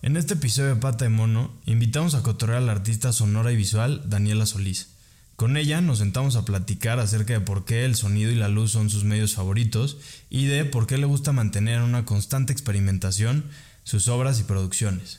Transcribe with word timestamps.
En 0.00 0.16
este 0.16 0.34
episodio 0.34 0.76
de 0.76 0.80
Pata 0.80 1.04
de 1.04 1.08
Mono, 1.08 1.50
invitamos 1.66 2.14
a 2.14 2.22
cotorrear 2.22 2.62
a 2.62 2.64
la 2.64 2.72
artista 2.72 3.12
sonora 3.12 3.50
y 3.50 3.56
visual 3.56 4.02
Daniela 4.08 4.46
Solís. 4.46 4.90
Con 5.34 5.56
ella 5.56 5.80
nos 5.80 5.98
sentamos 5.98 6.36
a 6.36 6.44
platicar 6.44 7.00
acerca 7.00 7.32
de 7.32 7.40
por 7.40 7.64
qué 7.64 7.84
el 7.84 7.96
sonido 7.96 8.30
y 8.30 8.36
la 8.36 8.48
luz 8.48 8.70
son 8.70 8.90
sus 8.90 9.02
medios 9.02 9.34
favoritos 9.34 9.98
y 10.30 10.46
de 10.46 10.64
por 10.64 10.86
qué 10.86 10.98
le 10.98 11.06
gusta 11.06 11.32
mantener 11.32 11.78
en 11.78 11.82
una 11.82 12.04
constante 12.04 12.52
experimentación 12.52 13.44
sus 13.82 14.06
obras 14.06 14.38
y 14.38 14.44
producciones. 14.44 15.18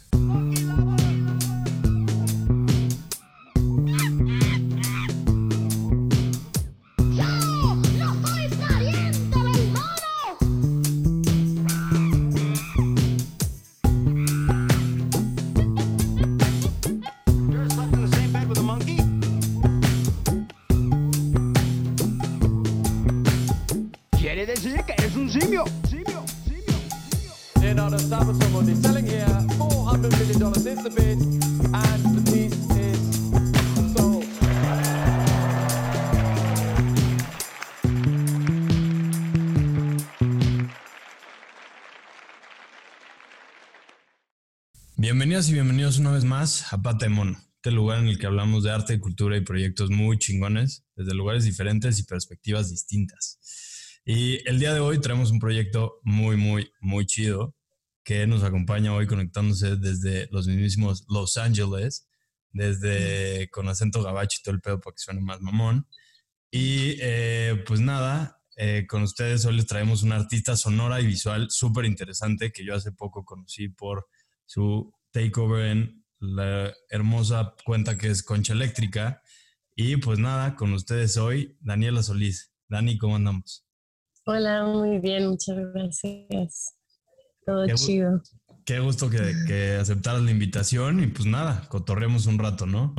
Vez 46.19 46.25
más 46.25 46.73
a 46.73 46.81
Pata 46.81 47.05
de 47.05 47.09
Mono, 47.09 47.39
este 47.55 47.71
lugar 47.71 47.99
en 47.99 48.09
el 48.09 48.19
que 48.19 48.25
hablamos 48.25 48.65
de 48.65 48.71
arte, 48.71 48.99
cultura 48.99 49.37
y 49.37 49.41
proyectos 49.41 49.89
muy 49.89 50.17
chingones, 50.17 50.83
desde 50.97 51.13
lugares 51.13 51.45
diferentes 51.45 51.97
y 51.97 52.03
perspectivas 52.03 52.69
distintas. 52.69 53.39
Y 54.03 54.45
el 54.45 54.59
día 54.59 54.73
de 54.73 54.81
hoy 54.81 54.99
traemos 54.99 55.31
un 55.31 55.39
proyecto 55.39 56.01
muy, 56.03 56.35
muy, 56.35 56.73
muy 56.81 57.05
chido 57.05 57.55
que 58.03 58.27
nos 58.27 58.43
acompaña 58.43 58.93
hoy 58.93 59.07
conectándose 59.07 59.77
desde 59.77 60.27
los 60.31 60.45
mismísimos 60.47 61.05
Los 61.07 61.37
Ángeles, 61.37 62.09
desde 62.51 63.49
con 63.49 63.69
acento 63.69 64.03
gabacho 64.03 64.39
y 64.41 64.43
todo 64.43 64.55
el 64.55 64.61
pedo 64.61 64.81
para 64.81 64.95
que 64.95 64.99
suene 64.99 65.21
más 65.21 65.39
mamón. 65.39 65.87
Y 66.51 66.97
eh, 66.99 67.63
pues 67.65 67.79
nada, 67.79 68.41
eh, 68.57 68.85
con 68.89 69.03
ustedes 69.03 69.45
hoy 69.45 69.55
les 69.55 69.67
traemos 69.67 70.03
una 70.03 70.17
artista 70.17 70.57
sonora 70.57 70.99
y 70.99 71.07
visual 71.07 71.47
súper 71.49 71.85
interesante 71.85 72.51
que 72.51 72.65
yo 72.65 72.75
hace 72.75 72.91
poco 72.91 73.23
conocí 73.23 73.69
por 73.69 74.09
su 74.45 74.93
takeover 75.11 75.67
en 75.67 75.98
la 76.19 76.73
hermosa 76.89 77.55
cuenta 77.65 77.97
que 77.97 78.07
es 78.07 78.23
Concha 78.23 78.53
Eléctrica. 78.53 79.21
Y 79.75 79.97
pues 79.97 80.19
nada, 80.19 80.55
con 80.55 80.73
ustedes 80.73 81.17
hoy, 81.17 81.57
Daniela 81.61 82.03
Solís. 82.03 82.53
Dani, 82.67 82.97
¿cómo 82.97 83.15
andamos? 83.15 83.65
Hola, 84.25 84.65
muy 84.65 84.99
bien, 84.99 85.27
muchas 85.27 85.57
gracias. 85.73 86.75
Todo 87.45 87.65
chido. 87.75 88.21
Qué 88.65 88.79
gusto 88.79 89.09
que, 89.09 89.33
que 89.47 89.77
aceptaras 89.79 90.21
la 90.21 90.31
invitación 90.31 91.01
y 91.01 91.07
pues 91.07 91.25
nada, 91.25 91.67
cotorremos 91.69 92.27
un 92.27 92.37
rato, 92.37 92.65
¿no? 92.65 92.93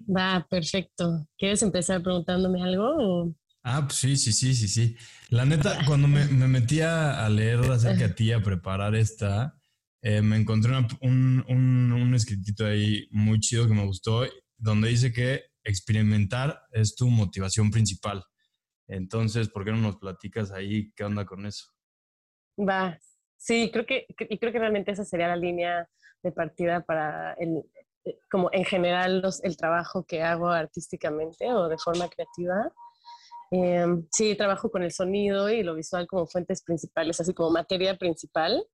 Va, 0.00 0.46
perfecto. 0.50 1.26
¿Quieres 1.38 1.62
empezar 1.62 2.02
preguntándome 2.02 2.62
algo? 2.62 3.34
Ah, 3.62 3.86
pues 3.86 3.94
sí, 3.98 4.16
sí, 4.16 4.32
sí, 4.32 4.54
sí, 4.54 4.68
sí. 4.68 4.96
La 5.30 5.46
neta, 5.46 5.78
cuando 5.86 6.08
me, 6.08 6.26
me 6.26 6.48
metí 6.48 6.80
a 6.80 7.26
leer 7.30 7.60
acerca 7.60 8.08
de 8.08 8.14
ti, 8.14 8.32
a 8.32 8.42
preparar 8.42 8.94
esta, 8.94 9.56
eh, 10.02 10.20
me 10.20 10.36
encontré 10.36 10.72
un, 11.00 11.44
un, 11.48 11.92
un, 11.92 12.14
escritito 12.14 12.66
ahí 12.66 13.06
muy 13.12 13.38
chido 13.38 13.68
que 13.68 13.74
me 13.74 13.86
gustó, 13.86 14.24
donde 14.56 14.88
dice 14.88 15.12
que 15.12 15.44
experimentar 15.62 16.60
es 16.72 16.96
tu 16.96 17.06
motivación 17.06 17.70
principal. 17.70 18.24
Entonces, 18.88 19.48
¿por 19.48 19.64
qué 19.64 19.70
no 19.70 19.76
nos 19.76 19.98
platicas 19.98 20.50
ahí 20.50 20.92
qué 20.96 21.04
onda 21.04 21.24
con 21.24 21.46
eso? 21.46 21.66
Va, 22.58 22.98
sí, 23.36 23.70
creo 23.72 23.86
que, 23.86 24.06
y 24.28 24.38
creo 24.38 24.52
que 24.52 24.58
realmente 24.58 24.90
esa 24.90 25.04
sería 25.04 25.28
la 25.28 25.36
línea 25.36 25.88
de 26.20 26.32
partida 26.32 26.80
para 26.84 27.34
el, 27.34 27.62
eh, 28.04 28.18
como 28.28 28.50
en 28.52 28.64
general 28.64 29.20
los, 29.20 29.42
el 29.44 29.56
trabajo 29.56 30.04
que 30.04 30.22
hago 30.22 30.48
artísticamente 30.50 31.52
o 31.52 31.68
de 31.68 31.78
forma 31.78 32.08
creativa. 32.08 32.72
Em, 33.52 34.04
sí, 34.10 34.34
trabajo 34.34 34.68
con 34.68 34.82
el 34.82 34.90
sonido 34.90 35.48
y 35.48 35.62
lo 35.62 35.76
visual 35.76 36.08
como 36.08 36.26
fuentes 36.26 36.62
principales, 36.62 37.20
así 37.20 37.32
como 37.34 37.50
materia 37.50 37.96
principal 37.96 38.66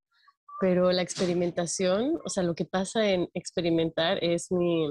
pero 0.60 0.90
la 0.92 1.02
experimentación, 1.02 2.18
o 2.24 2.28
sea, 2.28 2.42
lo 2.42 2.54
que 2.54 2.64
pasa 2.64 3.10
en 3.10 3.28
experimentar 3.34 4.22
es 4.22 4.50
mi, 4.50 4.88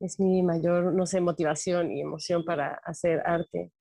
es 0.00 0.20
mi 0.20 0.42
mayor, 0.42 0.92
no 0.92 1.06
sé, 1.06 1.20
motivación 1.20 1.90
y 1.90 2.00
emoción 2.00 2.44
para 2.44 2.74
hacer 2.84 3.22
arte. 3.24 3.72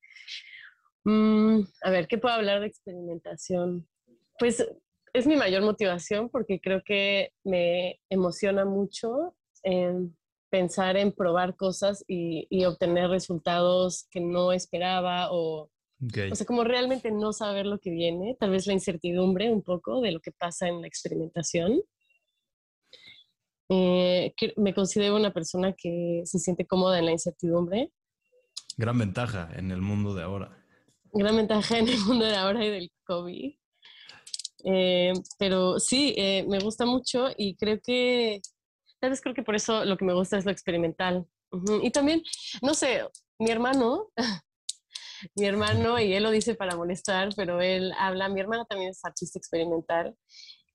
Mm, 1.04 1.62
a 1.84 1.90
ver, 1.90 2.08
¿qué 2.08 2.18
puedo 2.18 2.36
hablar 2.36 2.62
de 2.62 2.68
experimentación? 2.68 3.88
Pues 4.38 4.66
es 5.14 5.28
mi 5.28 5.36
mayor 5.36 5.64
motivación 5.64 6.30
porque 6.30 6.62
creo 6.62 6.82
que 6.86 7.34
me 7.44 8.00
emociona 8.10 8.64
mucho 8.64 9.36
pensar 10.50 10.96
en 10.96 11.12
probar 11.12 11.58
cosas 11.58 12.04
y 12.08 12.64
obtener 12.64 13.10
resultados 13.10 14.08
que 14.10 14.22
no 14.22 14.54
esperaba 14.54 15.28
o 15.32 15.70
o 16.02 16.36
sea, 16.36 16.46
como 16.46 16.64
realmente 16.64 17.12
no 17.12 17.34
saber 17.34 17.66
lo 17.66 17.80
que 17.80 17.90
viene, 17.90 18.38
tal 18.40 18.52
vez 18.52 18.68
la 18.68 18.74
incertidumbre 18.74 19.52
un 19.52 19.62
poco 19.62 20.00
de 20.02 20.14
lo 20.14 20.22
que 20.22 20.32
pasa 20.32 20.68
en 20.68 20.82
la 20.82 20.88
experimentación. 20.88 21.82
Eh, 23.70 24.34
me 24.56 24.74
considero 24.74 25.16
una 25.16 25.34
persona 25.34 25.74
que 25.74 26.22
se 26.26 26.40
siente 26.40 26.66
cómoda 26.66 27.00
en 27.00 27.06
la 27.06 27.12
incertidumbre. 27.12 27.92
Gran 28.78 28.98
ventaja 28.98 29.50
en 29.56 29.72
el 29.72 29.82
mundo 29.82 30.16
de 30.16 30.24
ahora. 30.24 30.58
Gran 31.12 31.36
ventaja 31.36 31.78
en 31.78 31.90
el 31.90 32.00
mundo 32.00 32.26
de 32.26 32.36
ahora 32.36 32.66
y 32.66 32.70
del 32.70 32.92
COVID. 33.04 33.54
Eh, 34.64 35.14
pero 35.38 35.80
sí, 35.80 36.14
eh, 36.18 36.46
me 36.48 36.60
gusta 36.60 36.86
mucho 36.86 37.28
y 37.38 37.56
creo 37.56 37.80
que, 37.82 38.42
tal 39.00 39.10
vez 39.10 39.22
creo 39.22 39.36
que 39.36 39.44
por 39.44 39.56
eso 39.56 39.84
lo 39.84 39.98
que 39.98 40.06
me 40.06 40.14
gusta 40.14 40.38
es 40.38 40.46
lo 40.46 40.52
experimental. 40.52 41.28
Y 41.82 41.92
también, 41.92 42.22
no 42.62 42.74
sé, 42.74 43.02
mi 43.38 43.52
hermano 43.52 44.12
mi 45.36 45.46
hermano, 45.46 46.00
y 46.00 46.14
él 46.14 46.24
lo 46.24 46.32
dice 46.32 46.56
para 46.56 46.76
molestar, 46.76 47.30
pero 47.36 47.62
él 47.62 47.92
habla, 47.98 48.30
mi 48.30 48.40
hermano 48.40 48.66
también 48.66 48.92
es 48.92 49.04
artista 49.04 49.40
experimental, 49.40 50.16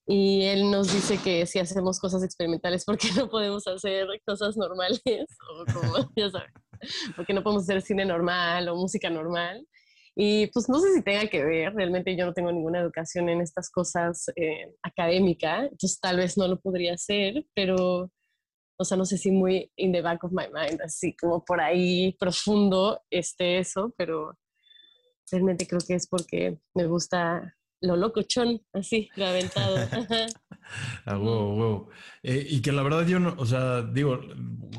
y 0.07 0.43
él 0.45 0.71
nos 0.71 0.93
dice 0.93 1.19
que 1.19 1.47
si 1.47 1.59
hacemos 1.59 1.99
cosas 1.99 2.23
experimentales, 2.23 2.85
¿por 2.85 2.99
qué 2.99 3.09
no 3.17 3.29
podemos 3.29 3.67
hacer 3.67 4.07
cosas 4.27 4.57
normales? 4.57 5.01
O 5.51 5.73
como, 5.73 6.11
ya 6.17 6.31
sabes, 6.31 6.53
porque 7.17 7.33
no 7.33 7.43
podemos 7.43 7.63
hacer 7.63 7.81
cine 7.81 8.05
normal 8.05 8.69
o 8.69 8.77
música 8.77 9.09
normal. 9.09 9.67
Y 10.17 10.47
pues 10.49 10.69
no 10.69 10.79
sé 10.79 10.95
si 10.95 11.03
tenga 11.03 11.27
que 11.29 11.45
ver, 11.45 11.75
realmente 11.75 12.17
yo 12.17 12.27
no 12.27 12.35
tengo 12.35 12.53
ninguna 12.53 12.81
educación 12.81 13.29
en 13.29 13.41
estas 13.41 13.69
cosas 13.69 14.27
eh, 14.37 14.73
académica, 14.83 15.63
entonces 15.65 15.99
tal 15.99 16.19
vez 16.19 16.39
no 16.39 16.47
lo 16.47 16.61
podría 16.61 16.95
hacer, 16.95 17.45
pero 17.53 18.13
o 18.77 18.85
sea, 18.85 18.97
no 18.97 19.05
sé 19.05 19.19
si 19.19 19.31
muy 19.31 19.71
in 19.77 19.93
the 19.93 20.03
back 20.03 20.25
of 20.25 20.33
my 20.33 20.47
mind, 20.53 20.81
así 20.83 21.15
como 21.17 21.45
por 21.45 21.61
ahí 21.61 22.17
profundo 22.19 23.01
esté 23.11 23.59
eso, 23.59 23.95
pero 23.97 24.39
realmente 25.31 25.67
creo 25.67 25.81
que 25.87 25.95
es 25.95 26.07
porque 26.07 26.59
me 26.75 26.87
gusta 26.87 27.57
lo 27.81 27.97
locochón, 27.97 28.61
así, 28.73 29.11
lo 29.17 29.27
aventado. 29.27 29.77
ah, 31.07 31.17
wow, 31.17 31.55
wow. 31.55 31.89
Eh, 32.23 32.47
y 32.49 32.63
que 32.63 32.73
la 32.73 32.83
verdad 32.83 33.07
yo 33.07 33.21
no, 33.21 33.35
o 33.39 33.47
sea, 33.47 33.83
digo, 33.83 34.21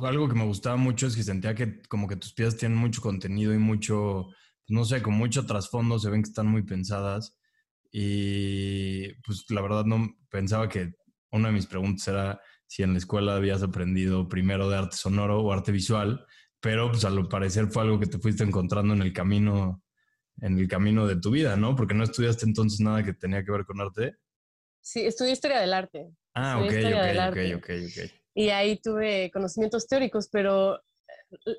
algo 0.01 0.27
que 0.27 0.35
me 0.35 0.45
gustaba 0.45 0.75
mucho 0.75 1.07
es 1.07 1.15
que 1.15 1.23
sentía 1.23 1.55
que 1.55 1.81
como 1.83 2.07
que 2.07 2.15
tus 2.15 2.33
piezas 2.33 2.57
tienen 2.57 2.77
mucho 2.77 3.01
contenido 3.01 3.53
y 3.53 3.59
mucho, 3.59 4.27
no 4.67 4.85
sé, 4.85 5.01
con 5.01 5.13
mucho 5.13 5.45
trasfondo, 5.45 5.99
se 5.99 6.09
ven 6.09 6.23
que 6.23 6.29
están 6.29 6.47
muy 6.47 6.63
pensadas. 6.63 7.37
Y 7.91 9.13
pues 9.21 9.45
la 9.49 9.61
verdad 9.61 9.85
no 9.85 10.15
pensaba 10.29 10.67
que 10.67 10.93
una 11.31 11.49
de 11.49 11.53
mis 11.53 11.67
preguntas 11.67 12.07
era 12.07 12.41
si 12.67 12.83
en 12.83 12.93
la 12.93 12.97
escuela 12.97 13.35
habías 13.35 13.63
aprendido 13.63 14.27
primero 14.27 14.69
de 14.69 14.77
arte 14.77 14.97
sonoro 14.97 15.41
o 15.41 15.51
arte 15.51 15.71
visual, 15.71 16.25
pero 16.59 16.89
pues 16.89 17.05
al 17.05 17.27
parecer 17.27 17.67
fue 17.67 17.83
algo 17.83 17.99
que 17.99 18.07
te 18.07 18.17
fuiste 18.17 18.43
encontrando 18.43 18.93
en 18.93 19.01
el 19.01 19.13
camino, 19.13 19.83
en 20.41 20.57
el 20.57 20.67
camino 20.67 21.05
de 21.07 21.19
tu 21.19 21.31
vida, 21.31 21.55
¿no? 21.55 21.75
Porque 21.75 21.93
no 21.93 22.03
estudiaste 22.03 22.45
entonces 22.45 22.79
nada 22.79 23.03
que 23.03 23.13
tenía 23.13 23.43
que 23.43 23.51
ver 23.51 23.65
con 23.65 23.81
arte. 23.81 24.15
Sí, 24.81 25.05
estudié 25.05 25.33
historia 25.33 25.59
del 25.59 25.73
arte. 25.73 26.09
Ah, 26.33 26.59
ok, 26.59 26.71
ok, 26.71 27.57
ok, 27.57 27.69
ok, 27.85 28.11
Y 28.33 28.49
ahí 28.49 28.77
tuve 28.77 29.31
conocimientos 29.31 29.87
teóricos, 29.87 30.27
pero 30.31 30.79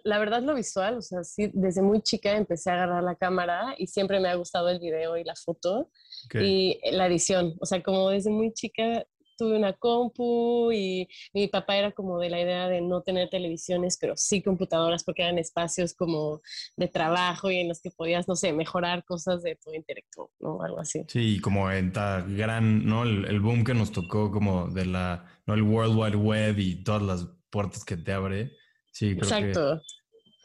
la 0.05 0.19
verdad 0.19 0.43
lo 0.43 0.55
visual, 0.55 0.99
o 0.99 1.03
sea, 1.03 1.25
sí, 1.25 1.51
desde 1.53 1.83
muy 1.83 2.01
chica 2.03 2.37
empecé 2.37 2.71
a 2.71 2.75
agarrar 2.75 3.03
la 3.03 3.17
cámara 3.17 3.75
y 3.79 3.87
siempre 3.87 4.21
me 4.21 4.29
ha 4.29 4.35
gustado 4.35 4.69
el 4.69 4.81
video 4.81 5.17
y 5.17 5.25
la 5.25 5.35
foto 5.35 5.91
y 6.35 6.79
la 6.93 7.07
edición. 7.07 7.55
O 7.61 7.67
sea, 7.67 7.83
como 7.83 8.11
desde 8.11 8.31
muy 8.31 8.53
chica 8.53 9.05
tuve 9.37 9.57
una 9.57 9.73
compu 9.73 10.73
y 10.73 11.09
mi 11.33 11.49
papá 11.49 11.77
era 11.77 11.93
como 11.93 12.19
de 12.19 12.31
la 12.31 12.41
idea 12.41 12.69
de 12.69 12.81
no 12.81 13.03
tener 13.03 13.29
televisiones, 13.29 13.99
pero 14.01 14.15
sí 14.17 14.43
computadoras 14.43 15.05
porque 15.05 15.23
eran 15.23 15.39
espacios 15.39 15.95
como 15.95 16.41
de 16.77 16.89
trabajo 16.89 17.51
y 17.51 17.59
en 17.59 17.69
los 17.69 17.81
que 17.81 17.91
podías, 17.91 18.29
no 18.29 18.37
sé, 18.37 18.53
mejorar 18.53 19.05
cosas 19.05 19.43
de 19.43 19.57
tu 19.57 19.73
intelecto, 19.73 20.31
¿no? 20.41 20.63
Algo 20.63 20.81
así. 20.81 21.05
Sí, 21.09 21.41
como 21.41 21.71
en 21.71 21.93
tan 21.93 22.37
gran, 22.37 22.85
¿no? 22.87 23.05
El, 23.05 23.41
boom 23.41 23.65
que 23.65 23.75
nos 23.75 23.93
tocó 23.93 24.31
como 24.31 24.69
de 24.69 24.87
la, 24.87 25.25
¿no? 25.47 25.55
El 25.55 25.63
World 25.63 25.97
Wide 25.97 26.17
Web 26.17 26.59
y 26.59 26.83
todas 26.83 27.03
las 27.03 27.29
puertas 27.51 27.85
que 27.85 27.97
te 27.97 28.13
abre. 28.13 28.53
Sí, 28.93 29.17
creo 29.17 29.25
Exacto. 29.25 29.83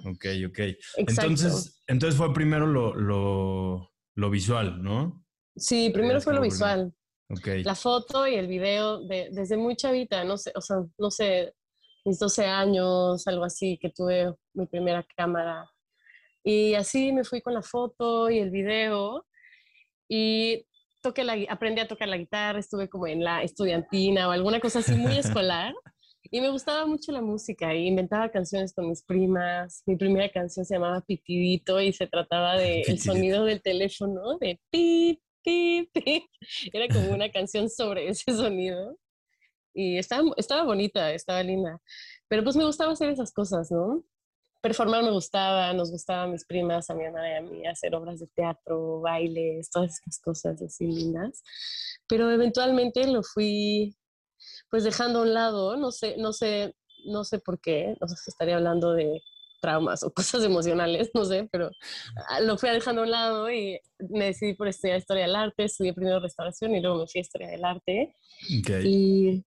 Ok, 0.04 0.26
ok. 0.48 0.60
Entonces, 0.98 1.82
entonces 1.88 2.18
fue 2.18 2.34
primero 2.34 2.66
lo, 2.66 2.96
lo, 2.96 3.94
lo 4.16 4.30
visual, 4.30 4.82
¿no? 4.82 5.24
Sí, 5.56 5.92
primero 5.94 6.22
fue 6.22 6.34
lo 6.34 6.42
visual. 6.42 6.94
La 7.64 7.76
foto 7.76 8.28
y 8.28 8.36
el 8.36 8.48
video 8.48 9.02
de, 9.02 9.30
desde 9.32 9.58
muy 9.58 9.76
chavita, 9.76 10.24
no 10.24 10.38
sé, 10.38 10.52
o 10.56 10.62
sea, 10.62 10.78
no 10.98 11.12
sé, 11.12 11.54
mis 12.06 12.20
12 12.20 12.46
años, 12.46 13.28
algo 13.28 13.44
así, 13.44 13.78
que 13.80 13.90
tuve 13.90 14.34
mi 14.54 14.66
primera 14.66 15.06
cámara. 15.16 15.70
Y 16.44 16.74
así 16.74 17.12
me 17.12 17.24
fui 17.24 17.42
con 17.42 17.54
la 17.54 17.62
foto 17.62 18.30
y 18.30 18.40
el 18.40 18.50
video 18.50 19.26
y 20.10 20.66
toqué 21.02 21.24
la, 21.24 21.36
aprendí 21.50 21.82
a 21.82 21.88
tocar 21.88 22.08
la 22.08 22.18
guitarra, 22.18 22.60
estuve 22.60 22.90
como 22.90 23.08
en 23.08 23.24
la 23.24 23.44
estudiantina 23.44 24.28
o 24.28 24.32
alguna 24.32 24.60
cosa 24.60 24.80
así 24.80 24.96
muy 24.96 25.18
escolar. 25.18 25.74
Y 26.34 26.40
me 26.40 26.50
gustaba 26.50 26.86
mucho 26.86 27.12
la 27.12 27.22
música 27.22 27.74
y 27.76 27.88
inventaba 27.88 28.30
canciones 28.30 28.74
con 28.74 28.88
mis 28.88 29.04
primas. 29.04 29.84
Mi 29.86 29.98
primera 29.98 30.30
canción 30.30 30.66
se 30.66 30.76
llamaba 30.76 31.02
Pitidito 31.02 31.82
y 31.82 31.92
se 31.94 32.08
trataba 32.08 32.56
del 32.58 32.84
el 32.88 33.00
sonido 33.00 33.44
del 33.44 33.62
teléfono, 33.62 34.38
de 34.40 34.60
pip, 34.70 35.20
Era 36.74 36.88
como 36.88 37.12
una 37.12 37.32
canción 37.32 37.70
sobre 37.70 38.10
ese 38.10 38.34
sonido. 38.34 38.98
Y 39.74 39.98
estaba, 39.98 40.24
estaba 40.38 40.64
bonita, 40.64 41.14
estaba 41.14 41.42
linda. 41.44 41.80
Pero 42.28 42.44
pues 42.44 42.56
me 42.56 42.66
gustaba 42.66 42.94
hacer 42.94 43.10
esas 43.10 43.32
cosas, 43.32 43.72
¿no? 43.72 44.04
Performar 44.62 45.04
me 45.04 45.12
gustaba, 45.12 45.74
nos 45.74 45.92
gustaban 45.92 46.32
mis 46.32 46.46
primas, 46.46 46.90
a 46.90 46.96
mi 46.96 47.06
hermana 47.06 47.34
y 47.34 47.38
a 47.38 47.42
mí, 47.42 47.66
hacer 47.66 47.96
obras 47.96 48.20
de 48.20 48.28
teatro, 48.28 49.02
bailes, 49.02 49.70
todas 49.72 50.00
esas 50.00 50.20
cosas 50.20 50.62
así 50.62 50.86
lindas. 50.86 51.42
Pero 52.08 52.30
eventualmente 52.30 53.08
lo 53.08 53.24
fui 53.24 53.96
pues 54.70 54.84
dejando 54.84 55.20
a 55.20 55.22
un 55.24 55.34
lado, 55.34 55.78
no 55.78 55.92
sé, 55.92 56.16
no 56.18 56.34
sé, 56.34 56.76
no 57.06 57.24
sé 57.24 57.40
por 57.40 57.60
qué, 57.60 57.96
no 58.00 58.08
sé 58.08 58.16
si 58.18 58.30
estaría 58.30 58.56
hablando 58.56 58.94
de 58.94 59.22
traumas 59.62 60.04
o 60.04 60.12
cosas 60.12 60.44
emocionales, 60.44 61.12
no 61.14 61.24
sé, 61.24 61.48
pero 61.52 61.72
ah, 62.30 62.42
lo 62.42 62.58
fui 62.58 62.70
dejando 62.70 63.02
a 63.02 63.06
un 63.06 63.12
lado 63.12 63.52
y 63.52 63.80
me 64.10 64.26
decidí 64.26 64.54
por 64.54 64.68
estudiar 64.68 64.98
historia 64.98 65.24
del 65.24 65.36
arte, 65.36 65.64
estudié 65.64 65.94
primero 65.94 66.20
restauración 66.20 66.76
y 66.76 66.82
luego 66.82 67.00
me 67.00 67.08
fui 67.08 67.20
a 67.20 67.22
historia 67.22 67.50
del 67.50 67.64
arte. 67.64 68.16
Y, 68.50 69.44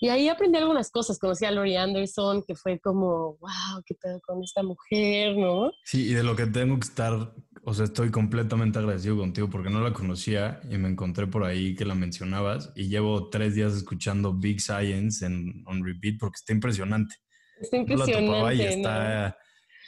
y, 0.00 0.08
ahí 0.08 0.28
aprendí 0.28 0.58
algunas 0.58 0.90
cosas, 0.90 1.18
conocí 1.18 1.44
a 1.44 1.50
Laurie 1.50 1.78
Anderson, 1.78 2.44
que 2.46 2.54
fue 2.54 2.78
como, 2.78 3.38
wow, 3.38 3.82
qué 3.86 3.94
pedo 3.94 4.20
con 4.20 4.42
esta 4.42 4.62
mujer, 4.62 5.36
¿no? 5.36 5.72
Sí, 5.84 6.10
y 6.10 6.14
de 6.14 6.22
lo 6.22 6.36
que 6.36 6.46
tengo 6.46 6.78
que 6.78 6.86
estar, 6.86 7.32
o 7.64 7.74
sea, 7.74 7.86
estoy 7.86 8.10
completamente 8.10 8.78
agradecido 8.78 9.16
contigo 9.16 9.48
porque 9.48 9.70
no 9.70 9.80
la 9.80 9.92
conocía 9.92 10.60
y 10.70 10.76
me 10.76 10.88
encontré 10.88 11.26
por 11.26 11.44
ahí 11.44 11.74
que 11.74 11.84
la 11.84 11.94
mencionabas 11.94 12.72
y 12.76 12.88
llevo 12.88 13.30
tres 13.30 13.54
días 13.54 13.74
escuchando 13.74 14.34
Big 14.34 14.60
Science 14.60 15.24
en 15.24 15.64
on 15.66 15.84
repeat 15.84 16.18
porque 16.20 16.36
está 16.36 16.52
impresionante. 16.52 17.16
Está 17.60 17.76
impresionante. 17.76 18.54
y 18.56 18.62
está, 18.62 19.36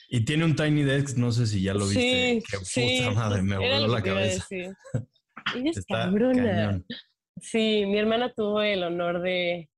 y 0.09 0.25
tiene 0.25 0.45
un 0.45 0.57
Tiny 0.57 0.83
Desk, 0.83 1.17
no 1.17 1.33
sé 1.33 1.47
si 1.47 1.63
ya 1.63 1.75
lo 1.75 1.87
viste. 1.87 2.41
Sí, 2.41 2.43
Qué 2.49 3.09
puta 3.09 3.11
madre, 3.13 3.43
me 3.43 3.57
voló 3.57 3.89
la 3.89 4.03
cabeza. 4.03 4.47
Ella 5.55 5.71
es 5.71 5.85
cabrona. 5.87 6.83
Sí, 7.41 7.85
mi 7.87 7.99
hermana 7.99 8.33
tuvo 8.35 8.63
el 8.63 8.83
honor 8.83 9.21
de 9.21 9.69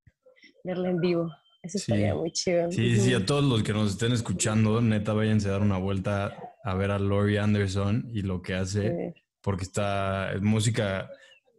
verla 0.65 0.91
en 0.91 1.01
vivo. 1.01 1.31
Eso 1.63 1.79
estaría 1.79 2.15
muy 2.15 2.31
chido. 2.31 2.71
Sí, 2.71 2.97
sí, 2.97 3.15
a 3.15 3.27
todos 3.27 3.45
los 3.45 3.63
que 3.63 3.73
nos 3.73 3.91
estén 3.91 4.13
escuchando, 4.13 4.81
neta, 4.81 5.13
váyanse 5.13 5.49
a 5.49 5.53
dar 5.53 5.63
una 5.63 5.79
vuelta 5.79 6.37
a 6.63 6.75
ver 6.75 6.91
a 6.91 6.99
Laurie 6.99 7.39
Anderson 7.39 8.09
y 8.13 8.23
lo 8.23 8.43
que 8.43 8.55
hace, 8.55 9.15
porque 9.43 9.65
está 9.65 10.33
es 10.33 10.41
música 10.41 11.11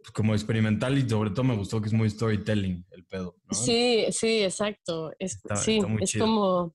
pues, 0.02 0.12
como 0.12 0.34
experimental 0.34 0.98
y 0.98 1.08
sobre 1.08 1.32
todo 1.32 1.44
me 1.44 1.56
gustó 1.56 1.82
que 1.82 1.88
es 1.88 1.94
muy 1.94 2.10
storytelling 2.10 2.86
el 2.92 3.06
pedo. 3.06 3.36
Sí, 3.52 4.06
sí, 4.12 4.44
exacto. 4.44 5.12
Es, 5.20 5.42
sí, 5.56 5.82
es 6.00 6.18
como 6.18 6.74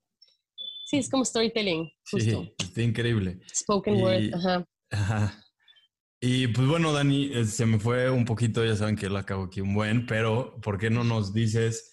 Sí, 0.95 1.01
es 1.01 1.11
como 1.11 1.25
storytelling. 1.25 1.91
Justo. 2.09 2.43
Sí, 2.43 2.55
está 2.57 2.83
increíble. 2.83 3.41
Spoken 3.53 4.01
word, 4.01 4.33
ajá. 4.33 4.65
Ajá. 4.93 5.45
Y 6.21 6.47
pues 6.47 6.69
bueno, 6.69 6.93
Dani, 6.93 7.33
eh, 7.35 7.45
se 7.47 7.67
me 7.67 7.81
fue 7.81 8.09
un 8.11 8.25
poquito, 8.25 8.65
ya 8.65 8.77
saben 8.77 8.95
que 8.95 9.11
la 9.11 9.21
acabo 9.21 9.45
aquí 9.45 9.61
un 9.61 9.75
buen, 9.75 10.07
pero 10.07 10.61
¿por 10.61 10.79
qué 10.79 10.91
no 10.91 11.03
nos 11.03 11.35
dices, 11.35 11.93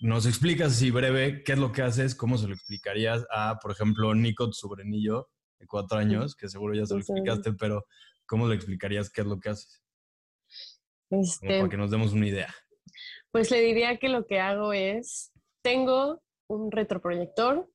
nos 0.00 0.26
explicas 0.26 0.72
así 0.72 0.90
breve 0.90 1.44
qué 1.44 1.52
es 1.52 1.58
lo 1.58 1.70
que 1.70 1.82
haces, 1.82 2.16
cómo 2.16 2.36
se 2.36 2.48
lo 2.48 2.54
explicarías 2.54 3.24
a, 3.30 3.60
por 3.60 3.70
ejemplo, 3.70 4.12
Nico, 4.12 4.46
tu 4.46 4.54
sobrinillo 4.54 5.30
de 5.60 5.66
cuatro 5.68 5.98
años, 5.98 6.34
que 6.34 6.48
seguro 6.48 6.74
ya 6.74 6.84
se 6.84 6.94
lo 6.94 7.00
explicaste, 7.00 7.52
pero 7.52 7.86
¿cómo 8.26 8.48
le 8.48 8.56
explicarías 8.56 9.08
qué 9.08 9.20
es 9.20 9.26
lo 9.28 9.38
que 9.38 9.50
haces? 9.50 9.84
Este, 11.10 11.46
para 11.46 11.68
que 11.68 11.76
nos 11.76 11.92
demos 11.92 12.12
una 12.12 12.26
idea. 12.26 12.52
Pues 13.30 13.52
le 13.52 13.60
diría 13.60 13.98
que 13.98 14.08
lo 14.08 14.26
que 14.26 14.40
hago 14.40 14.72
es, 14.72 15.30
tengo 15.62 16.20
un 16.48 16.72
retroproyector 16.72 17.70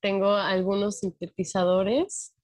tengo 0.00 0.34
algunos 0.34 1.00
sintetizadores 1.00 2.34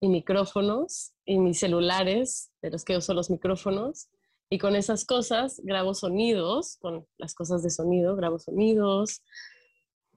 y 0.00 0.08
micrófonos 0.08 1.12
y 1.24 1.38
mis 1.38 1.58
celulares, 1.58 2.50
de 2.62 2.70
los 2.70 2.84
que 2.84 2.96
uso 2.96 3.14
los 3.14 3.30
micrófonos. 3.30 4.08
Y 4.50 4.58
con 4.58 4.76
esas 4.76 5.04
cosas 5.04 5.60
grabo 5.64 5.94
sonidos, 5.94 6.76
con 6.80 7.06
las 7.18 7.34
cosas 7.34 7.62
de 7.62 7.70
sonido, 7.70 8.14
grabo 8.16 8.38
sonidos 8.38 9.22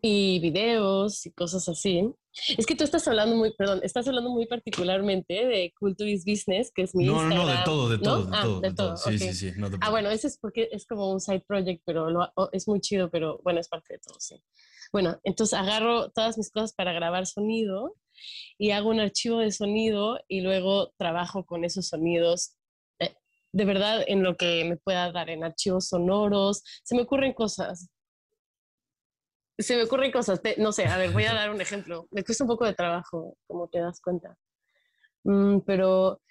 y 0.01 0.39
videos 0.39 1.25
y 1.25 1.31
cosas 1.31 1.68
así. 1.69 2.13
Es 2.57 2.66
que 2.66 2.75
tú 2.75 2.84
estás 2.84 3.07
hablando 3.07 3.36
muy, 3.36 3.54
perdón, 3.56 3.81
estás 3.84 4.07
hablando 4.07 4.30
muy 4.30 4.45
particularmente 4.45 5.34
de 5.34 5.74
Culturis 5.80 6.24
Business, 6.25 6.72
que 6.74 6.84
es 6.84 6.95
mi 6.95 7.06
no, 7.06 7.13
Instagram. 7.13 7.38
No, 7.38 7.45
no, 7.45 7.57
de 7.57 7.63
todo, 7.66 7.89
de 7.89 7.98
todo, 7.98 8.25
de, 8.25 8.31
ah, 8.38 8.42
todo, 8.44 8.62
de, 8.62 8.74
todo. 8.74 8.98
Sí, 8.98 9.19
sí, 9.19 9.34
sí. 9.34 9.54
ah, 9.81 9.89
bueno, 9.89 10.10
ese 10.10 10.28
es 10.28 10.38
porque 10.38 10.69
es 10.72 10.86
como 10.86 11.12
un 11.12 11.19
side 11.19 11.44
project, 11.48 11.81
pero 11.86 12.07
es 12.51 12.68
muy 12.68 12.80
chido, 12.80 13.10
pero 13.10 13.39
bueno, 13.44 13.60
es 13.60 13.68
parte 13.68 13.95
de 13.95 14.00
todo, 14.00 14.16
sí. 14.19 14.42
Bueno, 14.92 15.19
entonces 15.24 15.57
agarro 15.57 16.12
todas 16.12 16.38
mis 16.38 16.50
cosas 16.50 16.74
para 16.74 16.94
grabar 16.94 17.25
sonido 17.25 17.95
y 18.57 18.72
hago 18.72 18.89
un 18.89 19.00
archivo 19.00 19.39
de 19.39 19.51
sonido 19.51 20.19
y 20.28 20.42
luego 20.42 20.94
trabajo 20.98 21.45
con 21.45 21.66
esos 21.66 21.88
sonidos 21.88 22.56
eh, 23.00 23.16
de 23.51 23.66
verdad 23.66 24.04
en 24.07 24.24
lo 24.24 24.38
que 24.38 24.63
me 24.66 24.78
pueda 24.78 25.12
dar 25.12 25.30
en 25.30 25.44
archivos 25.44 25.89
sonoros. 25.89 26.63
Se 26.84 26.95
me 26.95 27.01
ocurren 27.01 27.34
cosas. 27.34 27.89
Se 29.57 29.75
me 29.75 29.83
ocurren 29.83 30.12
cosas. 30.12 30.42
no 30.57 30.71
sé, 30.71 30.86
a 30.86 30.98
ver, 30.98 31.12
voy 31.12 31.25
a 31.25 31.33
dar 31.33 31.50
un 31.50 31.62
ejemplo. 31.62 32.07
Me 32.12 32.24
cuesta 32.24 32.44
un 32.44 32.50
poco 32.50 32.65
de 32.65 32.74
trabajo, 32.74 33.38
como 33.48 33.68
te 33.68 33.80
das 33.80 34.00
cuenta. 34.01 34.38
Mm, 35.24 35.59
pero 35.65 36.21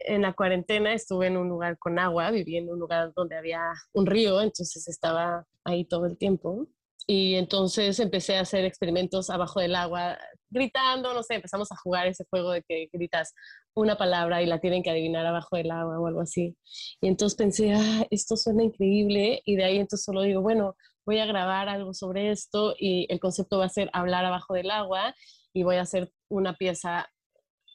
en 0.00 0.22
la 0.22 0.32
cuarentena 0.32 0.92
estuve 0.92 1.28
en 1.28 1.36
un 1.36 1.48
lugar 1.48 1.78
con 1.78 1.98
agua, 1.98 2.30
viví 2.30 2.56
en 2.56 2.70
un 2.70 2.78
lugar 2.78 3.12
donde 3.14 3.36
había 3.36 3.72
un 3.92 4.06
río, 4.06 4.40
entonces 4.40 4.86
estaba 4.88 5.46
ahí 5.64 5.84
todo 5.84 6.06
el 6.06 6.18
tiempo. 6.18 6.68
Y 7.06 7.34
entonces 7.34 7.98
empecé 7.98 8.36
a 8.36 8.42
hacer 8.42 8.64
experimentos 8.64 9.28
abajo 9.28 9.60
del 9.60 9.74
agua, 9.74 10.16
gritando, 10.50 11.12
no 11.14 11.22
sé, 11.22 11.34
empezamos 11.34 11.72
a 11.72 11.76
jugar 11.76 12.06
ese 12.06 12.24
juego 12.30 12.52
de 12.52 12.62
que 12.62 12.88
gritas 12.92 13.34
una 13.74 13.96
palabra 13.96 14.40
y 14.42 14.46
la 14.46 14.60
tienen 14.60 14.82
que 14.82 14.90
adivinar 14.90 15.26
abajo 15.26 15.56
del 15.56 15.70
agua 15.70 15.98
o 15.98 16.06
algo 16.06 16.20
así. 16.20 16.56
Y 17.00 17.08
entonces 17.08 17.36
pensé, 17.36 17.72
ah, 17.72 18.06
esto 18.10 18.36
suena 18.36 18.62
increíble. 18.62 19.42
Y 19.44 19.56
de 19.56 19.64
ahí 19.64 19.78
entonces 19.78 20.04
solo 20.04 20.22
digo, 20.22 20.42
bueno, 20.42 20.76
voy 21.04 21.18
a 21.18 21.26
grabar 21.26 21.68
algo 21.68 21.94
sobre 21.94 22.30
esto 22.30 22.74
y 22.78 23.06
el 23.10 23.20
concepto 23.20 23.58
va 23.58 23.66
a 23.66 23.70
ser 23.70 23.90
hablar 23.92 24.24
abajo 24.24 24.54
del 24.54 24.70
agua 24.70 25.14
y 25.52 25.62
voy 25.62 25.76
a 25.76 25.82
hacer 25.82 26.10
una 26.28 26.54
pieza 26.54 27.08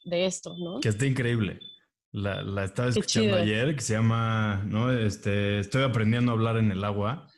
de 0.04 0.26
esto, 0.26 0.54
¿no? 0.58 0.80
Que 0.80 0.88
está 0.88 1.06
increíble. 1.06 1.60
La, 2.10 2.42
la 2.42 2.64
estaba 2.64 2.88
escuchando 2.88 3.36
ayer, 3.36 3.74
que 3.74 3.82
se 3.82 3.94
llama, 3.94 4.64
¿no? 4.66 4.90
Este, 4.92 5.58
estoy 5.58 5.82
aprendiendo 5.82 6.32
a 6.32 6.34
hablar 6.34 6.56
en 6.56 6.72
el 6.72 6.82
agua. 6.82 7.28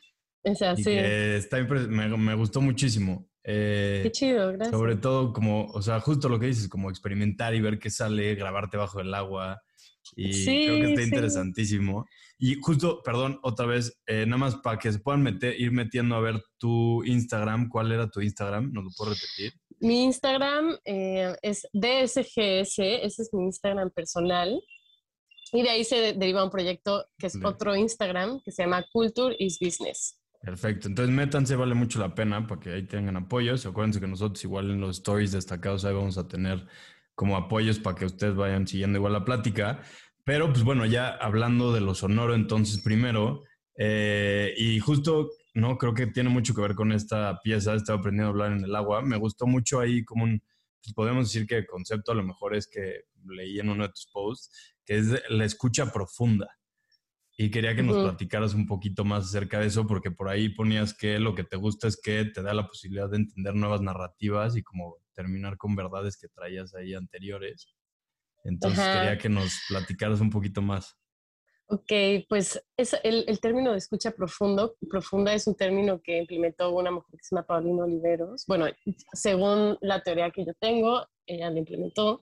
O 0.43 0.55
sí. 0.55 0.91
está 0.91 1.57
me, 1.59 2.17
me, 2.17 2.35
gustó 2.35 2.61
muchísimo. 2.61 3.27
Eh, 3.43 3.99
qué 4.03 4.11
chido, 4.11 4.47
gracias. 4.53 4.71
Sobre 4.71 4.95
todo 4.95 5.33
como, 5.33 5.65
o 5.65 5.81
sea, 5.81 5.99
justo 5.99 6.29
lo 6.29 6.39
que 6.39 6.47
dices, 6.47 6.67
como 6.67 6.89
experimentar 6.89 7.53
y 7.53 7.61
ver 7.61 7.79
qué 7.79 7.89
sale, 7.89 8.33
grabarte 8.35 8.77
bajo 8.77 9.01
el 9.01 9.13
agua. 9.13 9.61
Y 10.15 10.45
creo 10.45 10.75
que 10.77 10.89
está 10.91 11.03
interesantísimo. 11.03 12.05
Y 12.37 12.55
justo, 12.59 13.01
perdón, 13.03 13.39
otra 13.43 13.65
vez, 13.65 14.01
eh, 14.07 14.25
nada 14.25 14.37
más 14.37 14.55
para 14.57 14.79
que 14.79 14.91
se 14.91 14.99
puedan 14.99 15.21
meter, 15.21 15.59
ir 15.59 15.71
metiendo 15.71 16.15
a 16.15 16.21
ver 16.21 16.43
tu 16.57 17.03
Instagram. 17.03 17.69
¿Cuál 17.69 17.91
era 17.91 18.09
tu 18.09 18.21
Instagram? 18.21 18.71
¿Nos 18.73 18.83
lo 18.85 18.89
puedo 18.97 19.11
repetir? 19.11 19.53
Mi 19.79 20.03
Instagram 20.03 20.77
eh, 20.85 21.35
es 21.41 21.67
DSGS, 21.73 22.79
ese 22.79 23.21
es 23.21 23.29
mi 23.33 23.45
Instagram 23.45 23.91
personal. 23.91 24.61
Y 25.53 25.63
de 25.63 25.69
ahí 25.69 25.83
se 25.83 26.13
deriva 26.13 26.43
un 26.43 26.49
proyecto 26.49 27.05
que 27.17 27.27
es 27.27 27.37
otro 27.43 27.75
Instagram 27.75 28.41
que 28.43 28.51
se 28.51 28.63
llama 28.63 28.85
Culture 28.91 29.35
is 29.37 29.59
Business. 29.59 30.21
Perfecto. 30.41 30.87
Entonces 30.87 31.13
métanse, 31.13 31.55
vale 31.55 31.75
mucho 31.75 31.99
la 31.99 32.15
pena 32.15 32.47
para 32.47 32.59
que 32.59 32.73
ahí 32.73 32.83
tengan 32.83 33.17
apoyos. 33.17 33.65
Acuérdense 33.65 33.99
que 33.99 34.07
nosotros 34.07 34.43
igual 34.43 34.71
en 34.71 34.81
los 34.81 34.97
stories 34.97 35.31
destacados 35.31 35.85
ahí 35.85 35.93
vamos 35.93 36.17
a 36.17 36.27
tener 36.27 36.65
como 37.15 37.37
apoyos 37.37 37.79
para 37.79 37.95
que 37.95 38.05
ustedes 38.05 38.35
vayan 38.35 38.67
siguiendo 38.67 38.97
igual 38.97 39.13
la 39.13 39.25
plática. 39.25 39.81
Pero 40.23 40.51
pues 40.51 40.63
bueno, 40.63 40.85
ya 40.85 41.09
hablando 41.09 41.73
de 41.73 41.81
lo 41.81 41.95
sonoro, 41.95 42.35
entonces 42.35 42.81
primero, 42.81 43.43
Eh, 43.83 44.53
y 44.57 44.79
justo, 44.79 45.29
no, 45.55 45.77
creo 45.77 45.93
que 45.93 46.05
tiene 46.05 46.29
mucho 46.29 46.53
que 46.53 46.61
ver 46.61 46.75
con 46.75 46.91
esta 46.91 47.39
pieza, 47.41 47.73
estaba 47.73 47.97
aprendiendo 47.99 48.27
a 48.27 48.29
hablar 48.31 48.51
en 48.51 48.63
el 48.63 48.75
agua. 48.75 49.01
Me 49.01 49.17
gustó 49.17 49.47
mucho 49.47 49.79
ahí 49.79 50.03
como 50.03 50.25
un, 50.25 50.39
pues 50.83 50.93
podemos 50.93 51.25
decir 51.25 51.47
que 51.47 51.57
el 51.57 51.65
concepto 51.65 52.11
a 52.11 52.15
lo 52.15 52.21
mejor 52.21 52.53
es 52.53 52.67
que 52.67 53.05
leí 53.25 53.59
en 53.59 53.69
uno 53.69 53.83
de 53.83 53.89
tus 53.89 54.07
posts, 54.13 54.75
que 54.85 54.97
es 54.97 55.23
la 55.29 55.45
escucha 55.45 55.91
profunda. 55.91 56.47
Y 57.37 57.49
quería 57.49 57.75
que 57.75 57.81
nos 57.81 57.97
platicaras 58.03 58.53
un 58.53 58.67
poquito 58.67 59.03
más 59.03 59.25
acerca 59.25 59.59
de 59.59 59.67
eso, 59.67 59.87
porque 59.87 60.11
por 60.11 60.29
ahí 60.29 60.49
ponías 60.49 60.93
que 60.93 61.17
lo 61.17 61.33
que 61.33 61.43
te 61.43 61.55
gusta 61.55 61.87
es 61.87 61.99
que 61.99 62.25
te 62.25 62.43
da 62.43 62.53
la 62.53 62.67
posibilidad 62.67 63.09
de 63.09 63.17
entender 63.17 63.55
nuevas 63.55 63.81
narrativas 63.81 64.55
y 64.57 64.61
como 64.61 64.97
terminar 65.13 65.57
con 65.57 65.75
verdades 65.75 66.17
que 66.17 66.27
traías 66.27 66.73
ahí 66.75 66.93
anteriores. 66.93 67.67
Entonces 68.43 68.83
quería 68.83 69.17
que 69.17 69.29
nos 69.29 69.59
platicaras 69.67 70.19
un 70.21 70.29
poquito 70.29 70.61
más. 70.61 70.97
Ok, 71.67 72.25
pues 72.27 72.61
es 72.75 72.93
el, 73.03 73.23
el, 73.27 73.39
término 73.39 73.71
de 73.71 73.77
escucha 73.77 74.11
profundo, 74.11 74.75
profunda 74.89 75.33
es 75.33 75.47
un 75.47 75.55
término 75.55 76.01
que 76.01 76.17
implementó 76.17 76.73
una 76.73 76.91
mujer 76.91 77.11
que 77.11 77.23
se 77.23 77.33
llama 77.33 77.47
Paulina 77.47 77.85
Oliveros. 77.85 78.43
Bueno, 78.45 78.65
según 79.13 79.77
la 79.79 80.01
teoría 80.03 80.31
que 80.31 80.45
yo 80.45 80.53
tengo, 80.59 81.07
ella 81.25 81.49
lo 81.49 81.57
implementó. 81.59 82.21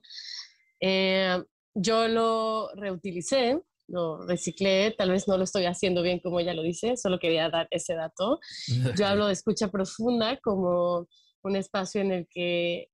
Eh, 0.80 1.42
yo 1.74 2.06
lo 2.06 2.70
reutilicé, 2.76 3.60
lo 3.88 4.24
reciclé, 4.24 4.94
tal 4.96 5.10
vez 5.10 5.26
no 5.26 5.36
lo 5.36 5.44
estoy 5.44 5.66
haciendo 5.66 6.02
bien 6.02 6.20
como 6.20 6.38
ella 6.40 6.54
lo 6.54 6.62
dice, 6.62 6.96
solo 6.96 7.18
quería 7.18 7.50
dar 7.50 7.66
ese 7.70 7.94
dato. 7.94 8.38
Yo 8.96 9.06
hablo 9.06 9.26
de 9.26 9.32
escucha 9.32 9.68
profunda 9.68 10.38
como 10.40 11.08
un 11.42 11.56
espacio 11.56 12.00
en 12.00 12.12
el 12.12 12.28
que 12.28 12.88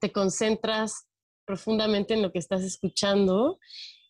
te 0.00 0.12
concentras 0.12 1.06
profundamente 1.44 2.14
en 2.14 2.22
lo 2.22 2.32
que 2.32 2.38
estás 2.38 2.62
escuchando 2.62 3.58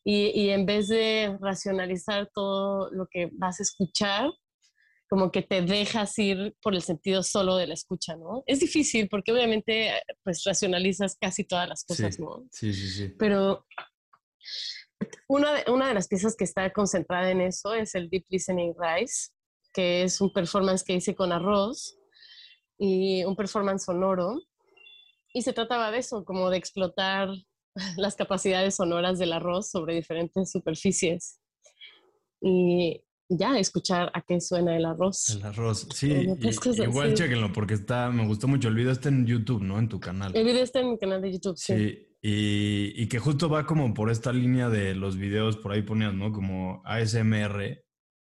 y, 0.04 0.48
en 0.48 0.64
vez 0.64 0.88
de 0.88 1.36
racionalizar 1.40 2.30
todo 2.32 2.90
lo 2.90 3.06
que 3.06 3.28
vas 3.32 3.60
a 3.60 3.62
escuchar, 3.62 4.30
como 5.08 5.30
que 5.30 5.42
te 5.42 5.60
dejas 5.60 6.18
ir 6.18 6.54
por 6.62 6.74
el 6.74 6.82
sentido 6.82 7.22
solo 7.22 7.56
de 7.56 7.66
la 7.66 7.74
escucha, 7.74 8.16
¿no? 8.16 8.42
Es 8.46 8.60
difícil 8.60 9.08
porque 9.08 9.32
obviamente 9.32 9.92
pues 10.22 10.42
racionalizas 10.44 11.16
casi 11.20 11.44
todas 11.44 11.68
las 11.68 11.84
cosas, 11.84 12.18
¿no? 12.18 12.46
Sí, 12.50 12.72
sí, 12.72 12.88
sí. 12.88 13.08
Pero 13.18 13.66
una 15.28 15.52
de, 15.52 15.70
una 15.70 15.88
de 15.88 15.94
las 15.94 16.08
piezas 16.08 16.36
que 16.36 16.44
está 16.44 16.72
concentrada 16.72 17.30
en 17.30 17.40
eso 17.40 17.74
es 17.74 17.94
el 17.94 18.08
Deep 18.08 18.24
Listening 18.28 18.74
Rise, 18.78 19.30
que 19.72 20.04
es 20.04 20.20
un 20.20 20.32
performance 20.32 20.84
que 20.84 20.94
hice 20.94 21.14
con 21.14 21.32
arroz 21.32 21.99
y 22.80 23.22
un 23.24 23.36
performance 23.36 23.84
sonoro. 23.84 24.40
Y 25.32 25.42
se 25.42 25.52
trataba 25.52 25.92
de 25.92 25.98
eso, 25.98 26.24
como 26.24 26.50
de 26.50 26.56
explotar 26.56 27.28
las 27.96 28.16
capacidades 28.16 28.74
sonoras 28.74 29.18
del 29.18 29.32
arroz 29.32 29.70
sobre 29.70 29.94
diferentes 29.94 30.50
superficies. 30.50 31.38
Y 32.40 33.02
ya, 33.28 33.58
escuchar 33.58 34.10
a 34.14 34.22
qué 34.22 34.40
suena 34.40 34.76
el 34.76 34.86
arroz. 34.86 35.36
El 35.36 35.44
arroz, 35.44 35.86
sí. 35.94 36.26
igual 36.82 37.14
chequenlo 37.14 37.52
porque 37.52 37.74
está, 37.74 38.10
me 38.10 38.26
gustó 38.26 38.48
mucho. 38.48 38.68
El 38.68 38.74
video 38.74 38.92
está 38.92 39.10
en 39.10 39.26
YouTube, 39.26 39.62
¿no? 39.62 39.78
En 39.78 39.88
tu 39.88 40.00
canal. 40.00 40.34
El 40.34 40.44
video 40.44 40.64
está 40.64 40.80
en 40.80 40.90
mi 40.90 40.98
canal 40.98 41.20
de 41.20 41.32
YouTube, 41.32 41.56
sí. 41.58 41.74
Sí, 41.74 42.06
y, 42.22 43.02
y 43.02 43.08
que 43.08 43.18
justo 43.18 43.48
va 43.48 43.66
como 43.66 43.92
por 43.92 44.10
esta 44.10 44.32
línea 44.32 44.70
de 44.70 44.94
los 44.94 45.16
videos, 45.16 45.58
por 45.58 45.72
ahí 45.72 45.82
ponías, 45.82 46.14
¿no? 46.14 46.32
Como 46.32 46.82
ASMR. 46.86 47.84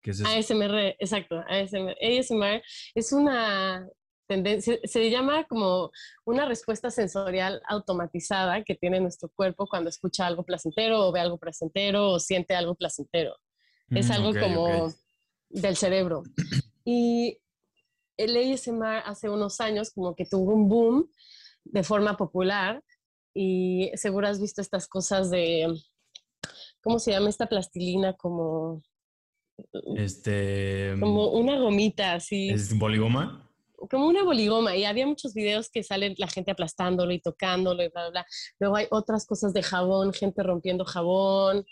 Que 0.02 0.12
es 0.12 0.24
ASMR, 0.24 0.96
exacto. 1.00 1.44
ASMR. 1.48 1.96
ASMR 2.02 2.64
es 2.96 3.12
una 3.12 3.86
tendencia, 4.28 4.78
se 4.84 5.10
llama 5.10 5.46
como 5.46 5.92
una 6.26 6.46
respuesta 6.46 6.92
sensorial 6.92 7.62
automatizada 7.68 8.64
que 8.64 8.76
tiene 8.76 9.00
nuestro 9.00 9.30
cuerpo 9.30 9.68
cuando 9.68 9.90
escucha 9.90 10.28
algo 10.28 10.44
placentero 10.44 11.08
o 11.08 11.12
ve 11.12 11.20
algo 11.20 11.38
placentero 11.38 12.12
o 12.12 12.20
siente 12.20 12.56
algo 12.56 12.76
placentero. 12.76 13.36
es 13.90 14.10
mm, 14.10 14.12
algo 14.12 14.40
como 14.40 14.94
del 15.50 15.76
cerebro. 15.78 16.24
Y 16.86 17.40
el 18.18 18.36
ASMR 18.36 19.04
hace 19.06 19.30
unos 19.30 19.62
años 19.62 19.92
como 19.92 20.16
que 20.16 20.26
tuvo 20.26 20.54
un 20.54 20.68
boom 20.68 21.10
de 21.64 21.84
forma 21.84 22.18
popular 22.18 22.84
y 23.34 23.92
seguro 23.96 24.28
has 24.28 24.42
visto 24.42 24.62
estas 24.62 24.88
cosas 24.88 25.30
de, 25.30 25.68
¿cómo 26.82 27.00
se 27.00 27.12
llama 27.12 27.30
esta 27.30 27.48
plastilina? 27.48 28.14
Como... 28.14 28.82
Este... 29.96 30.96
Como 31.00 31.32
una 31.32 31.58
gomita 31.60 32.14
así. 32.14 32.50
¿Es 32.50 32.78
boligoma? 32.78 33.47
Como 33.90 34.08
una 34.08 34.24
boligoma 34.24 34.76
y 34.76 34.86
había 34.86 35.06
muchos 35.08 35.34
videos 35.34 35.70
que 35.70 35.84
salen 35.84 36.16
la 36.18 36.28
gente 36.28 36.52
aplastándolo 36.52 37.12
y 37.12 37.20
tocándolo 37.20 37.84
y 37.84 37.90
bla, 37.90 38.04
bla, 38.04 38.10
bla. 38.10 38.26
Luego 38.60 38.76
hay 38.76 38.88
otras 38.92 39.26
cosas 39.26 39.54
de 39.54 39.64
jabón, 39.64 40.14
gente 40.14 40.44
rompiendo 40.44 40.86
jabón, 40.86 41.66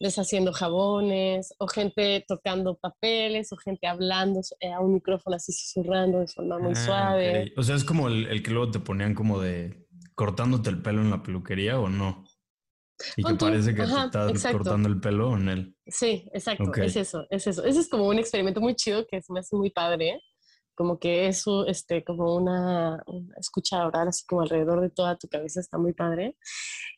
deshaciendo 0.00 0.52
jabones, 0.52 1.54
o 1.58 1.66
gente 1.66 2.24
tocando 2.26 2.76
papeles, 2.76 3.52
o 3.52 3.56
gente 3.56 3.86
hablando 3.86 4.40
eh, 4.60 4.72
a 4.72 4.80
un 4.80 4.94
micrófono 4.94 5.36
así 5.36 5.52
susurrando 5.52 6.20
de 6.20 6.28
forma 6.28 6.58
muy 6.58 6.72
ah, 6.72 6.84
suave. 6.84 7.52
O 7.56 7.62
sea, 7.62 7.76
es 7.76 7.84
como 7.84 8.08
el, 8.08 8.42
que 8.42 8.50
luego 8.50 8.70
te 8.70 8.80
ponían 8.80 9.14
como 9.14 9.40
de 9.40 9.86
cortándote 10.14 10.70
el 10.70 10.82
pelo 10.82 11.02
en 11.02 11.10
la 11.10 11.22
peluquería 11.22 11.78
o 11.78 11.88
no. 11.88 12.24
Y 13.16 13.22
que 13.22 13.34
parece 13.34 13.74
que 13.74 13.82
te 13.82 14.32
estás 14.32 14.52
cortando 14.52 14.88
el 14.88 15.00
pelo 15.00 15.36
en 15.36 15.48
él. 15.50 15.76
Sí, 15.86 16.28
exacto, 16.32 16.72
es 16.82 16.96
eso, 16.96 17.26
es 17.28 17.46
eso. 17.46 17.62
Ese 17.64 17.80
es 17.80 17.88
como 17.88 18.08
un 18.08 18.18
experimento 18.18 18.60
muy 18.60 18.74
chido 18.74 19.06
que 19.06 19.20
se 19.20 19.32
me 19.32 19.40
hace 19.40 19.54
muy 19.54 19.70
padre 19.70 20.18
como 20.76 20.98
que 20.98 21.26
eso, 21.26 21.66
este, 21.66 22.04
como 22.04 22.36
una, 22.36 23.02
escucha 23.38 23.84
oral 23.86 24.08
así 24.08 24.24
como 24.26 24.42
alrededor 24.42 24.82
de 24.82 24.90
toda 24.90 25.16
tu 25.16 25.26
cabeza, 25.26 25.58
está 25.58 25.78
muy 25.78 25.94
padre. 25.94 26.36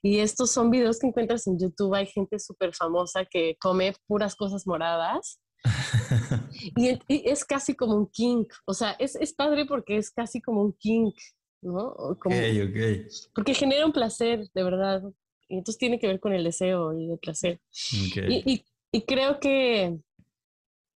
Y 0.03 0.19
estos 0.19 0.51
son 0.51 0.71
videos 0.71 0.99
que 0.99 1.07
encuentras 1.07 1.47
en 1.47 1.59
YouTube, 1.59 1.95
hay 1.95 2.07
gente 2.07 2.39
súper 2.39 2.75
famosa 2.75 3.25
que 3.25 3.57
come 3.61 3.95
puras 4.07 4.35
cosas 4.35 4.67
moradas. 4.67 5.41
y, 6.77 6.99
es 7.09 7.45
casi 7.45 7.75
como 7.75 7.95
un 7.95 8.11
kink, 8.11 8.53
o 8.67 8.75
sea, 8.75 8.93
es, 8.99 9.17
es, 9.17 9.33
padre 9.33 9.65
porque 9.65 9.97
es 9.97 10.11
casi 10.11 10.41
como 10.41 10.63
un 10.63 10.73
kink, 10.73 11.15
¿no? 11.63 11.95
Como, 12.21 12.37
ok, 12.37 13.11
Porque 13.35 13.55
genera 13.55 13.87
un 13.87 13.93
placer, 13.93 14.49
de 14.55 14.63
verdad. 14.63 15.03
Y 15.49 15.59
entonces 15.59 15.79
tiene 15.79 15.99
que 15.99 16.07
ver 16.09 16.21
con 16.21 16.33
el 16.33 16.45
deseo 16.45 16.93
y 16.99 17.13
el 17.13 17.19
placer. 17.19 17.61
Y, 17.93 18.53
y, 18.53 18.65
y 18.93 19.03
creo 19.03 19.39
que 19.41 19.99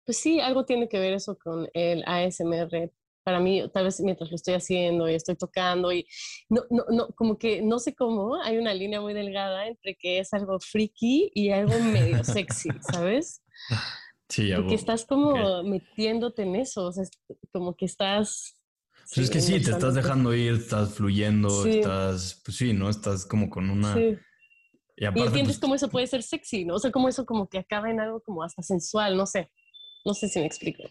pues 0.09 0.17
sí, 0.17 0.39
algo 0.39 0.65
tiene 0.65 0.89
que 0.89 0.97
ver 0.97 1.13
eso 1.13 1.37
con 1.37 1.69
el 1.71 2.03
ASMR. 2.07 2.91
Para 3.23 3.39
mí, 3.39 3.69
tal 3.71 3.83
vez 3.83 3.99
mientras 3.99 4.31
lo 4.31 4.37
estoy 4.37 4.55
haciendo 4.55 5.07
y 5.07 5.13
estoy 5.13 5.35
tocando 5.35 5.91
y 5.91 6.07
no, 6.49 6.63
no, 6.71 6.83
no, 6.89 7.09
como 7.09 7.37
que 7.37 7.61
no 7.61 7.77
sé 7.77 7.93
cómo, 7.93 8.41
hay 8.41 8.57
una 8.57 8.73
línea 8.73 9.01
muy 9.01 9.13
delgada 9.13 9.67
entre 9.67 9.93
que 9.93 10.17
es 10.17 10.33
algo 10.33 10.59
freaky 10.59 11.29
y 11.35 11.51
algo 11.51 11.77
medio 11.79 12.23
sexy, 12.23 12.69
¿sabes? 12.91 13.43
Sí, 14.29 14.51
algo. 14.51 14.63
Porque 14.63 14.77
estás 14.77 15.05
como 15.05 15.61
metiéndote 15.61 16.41
en 16.41 16.55
eso, 16.55 16.87
o 16.87 16.91
sea, 16.91 17.03
como 17.51 17.75
que 17.75 17.85
estás 17.85 18.55
pues 19.13 19.17
es 19.25 19.29
que 19.29 19.41
sí, 19.41 19.61
te 19.61 19.69
estás 19.69 19.93
dejando 19.93 20.33
ir, 20.33 20.53
estás 20.53 20.95
fluyendo, 20.95 21.67
estás, 21.67 22.41
pues 22.43 22.57
sí, 22.57 22.73
¿no? 22.73 22.89
Estás 22.89 23.27
como 23.27 23.51
con 23.51 23.69
una... 23.69 23.93
Sí. 23.93 24.17
Y, 24.97 25.05
entiendes 25.05 25.43
pues 25.43 25.59
cómo 25.59 25.75
eso 25.75 25.87
puede 25.87 26.07
ser 26.07 26.23
sexy, 26.23 26.65
¿no? 26.65 26.73
O 26.75 26.79
sea, 26.79 26.91
cómo 26.91 27.07
eso 27.07 27.27
como 27.27 27.47
que 27.47 27.59
acaba 27.59 27.91
en 27.91 27.99
algo 27.99 28.21
como 28.21 28.41
hasta 28.41 28.63
sensual, 28.63 29.15
no 29.15 29.27
sé. 29.27 29.51
No 30.05 30.13
sé 30.13 30.29
si 30.29 30.39
me 30.39 30.45
explico. 30.45 30.83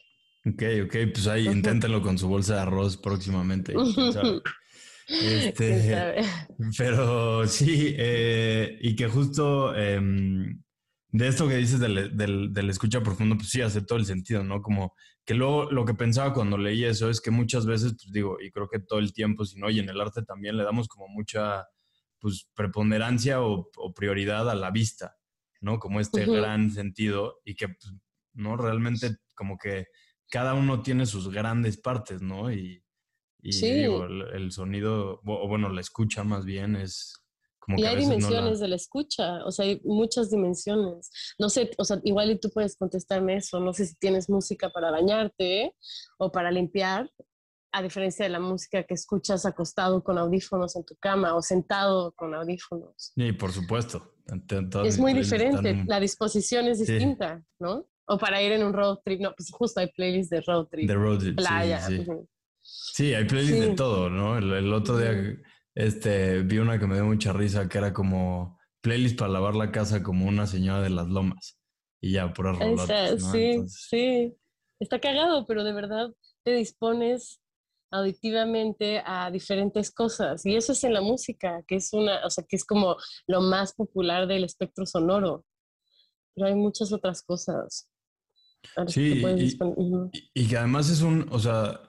Ok, 0.45 0.63
ok, 0.85 0.97
pues 1.13 1.27
ahí 1.27 1.47
inténtenlo 1.47 2.01
con 2.01 2.19
su 2.19 2.29
bolsa 2.29 2.55
de 2.55 2.61
arroz 2.61 2.97
próximamente. 2.97 3.75
este, 5.09 6.23
pero 6.77 7.47
sí, 7.47 7.95
eh, 7.97 8.79
y 8.81 8.95
que 8.95 9.09
justo 9.09 9.75
em, 9.75 10.63
de 11.11 11.29
esto 11.29 11.49
que 11.49 11.57
dices 11.57 11.81
del, 11.81 12.17
del, 12.17 12.71
escucha 12.71 13.03
profundo, 13.03 13.37
pues 13.37 13.51
sí, 13.51 13.61
hace 13.61 13.83
todo 13.83 13.99
el 13.99 14.07
sentido, 14.07 14.45
¿no? 14.45 14.63
Como 14.63 14.95
que 15.25 15.35
luego 15.35 15.71
lo 15.71 15.85
que 15.85 15.95
pensaba 15.95 16.33
cuando 16.33 16.57
leí 16.57 16.85
eso 16.85 17.11
es 17.11 17.21
que 17.21 17.31
muchas 17.31 17.67
veces, 17.67 17.93
pues 17.93 18.13
digo, 18.13 18.39
y 18.41 18.51
creo 18.51 18.69
que 18.69 18.79
todo 18.79 18.99
el 18.99 19.13
tiempo, 19.13 19.45
si 19.45 19.59
no, 19.59 19.71
y 19.71 19.79
en 19.79 19.89
el 19.89 20.01
arte 20.01 20.23
también 20.23 20.57
le 20.57 20.65
damos 20.65 20.89
como 20.89 21.09
mucha, 21.09 21.67
pues, 22.21 22.49
preponderancia 22.55 23.41
o, 23.43 23.71
prioridad 23.95 24.49
a 24.49 24.55
la 24.55 24.71
vista, 24.71 25.17
¿no? 25.61 25.79
Como 25.79 26.01
este 26.01 26.27
gran 26.27 26.71
sentido 26.71 27.41
y 27.45 27.55
que 27.55 27.69
pues, 27.69 27.95
¿no? 28.39 28.57
Realmente 28.57 29.17
como 29.35 29.59
que 29.59 29.87
cada 30.31 30.55
uno 30.55 30.83
tiene 30.83 31.07
sus 31.07 31.31
grandes 31.31 31.79
partes, 31.79 32.23
¿no? 32.23 32.53
Y, 32.53 32.83
digo, 33.41 34.05
el, 34.05 34.51
sonido, 34.53 35.21
o 35.25 35.49
bueno, 35.49 35.69
la 35.69 35.81
escucha 35.81 36.25
más 36.25 36.45
bien 36.45 36.77
es 36.77 37.15
como 37.59 37.79
y 37.79 37.83
que... 37.83 37.89
hay 37.89 37.97
dimensiones 37.97 38.61
de 38.61 38.69
la 38.69 38.77
escucha, 38.77 39.45
o 39.45 39.51
sea, 39.51 39.65
hay 39.65 39.81
muchas 39.85 40.31
dimensiones. 40.31 41.11
No 41.39 41.49
sé, 41.49 41.71
o 41.79 41.85
sea, 41.85 42.01
igual 42.05 42.31
y 42.31 42.39
tú 42.39 42.51
puedes 42.51 42.77
contestarme 42.77 43.37
eso, 43.37 43.61
no 43.61 43.73
sé 43.73 43.87
si 43.87 43.95
tienes 43.97 44.29
música 44.29 44.71
para 44.71 44.91
bañarte 44.91 45.75
o 46.19 46.33
para 46.33 46.51
limpiar, 46.51 47.11
a 47.73 47.83
diferencia 47.83 48.25
de 48.25 48.31
la 48.31 48.41
música 48.41 48.83
que 48.85 48.95
escuchas 48.95 49.45
acostado 49.45 50.03
con 50.03 50.19
audífonos 50.19 50.75
en 50.77 50.85
tu 50.85 50.97
cama 50.97 51.35
o 51.35 51.43
sentado 51.43 52.13
con 52.13 52.35
audífonos. 52.35 53.13
Sí, 53.15 53.33
por 53.33 53.53
supuesto. 53.53 54.15
Es 54.85 54.99
muy 54.99 55.15
diferente, 55.15 55.85
la 55.87 56.01
disposición 56.01 56.67
es 56.67 56.81
distinta, 56.81 57.43
¿no? 57.59 57.87
O 58.11 58.19
para 58.19 58.43
ir 58.43 58.53
en 58.53 58.65
un 58.65 58.73
road 58.73 58.99
trip, 59.05 59.21
no, 59.21 59.35
pues 59.37 59.51
justo 59.51 59.81
hay 59.81 59.89
playlists 59.89 60.31
de 60.31 60.41
road 60.41 60.67
trip. 60.67 60.89
De 60.89 60.95
road 60.95 61.19
trip. 61.19 61.37
Playa. 61.37 61.81
Sí, 61.87 62.07
sí. 62.63 63.15
hay 63.15 63.25
playlists 63.27 63.61
de 63.61 63.75
todo, 63.75 64.09
¿no? 64.09 64.39
El, 64.39 64.73
otro 64.73 64.97
día 64.97 65.13
este, 65.75 66.43
vi 66.43 66.59
una 66.59 66.79
que 66.79 66.87
me 66.87 66.95
dio 66.95 67.05
mucha 67.05 67.33
risa 67.33 67.69
que 67.69 67.79
era 67.79 67.93
como 67.93 68.59
playlist 68.81 69.19
para 69.19 69.33
lavar 69.33 69.55
la 69.55 69.71
casa 69.71 70.03
como 70.03 70.27
una 70.27 70.47
señora 70.47 70.81
de 70.81 70.91
las 70.91 71.09
lomas. 71.09 71.59
y 72.01 72.13
ya, 72.13 72.33
puras 72.33 72.59
rolotas, 72.59 73.23
Sí, 73.31 73.63
sí. 73.69 74.37
Está 74.81 75.01
cagado, 75.01 75.47
pero 75.47 75.65
de 75.65 75.73
verdad 75.73 76.11
te 76.45 76.53
dispones 76.55 77.41
auditivamente 77.91 79.03
a 79.05 79.31
diferentes 79.31 79.91
cosas 79.91 80.45
y 80.45 80.57
eso 80.57 80.73
es 80.73 80.85
en 80.85 80.93
la 80.93 81.01
música, 81.01 81.63
que 81.67 81.77
es 81.77 81.93
una, 81.93 82.25
o 82.25 82.31
sea, 82.31 82.45
que 82.49 82.57
es 82.57 82.65
como 82.65 82.97
lo 83.27 83.41
más 83.41 83.75
popular 83.75 84.27
del 84.27 84.45
espectro 84.45 84.87
sonoro. 84.87 85.45
Pero 86.35 86.47
hay 86.47 86.55
muchas 86.55 86.93
otras 86.93 87.23
cosas. 87.23 87.91
Sí, 88.87 89.23
y, 89.25 89.59
y, 90.35 90.49
que 90.49 90.57
además 90.57 90.91
es 90.91 91.03
un, 91.03 91.27
o 91.31 91.39
sea, 91.39 91.81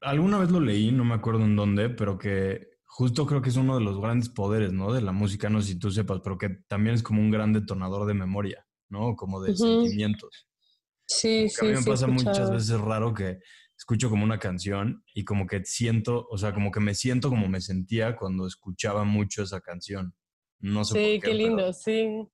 alguna 0.00 0.38
vez 0.38 0.50
lo 0.50 0.60
leí, 0.60 0.92
no 0.92 1.04
me 1.04 1.14
acuerdo 1.14 1.44
en 1.44 1.56
dónde, 1.56 1.90
pero 1.90 2.18
que 2.18 2.74
justo 2.84 3.26
creo 3.26 3.42
que 3.42 3.48
es 3.48 3.56
uno 3.56 3.76
de 3.76 3.84
los 3.84 4.00
grandes 4.00 4.28
poderes, 4.28 4.72
¿no? 4.72 4.92
De 4.92 5.02
la 5.02 5.12
música, 5.12 5.50
no 5.50 5.60
sé 5.60 5.72
si 5.72 5.78
tú 5.78 5.90
sepas, 5.90 6.20
pero 6.22 6.38
que 6.38 6.50
también 6.68 6.94
es 6.94 7.02
como 7.02 7.20
un 7.20 7.30
gran 7.30 7.52
detonador 7.52 8.06
de 8.06 8.14
memoria, 8.14 8.66
¿no? 8.88 9.16
Como 9.16 9.42
de 9.42 9.56
sentimientos. 9.56 10.46
Sí, 11.06 11.48
sí. 11.48 11.66
A 11.66 11.68
mí 11.68 11.74
me 11.74 11.82
pasa 11.82 12.06
muchas 12.06 12.50
veces 12.50 12.80
raro 12.80 13.12
que 13.12 13.38
escucho 13.76 14.08
como 14.08 14.24
una 14.24 14.38
canción 14.38 15.04
y 15.12 15.24
como 15.24 15.46
que 15.46 15.64
siento, 15.64 16.26
o 16.30 16.38
sea, 16.38 16.54
como 16.54 16.70
que 16.70 16.80
me 16.80 16.94
siento 16.94 17.28
como 17.28 17.48
me 17.48 17.60
sentía 17.60 18.16
cuando 18.16 18.46
escuchaba 18.46 19.04
mucho 19.04 19.42
esa 19.42 19.60
canción. 19.60 20.14
No 20.60 20.84
sé 20.84 20.94
sí, 20.94 21.20
qué, 21.20 21.34
lindo, 21.34 21.72
sí. 21.72 22.26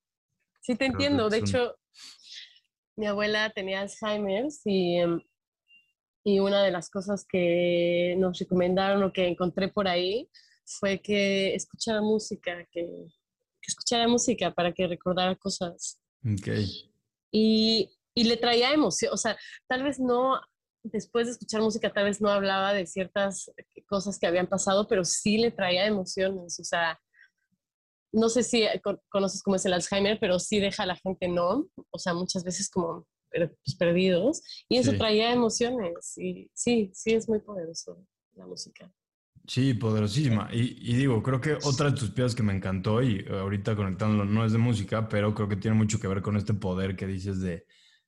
Sí, 0.61 0.75
te 0.75 0.85
entiendo. 0.85 1.29
De 1.29 1.39
hecho, 1.39 1.75
mi 2.95 3.05
abuela 3.07 3.51
tenía 3.53 3.81
Alzheimer 3.81 4.47
y 4.65 4.97
em, 4.97 5.21
y 6.23 6.39
una 6.39 6.63
de 6.63 6.71
las 6.71 6.89
cosas 6.89 7.25
que 7.27 8.15
nos 8.17 8.37
recomendaron 8.39 9.03
o 9.03 9.13
que 9.13 9.27
encontré 9.27 9.69
por 9.69 9.87
ahí 9.87 10.29
fue 10.65 11.01
que 11.01 11.55
escuchara 11.55 12.01
música, 12.01 12.65
que, 12.71 12.81
que 12.81 13.67
escuchara 13.67 14.07
música 14.07 14.53
para 14.53 14.71
que 14.71 14.87
recordara 14.87 15.35
cosas. 15.35 15.99
Okay. 16.23 16.91
Y, 17.31 17.89
y 18.13 18.23
le 18.25 18.37
traía 18.37 18.73
emoción, 18.73 19.11
o 19.13 19.17
sea, 19.17 19.37
tal 19.67 19.83
vez 19.83 19.99
no, 19.99 20.39
después 20.83 21.25
de 21.25 21.33
escuchar 21.33 21.61
música, 21.61 21.91
tal 21.91 22.05
vez 22.05 22.21
no 22.21 22.29
hablaba 22.29 22.73
de 22.73 22.85
ciertas 22.85 23.51
cosas 23.87 24.19
que 24.19 24.27
habían 24.27 24.47
pasado, 24.47 24.87
pero 24.87 25.03
sí 25.03 25.37
le 25.37 25.51
traía 25.51 25.87
emociones, 25.87 26.59
o 26.59 26.63
sea, 26.63 26.99
no 28.11 28.29
sé 28.29 28.43
si 28.43 28.65
conoces 29.09 29.41
cómo 29.43 29.55
es 29.55 29.65
el 29.65 29.73
Alzheimer, 29.73 30.17
pero 30.19 30.39
sí 30.39 30.59
deja 30.59 30.83
a 30.83 30.87
la 30.87 30.95
gente 30.95 31.27
no, 31.27 31.67
o 31.89 31.99
sea, 31.99 32.13
muchas 32.13 32.43
veces 32.43 32.69
como 32.69 33.07
pues, 33.29 33.75
perdidos, 33.75 34.41
y 34.67 34.77
eso 34.77 34.93
traía 34.93 35.31
emociones, 35.31 36.17
y 36.17 36.49
sí, 36.53 36.91
sí 36.93 37.13
es 37.13 37.29
muy 37.29 37.39
poderoso 37.39 38.05
la 38.33 38.45
música. 38.45 38.91
Sí, 39.47 39.73
poderosísima. 39.73 40.49
Y, 40.51 40.93
digo, 40.95 41.23
creo 41.23 41.41
que 41.41 41.57
otra 41.63 41.89
de 41.89 41.97
tus 41.97 42.11
piezas 42.11 42.35
que 42.35 42.43
me 42.43 42.53
encantó, 42.53 43.01
y 43.01 43.25
ahorita 43.27 43.75
conectándolo, 43.75 44.25
no 44.25 44.45
es 44.45 44.51
de 44.51 44.57
música, 44.57 45.07
pero 45.07 45.33
creo 45.33 45.49
que 45.49 45.55
tiene 45.55 45.77
mucho 45.77 45.99
que 45.99 46.07
ver 46.07 46.21
con 46.21 46.37
este 46.37 46.53
poder 46.53 46.95
que 46.95 47.07
dices 47.07 47.41
de, 47.41 47.65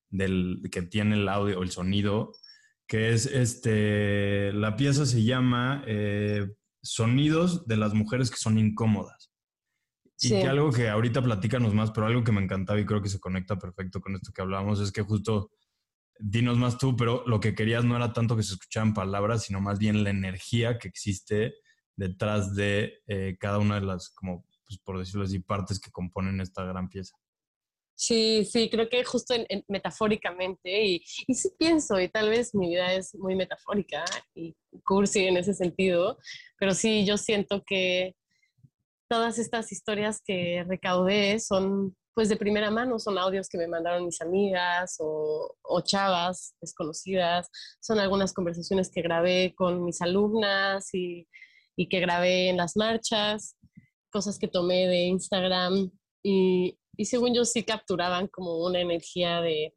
del, 0.09 0.61
que 0.71 0.83
tiene 0.83 1.15
el 1.15 1.27
audio 1.27 1.59
o 1.59 1.63
el 1.63 1.71
sonido, 1.71 2.33
que 2.87 3.13
es 3.13 3.25
este, 3.25 4.53
la 4.53 4.75
pieza 4.75 5.05
se 5.05 5.23
llama 5.23 5.83
eh, 5.87 6.47
Sonidos 6.81 7.65
de 7.65 7.77
las 7.77 7.93
mujeres 7.93 8.29
que 8.29 8.37
son 8.37 8.57
incómodas. 8.57 9.32
Y 10.19 10.29
que 10.29 10.47
algo 10.47 10.71
que 10.71 10.89
ahorita 10.89 11.21
platícanos 11.21 11.73
más, 11.73 11.91
pero 11.91 12.07
algo 12.07 12.23
que 12.23 12.31
me 12.31 12.41
encantaba 12.41 12.79
y 12.79 12.85
creo 12.85 13.01
que 13.01 13.09
se 13.09 13.19
conecta 13.19 13.57
perfecto 13.57 13.99
con 13.99 14.15
esto 14.15 14.31
que 14.33 14.41
hablábamos 14.41 14.79
es 14.79 14.91
que 14.91 15.01
justo, 15.01 15.51
dinos 16.19 16.57
más 16.57 16.77
tú, 16.77 16.95
pero 16.95 17.23
lo 17.27 17.39
que 17.39 17.55
querías 17.55 17.83
no 17.83 17.95
era 17.95 18.13
tanto 18.13 18.37
que 18.37 18.43
se 18.43 18.53
escucharan 18.53 18.93
palabras, 18.93 19.43
sino 19.43 19.59
más 19.59 19.79
bien 19.79 20.03
la 20.03 20.11
energía 20.11 20.77
que 20.77 20.87
existe 20.87 21.55
detrás 21.95 22.55
de 22.55 23.01
eh, 23.07 23.35
cada 23.39 23.59
una 23.59 23.79
de 23.79 23.85
las, 23.85 24.09
como 24.11 24.45
pues, 24.65 24.79
por 24.79 24.99
decirlo 24.99 25.23
así, 25.23 25.39
partes 25.39 25.79
que 25.79 25.91
componen 25.91 26.41
esta 26.41 26.63
gran 26.63 26.89
pieza. 26.89 27.15
Sí, 27.95 28.43
sí, 28.45 28.69
creo 28.71 28.89
que 28.89 29.03
justo 29.03 29.35
metafóricamente, 29.67 30.83
y, 30.83 31.03
y 31.27 31.33
sí 31.35 31.49
pienso, 31.57 31.99
y 31.99 32.09
tal 32.09 32.29
vez 32.29 32.55
mi 32.55 32.69
vida 32.69 32.93
es 32.93 33.13
muy 33.15 33.35
metafórica 33.35 34.03
y 34.33 34.55
cursi 34.83 35.25
en 35.25 35.37
ese 35.37 35.53
sentido, 35.53 36.17
pero 36.57 36.73
sí, 36.73 37.05
yo 37.05 37.17
siento 37.17 37.63
que 37.65 38.15
todas 39.13 39.37
estas 39.37 39.71
historias 39.71 40.23
que 40.25 40.65
recaudé 40.67 41.39
son 41.39 41.95
pues 42.15 42.29
de 42.29 42.35
primera 42.35 42.71
mano, 42.71 42.97
son 42.97 43.19
audios 43.19 43.47
que 43.47 43.59
me 43.59 43.67
mandaron 43.67 44.07
mis 44.07 44.19
amigas 44.21 44.95
o, 44.97 45.55
chavas 45.83 46.55
desconocidas, 46.59 47.47
son 47.79 47.99
algunas 47.99 48.33
conversaciones 48.33 48.89
que 48.89 49.03
grabé 49.03 49.53
con 49.55 49.83
mis 49.85 50.01
alumnas 50.01 50.89
y, 50.93 51.27
que 51.77 51.99
grabé 51.99 52.49
en 52.49 52.57
las 52.57 52.75
marchas, 52.75 53.55
cosas 54.11 54.39
que 54.39 54.47
tomé 54.47 54.87
de 54.87 55.03
Instagram 55.03 55.91
y, 56.23 56.79
según 57.03 57.35
yo 57.35 57.45
sí 57.45 57.61
capturaban 57.61 58.27
como 58.27 58.65
una 58.65 58.81
energía 58.81 59.41
de, 59.41 59.73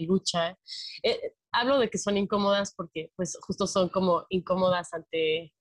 lucha. 0.00 0.54
Eh, 1.02 1.32
hablo 1.50 1.78
de 1.78 1.88
que 1.88 1.96
son 1.96 2.18
incómodas 2.18 2.74
porque 2.76 3.10
pues 3.16 3.38
justo 3.40 3.66
son 3.66 3.88
como 3.88 4.26
incómodas 4.28 4.92
ante 4.92 5.54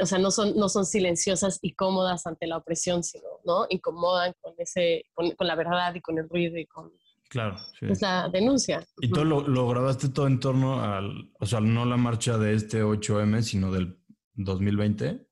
o 0.00 0.06
sea, 0.06 0.18
no 0.18 0.30
son, 0.30 0.56
no 0.56 0.68
son 0.68 0.84
silenciosas 0.84 1.58
y 1.62 1.72
cómodas 1.74 2.26
ante 2.26 2.46
la 2.46 2.58
opresión, 2.58 3.02
sino, 3.02 3.24
¿no? 3.44 3.66
Incomodan 3.68 4.32
con, 4.40 4.54
ese, 4.58 5.04
con, 5.14 5.32
la 5.38 5.54
verdad 5.54 5.94
y 5.94 6.00
con 6.00 6.18
el 6.18 6.28
ruido 6.28 6.58
y 6.58 6.66
con 6.66 6.92
claro, 7.28 7.56
pues, 7.80 8.00
la 8.02 8.28
denuncia. 8.28 8.86
¿Y 9.00 9.10
tú 9.10 9.24
lo, 9.24 9.68
grabaste 9.68 10.08
todo 10.08 10.26
en 10.26 10.40
torno 10.40 10.82
al, 10.82 11.30
o 11.38 11.46
sea, 11.46 11.60
no 11.60 11.84
la 11.84 11.96
marcha 11.96 12.38
de 12.38 12.54
este 12.54 12.82
8M, 12.82 13.42
sino 13.42 13.72
del 13.72 13.98
2020? 14.34 15.26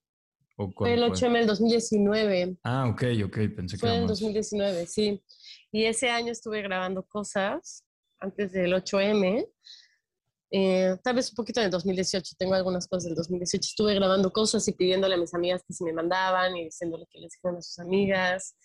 ¿O 0.56 0.70
fue 0.70 0.94
el 0.94 1.02
8M 1.02 1.32
del 1.32 1.46
2019. 1.48 2.58
Ah, 2.62 2.86
ok, 2.88 3.02
ok, 3.24 3.38
pensé 3.56 3.76
que 3.76 3.80
Fue 3.80 3.96
el 3.96 4.06
2019, 4.06 4.86
sí. 4.86 5.20
Y 5.72 5.84
ese 5.84 6.10
año 6.10 6.30
estuve 6.30 6.62
grabando 6.62 7.02
cosas 7.02 7.84
antes 8.20 8.52
del 8.52 8.72
8M 8.72 9.48
eh, 10.56 10.96
tal 11.02 11.16
vez 11.16 11.30
un 11.30 11.34
poquito 11.34 11.58
en 11.58 11.66
el 11.66 11.72
2018, 11.72 12.36
tengo 12.38 12.54
algunas 12.54 12.86
cosas 12.86 13.06
del 13.06 13.16
2018. 13.16 13.60
Estuve 13.60 13.92
grabando 13.94 14.32
cosas 14.32 14.68
y 14.68 14.72
pidiéndole 14.72 15.16
a 15.16 15.18
mis 15.18 15.34
amigas 15.34 15.64
que 15.66 15.74
se 15.74 15.82
me 15.82 15.92
mandaban 15.92 16.56
y 16.56 16.66
diciéndole 16.66 17.06
que 17.10 17.18
les 17.18 17.32
dijeran 17.32 17.56
a 17.56 17.62
sus 17.62 17.80
amigas. 17.80 18.56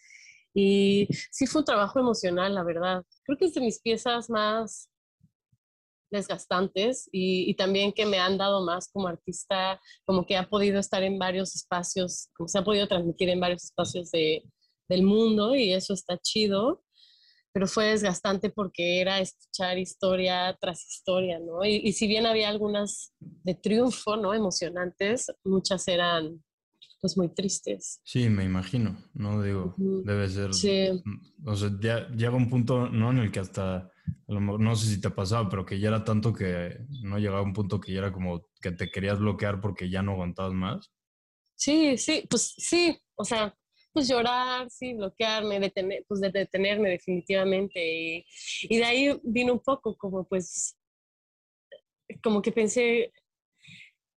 Y 0.54 1.08
sí 1.32 1.48
fue 1.48 1.62
un 1.62 1.66
trabajo 1.66 2.00
emocional, 2.00 2.54
la 2.54 2.64
verdad. 2.64 3.04
Creo 3.24 3.40
que 3.40 3.46
es 3.46 3.56
de 3.56 3.62
mis 3.62 3.82
piezas 3.82 4.30
más 4.30 4.92
desgastantes 6.12 7.10
y, 7.12 7.50
y, 7.50 7.56
también 7.56 7.92
que 7.92 8.06
me 8.06 8.20
han 8.20 8.38
dado 8.38 8.64
más 8.64 8.88
como 8.92 9.08
artista, 9.08 9.82
como 10.06 10.28
que 10.28 10.38
ha 10.38 10.48
podido 10.48 10.80
estar 10.80 11.02
en 11.02 11.18
varios 11.18 11.56
espacios, 11.56 12.30
como 12.36 12.48
se 12.48 12.60
ha 12.60 12.64
podido 12.64 12.88
transmitir 12.88 13.30
en 13.30 13.40
varios 13.40 13.64
espacios 13.64 14.12
de, 14.12 14.44
del 14.88 15.02
mundo 15.02 15.56
y 15.56 15.74
eso 15.74 15.94
está 15.94 16.20
chido 16.20 16.84
pero 17.52 17.68
fue 17.68 17.86
desgastante 17.86 18.50
porque 18.50 19.02
era 19.02 19.20
escuchar 19.20 19.78
historia 19.78 20.56
tras 20.60 20.88
historia, 20.88 21.40
¿no? 21.40 21.66
Y, 21.66 21.92
si 21.94 22.08
bien 22.08 22.26
había 22.26 22.50
algunas 22.50 23.14
de 23.20 23.56
triunfo, 23.56 24.18
¿no? 24.18 24.34
Emocionantes, 24.34 25.32
muchas 25.44 25.88
eran 25.88 26.44
pues 27.02 27.18
muy 27.18 27.30
tristes. 27.34 28.02
Sí, 28.04 28.30
me 28.30 28.44
imagino, 28.44 28.98
¿no? 29.14 29.42
Digo, 29.42 29.74
debe 29.78 30.28
ser... 30.28 30.54
Sí. 30.54 31.02
O 31.46 31.56
sea, 31.56 31.72
ya 31.82 32.10
llega 32.10 32.36
un 32.36 32.50
punto, 32.50 32.90
¿no? 32.90 33.12
En 33.12 33.20
el 33.20 33.32
que 33.32 33.40
hasta, 33.40 33.90
no 34.28 34.76
sé 34.76 34.88
si 34.88 35.02
te 35.02 35.08
ha 35.08 35.16
pasado, 35.16 35.48
pero 35.50 35.66
que 35.66 35.80
ya 35.80 35.88
era 35.88 36.04
tanto 36.04 36.34
que, 36.34 36.78
¿no? 37.04 37.18
Llegaba 37.18 37.42
un 37.42 37.54
punto 37.54 37.80
que 37.80 37.94
ya 37.94 38.00
era 38.00 38.12
como 38.12 38.46
que 38.62 38.72
te 38.72 38.90
querías 38.92 39.18
bloquear 39.18 39.62
porque 39.62 39.90
ya 39.90 40.04
no 40.04 40.12
aguantabas 40.12 40.54
más. 40.54 40.92
Sí, 41.56 41.98
sí, 41.98 42.26
pues 42.30 42.54
sí, 42.58 42.98
o 43.16 43.26
sea, 43.26 43.54
pues 43.94 44.08
llorar, 44.08 44.70
sí, 44.70 44.94
bloquearme, 44.94 45.60
detener, 45.60 46.06
pues 46.08 46.22
de 46.22 46.30
detenerme 46.30 46.90
definitivamente. 46.90 47.80
Y, 47.82 48.26
y, 48.64 48.78
de 48.78 48.86
ahí 48.86 49.20
vino 49.24 49.54
un 49.54 49.60
poco 49.60 49.98
como 49.98 50.28
pues, 50.28 50.78
como 52.24 52.42
que 52.42 52.52
pensé, 52.52 53.12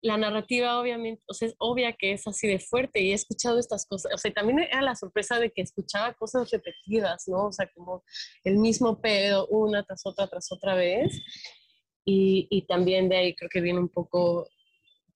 la 0.02 0.16
narrativa 0.16 0.80
obviamente, 0.80 1.22
o 1.28 1.34
sea, 1.34 1.48
es 1.48 1.54
obvia 1.58 1.92
que 1.92 2.12
es 2.12 2.26
así 2.26 2.48
de 2.48 2.58
fuerte 2.58 3.00
y 3.00 3.10
he 3.10 3.14
escuchado 3.14 3.58
estas 3.58 3.86
cosas, 3.86 4.12
o 4.14 4.18
sea, 4.18 4.32
también 4.32 4.60
era 4.60 4.80
la 4.80 4.96
sorpresa 4.96 5.38
de 5.38 5.50
que 5.50 5.62
escuchaba 5.62 6.14
cosas 6.14 6.50
repetidas, 6.50 7.24
¿no? 7.28 7.46
O 7.48 7.52
sea, 7.52 7.70
como 7.74 8.02
el 8.44 8.56
mismo 8.56 9.00
pedo 9.00 9.46
una 9.48 9.82
tras 9.82 10.06
otra, 10.06 10.26
tras 10.26 10.50
otra 10.52 10.74
vez. 10.74 11.20
Y, 12.04 12.48
y 12.50 12.66
también 12.66 13.08
de 13.08 13.16
ahí 13.18 13.34
creo 13.36 13.50
que 13.50 13.60
viene 13.60 13.78
un 13.78 13.90
poco 13.90 14.48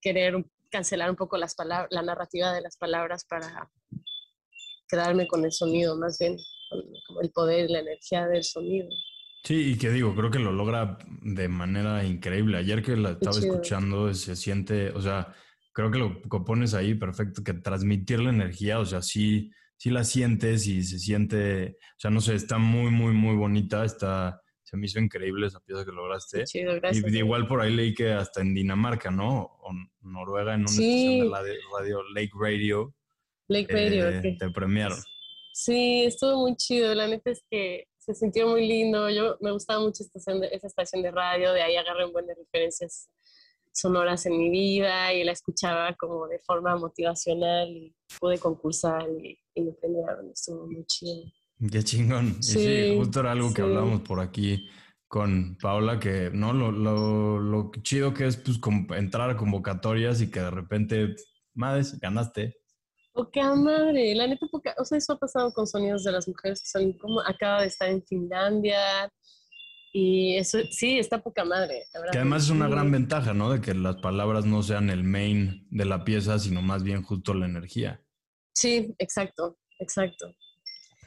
querer 0.01 0.45
cancelar 0.69 1.09
un 1.09 1.15
poco 1.15 1.37
las 1.37 1.55
palabras, 1.55 1.87
la 1.91 2.03
narrativa 2.03 2.53
de 2.53 2.61
las 2.61 2.77
palabras 2.77 3.25
para, 3.25 3.71
quedarme 4.87 5.27
con 5.27 5.45
el 5.45 5.51
sonido, 5.51 5.97
más 5.97 6.17
bien, 6.19 6.37
con, 6.69 7.23
el 7.23 7.31
poder, 7.31 7.69
la 7.69 7.79
energía 7.79 8.27
del 8.27 8.43
sonido. 8.43 8.87
Sí, 9.43 9.73
y 9.73 9.77
que 9.77 9.91
digo, 9.91 10.15
creo 10.15 10.31
que 10.31 10.39
lo 10.39 10.51
logra 10.51 10.97
de 11.21 11.47
manera 11.47 12.03
increíble. 12.03 12.57
Ayer 12.57 12.81
que 12.81 12.97
la 12.97 13.11
estaba 13.11 13.37
escuchando, 13.37 14.11
se 14.13 14.35
siente, 14.35 14.89
o 14.89 15.01
sea, 15.01 15.35
creo 15.71 15.91
que 15.91 15.99
lo 15.99 16.21
pones 16.45 16.73
ahí 16.73 16.95
perfecto, 16.95 17.43
que 17.43 17.53
transmitir 17.53 18.19
la 18.21 18.31
energía, 18.31 18.79
o 18.79 18.85
sea, 18.85 19.01
sí, 19.01 19.51
sí 19.77 19.89
la 19.89 20.03
sientes 20.03 20.67
y 20.67 20.83
se 20.83 20.99
siente, 20.99 21.77
o 21.81 21.99
sea, 21.99 22.11
no 22.11 22.21
sé, 22.21 22.35
está 22.35 22.57
muy, 22.57 22.91
muy, 22.91 23.13
muy 23.13 23.35
bonita, 23.35 23.85
está, 23.85 24.41
se 24.63 24.77
me 24.77 24.87
hizo 24.87 24.99
increíble 24.99 25.47
esa 25.47 25.59
pieza 25.59 25.85
que 25.85 25.91
lograste. 25.91 26.43
Chido, 26.45 26.75
gracias. 26.75 27.05
Y 27.11 27.17
igual 27.17 27.47
por 27.47 27.61
ahí 27.61 27.75
leí 27.75 27.93
que 27.93 28.13
hasta 28.13 28.41
en 28.41 28.53
Dinamarca, 28.53 29.11
¿no? 29.11 29.41
O 29.61 29.71
Noruega, 30.01 30.53
en 30.53 30.61
una 30.61 30.69
estación 30.69 31.19
de 31.19 31.29
la 31.29 31.41
radio 31.77 32.03
Lake 32.13 32.31
Radio, 32.33 32.95
Lake 33.47 33.73
Radio. 33.73 34.09
Eh, 34.09 34.37
te 34.39 34.49
premiaron. 34.49 34.97
Sí, 35.53 36.03
estuvo 36.03 36.41
muy 36.41 36.55
chido. 36.55 36.93
La 36.93 37.07
neta 37.07 37.31
es 37.31 37.43
que 37.49 37.87
se 37.97 38.13
sintió 38.13 38.47
muy 38.47 38.67
lindo. 38.67 39.09
Yo 39.09 39.37
me 39.41 39.51
gustaba 39.51 39.79
mucho 39.79 40.03
esta 40.03 40.19
estación 40.19 40.41
de, 40.41 40.47
esa 40.51 40.67
estación 40.67 41.01
de 41.01 41.11
radio, 41.11 41.53
de 41.53 41.61
ahí 41.61 41.75
agarré 41.75 42.05
un 42.05 42.13
buen 42.13 42.27
de 42.27 42.35
referencias 42.35 43.09
sonoras 43.71 44.25
en 44.25 44.37
mi 44.37 44.49
vida 44.49 45.13
y 45.13 45.23
la 45.23 45.33
escuchaba 45.33 45.93
como 45.95 46.27
de 46.27 46.39
forma 46.39 46.75
motivacional 46.77 47.69
y 47.69 47.95
pude 48.19 48.37
concursar 48.37 49.07
y, 49.09 49.39
me 49.61 49.71
premiaron, 49.71 50.29
estuvo 50.31 50.67
muy 50.67 50.85
chido. 50.85 51.23
Qué 51.71 51.83
chingón. 51.83 52.41
Sí, 52.43 52.59
y 52.59 52.63
sí 52.63 52.97
justo 52.97 53.21
era 53.21 53.31
algo 53.31 53.53
que 53.53 53.61
hablábamos 53.61 54.01
por 54.01 54.19
aquí 54.19 54.67
con 55.07 55.57
Paula, 55.61 55.99
que 55.99 56.29
no 56.33 56.51
lo, 56.51 56.71
lo, 56.71 57.39
lo 57.39 57.71
chido 57.81 58.13
que 58.13 58.27
es 58.27 58.37
pues, 58.37 58.59
entrar 58.97 59.29
a 59.29 59.37
convocatorias 59.37 60.21
y 60.21 60.29
que 60.29 60.41
de 60.41 60.51
repente, 60.51 61.15
madres, 61.53 61.99
ganaste. 61.99 62.57
Poca 63.15 63.55
madre, 63.55 64.13
la 64.13 64.27
neta, 64.27 64.45
poca, 64.51 64.75
o 64.77 64.83
sea, 64.83 64.97
eso 64.97 65.13
ha 65.13 65.17
pasado 65.17 65.51
con 65.53 65.65
sonidos 65.65 66.03
de 66.03 66.11
las 66.11 66.27
mujeres 66.27 66.61
que 66.61 66.67
son 66.67 66.91
como, 66.97 67.21
acaba 67.21 67.61
de 67.61 67.67
estar 67.67 67.89
en 67.89 68.03
Finlandia, 68.03 69.09
y 69.97 70.35
eso 70.35 70.59
sí, 70.71 70.99
está 70.99 71.23
poca 71.23 71.45
madre. 71.45 71.85
que 72.11 72.17
además 72.17 72.43
es 72.43 72.49
una 72.49 72.67
gran 72.67 72.91
ventaja, 72.91 73.33
¿no? 73.33 73.49
De 73.49 73.61
que 73.61 73.73
las 73.73 73.95
palabras 74.01 74.45
no 74.45 74.61
sean 74.61 74.89
el 74.89 75.05
main 75.05 75.65
de 75.69 75.85
la 75.85 76.03
pieza, 76.03 76.37
sino 76.37 76.61
más 76.61 76.83
bien 76.83 77.01
justo 77.01 77.33
la 77.33 77.45
energía. 77.45 78.03
Sí, 78.53 78.93
exacto, 78.97 79.57
exacto. 79.79 80.35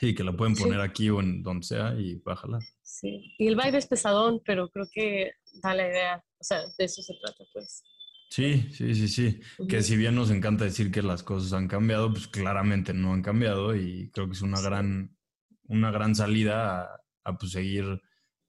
Sí, 0.01 0.15
que 0.15 0.25
la 0.25 0.33
pueden 0.35 0.55
poner 0.55 0.81
aquí 0.81 1.11
o 1.11 1.21
en 1.21 1.43
donde 1.43 1.67
sea 1.67 1.95
y 1.99 2.15
bájala. 2.25 2.61
Sí, 2.83 3.35
y 3.37 3.49
el 3.49 3.57
baile 3.57 3.77
es 3.77 3.87
pesadón, 3.87 4.41
pero 4.47 4.71
creo 4.71 4.87
que 4.91 5.33
da 5.63 5.75
la 5.75 5.87
idea, 5.87 6.25
o 6.41 6.45
sea, 6.45 6.63
de 6.79 6.85
eso 6.87 7.03
se 7.03 7.13
trata, 7.21 7.45
pues. 7.53 7.83
Sí, 8.31 8.69
sí, 8.73 8.95
sí, 8.95 9.09
sí. 9.09 9.41
Que 9.69 9.83
si 9.83 9.97
bien 9.97 10.15
nos 10.15 10.31
encanta 10.31 10.65
decir 10.65 10.91
que 10.91 11.03
las 11.03 11.23
cosas 11.23 11.53
han 11.55 11.67
cambiado, 11.67 12.11
pues 12.13 12.29
claramente 12.29 12.93
no 12.93 13.13
han 13.13 13.23
cambiado 13.23 13.75
y 13.75 14.11
creo 14.11 14.27
que 14.27 14.35
es 14.35 14.43
una 14.43 14.61
gran, 14.61 15.17
una 15.65 15.91
gran 15.91 16.15
salida 16.15 16.83
a, 16.83 17.01
a 17.25 17.39
pues, 17.39 17.53
seguir 17.53 18.01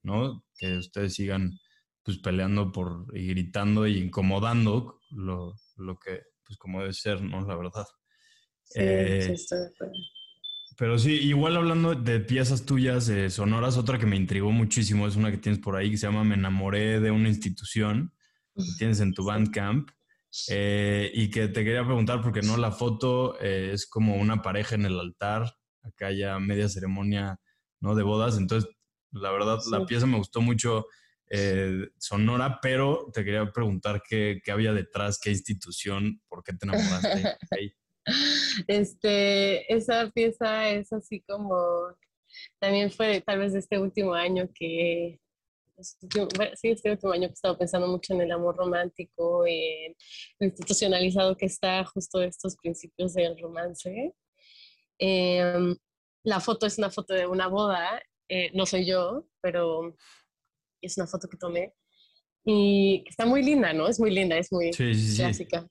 ¿no? 0.03 0.45
Que 0.57 0.77
ustedes 0.77 1.13
sigan 1.13 1.59
pues 2.03 2.17
peleando 2.17 2.71
por 2.71 3.05
y 3.13 3.27
gritando 3.27 3.87
y 3.87 3.97
incomodando 3.97 5.01
lo, 5.11 5.55
que, 6.03 6.21
pues 6.45 6.57
como 6.57 6.79
debe 6.81 6.93
ser, 6.93 7.21
¿no? 7.21 7.45
La 7.45 7.55
verdad. 7.55 7.85
Sí, 8.63 8.79
eh, 8.81 9.35
Pero 10.77 10.97
sí, 10.97 11.13
igual 11.13 11.57
hablando 11.57 11.95
de 11.95 12.19
piezas 12.19 12.65
tuyas 12.65 13.09
eh, 13.09 13.29
sonoras, 13.29 13.77
otra 13.77 13.99
que 13.99 14.05
me 14.05 14.15
intrigó 14.15 14.51
muchísimo 14.51 15.07
es 15.07 15.15
una 15.15 15.31
que 15.31 15.37
tienes 15.37 15.61
por 15.61 15.75
ahí 15.75 15.91
que 15.91 15.97
se 15.97 16.07
llama 16.07 16.23
Me 16.23 16.35
enamoré 16.35 16.99
de 16.99 17.11
una 17.11 17.29
institución 17.29 18.13
que 18.59 18.77
tienes 18.77 18.99
en 18.99 19.13
tu 19.13 19.25
Bandcamp. 19.25 19.89
Eh, 20.47 21.09
y 21.15 21.31
que 21.31 21.47
te 21.47 21.63
quería 21.63 21.83
preguntar, 21.83 22.21
porque 22.21 22.43
no, 22.43 22.55
la 22.55 22.71
foto 22.71 23.39
es 23.39 23.87
como 23.87 24.15
una 24.15 24.43
pareja 24.43 24.75
en 24.75 24.85
el 24.85 24.99
altar, 24.99 25.55
acá 25.81 26.11
ya 26.11 26.37
media 26.37 26.69
ceremonia, 26.69 27.39
¿no? 27.79 27.95
De 27.95 28.03
bodas, 28.03 28.37
entonces 28.37 28.69
la 29.11 29.31
verdad, 29.31 29.59
la 29.71 29.85
pieza 29.85 30.05
me 30.05 30.17
gustó 30.17 30.41
mucho 30.41 30.85
eh, 31.29 31.89
sonora, 31.97 32.59
pero 32.61 33.09
te 33.13 33.23
quería 33.23 33.51
preguntar 33.51 34.01
qué, 34.07 34.41
qué, 34.43 34.51
había 34.51 34.73
detrás, 34.73 35.19
qué 35.21 35.31
institución, 35.31 36.21
por 36.27 36.43
qué 36.43 36.53
te 36.53 36.65
enamoraste. 36.65 37.37
Este, 38.67 39.71
esa 39.71 40.09
pieza 40.09 40.69
es 40.69 40.91
así 40.91 41.21
como, 41.27 41.95
también 42.57 42.89
fue 42.89 43.21
tal 43.21 43.37
vez 43.37 43.53
de 43.53 43.59
este 43.59 43.77
último 43.77 44.15
año 44.15 44.49
que, 44.55 45.19
sí, 45.81 46.69
este 46.69 46.91
último 46.91 47.13
año 47.13 47.27
que 47.27 47.31
he 47.31 47.33
estado 47.33 47.57
pensando 47.57 47.87
mucho 47.87 48.13
en 48.13 48.21
el 48.21 48.31
amor 48.31 48.55
romántico, 48.55 49.45
en 49.45 49.95
lo 50.39 50.47
institucionalizado 50.47 51.35
que 51.35 51.45
está 51.45 51.85
justo 51.85 52.21
estos 52.21 52.55
principios 52.57 53.13
del 53.13 53.37
romance. 53.39 54.13
Em, 54.97 55.75
la 56.23 56.39
foto 56.39 56.65
es 56.65 56.77
una 56.77 56.89
foto 56.89 57.13
de 57.13 57.25
una 57.25 57.47
boda 57.47 58.01
eh, 58.29 58.51
no 58.53 58.65
soy 58.67 58.85
yo, 58.85 59.27
pero 59.41 59.95
es 60.81 60.97
una 60.97 61.07
foto 61.07 61.27
que 61.27 61.37
tomé 61.37 61.73
y 62.45 63.03
está 63.07 63.25
muy 63.25 63.43
linda, 63.43 63.73
¿no? 63.73 63.87
Es 63.87 63.99
muy 63.99 64.11
linda, 64.11 64.37
es 64.37 64.51
muy 64.51 64.69
clásica. 64.71 65.67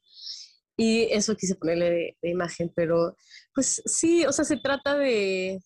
Y 0.77 1.05
eso 1.11 1.37
quise 1.37 1.55
ponerle 1.55 2.17
de, 2.21 2.31
imagen, 2.31 2.73
pero 2.75 3.17
pues 3.55 3.83
sí, 3.85 4.25
o 4.27 4.33
sea, 4.33 4.45
se 4.45 4.57
trata 4.57 4.97
de, 4.99 5.61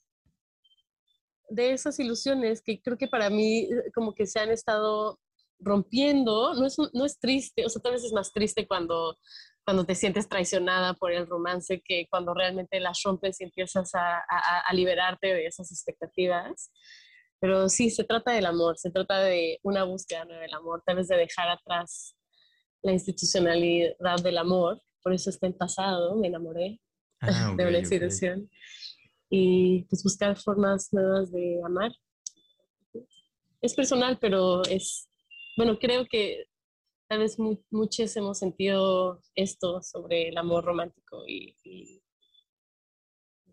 de 1.52 1.72
esas 1.72 1.98
ilusiones 1.98 2.62
que 2.62 2.80
creo 2.80 2.96
que 2.96 3.08
para 3.08 3.30
mí 3.30 3.64
eh, 3.64 3.90
como 3.94 4.14
que 4.14 4.26
se 4.26 4.40
han 4.40 4.50
estado 4.50 5.18
rompiendo, 5.58 6.54
no 6.54 6.66
es, 6.66 6.76
no 6.92 7.04
es 7.04 7.18
triste, 7.20 7.64
o 7.64 7.68
sea, 7.68 7.80
tal 7.80 7.92
vez 7.92 8.04
es 8.04 8.12
más 8.12 8.32
triste 8.32 8.66
cuando, 8.66 9.16
cuando 9.64 9.84
te 9.84 9.94
sientes 9.94 10.28
traicionada 10.28 10.94
por 10.94 11.12
el 11.12 11.26
romance 11.26 11.80
que 11.84 12.06
cuando 12.10 12.34
realmente 12.34 12.80
las 12.80 13.00
rompes 13.04 13.40
y 13.40 13.44
empiezas 13.44 13.94
a, 13.94 14.22
a, 14.66 14.74
liberarte 14.74 15.28
de 15.28 15.46
esas 15.46 15.70
expectativas. 15.70 16.72
Pero 17.40 17.68
sí, 17.68 17.90
se 17.90 18.04
trata 18.04 18.32
del 18.32 18.46
amor, 18.46 18.78
se 18.78 18.90
trata 18.90 19.20
de 19.20 19.58
una 19.62 19.84
búsqueda 19.84 20.24
del 20.24 20.54
amor, 20.54 20.82
tal 20.84 20.96
vez 20.96 21.08
de 21.08 21.16
dejar 21.16 21.48
atrás 21.48 22.16
la 22.82 22.92
institucionalidad 22.92 24.22
del 24.22 24.38
amor, 24.38 24.82
por 25.02 25.12
eso 25.12 25.30
está 25.30 25.46
en 25.46 25.56
pasado, 25.56 26.16
me 26.16 26.28
enamoré 26.28 26.80
ah, 27.20 27.54
de 27.56 27.66
una 27.66 27.78
institución, 27.78 28.48
y 29.34 29.84
pues 29.84 30.02
buscar 30.02 30.36
formas 30.36 30.92
nuevas 30.92 31.32
de 31.32 31.58
amar. 31.64 31.90
Es 33.62 33.74
personal, 33.74 34.18
pero 34.20 34.62
es, 34.64 35.08
bueno, 35.56 35.78
creo 35.78 36.04
que 36.04 36.44
tal 37.08 37.20
vez 37.20 37.38
muchos 37.70 38.14
hemos 38.14 38.38
sentido 38.38 39.22
esto 39.34 39.80
sobre 39.80 40.28
el 40.28 40.36
amor 40.36 40.64
romántico 40.64 41.24
y, 41.26 41.56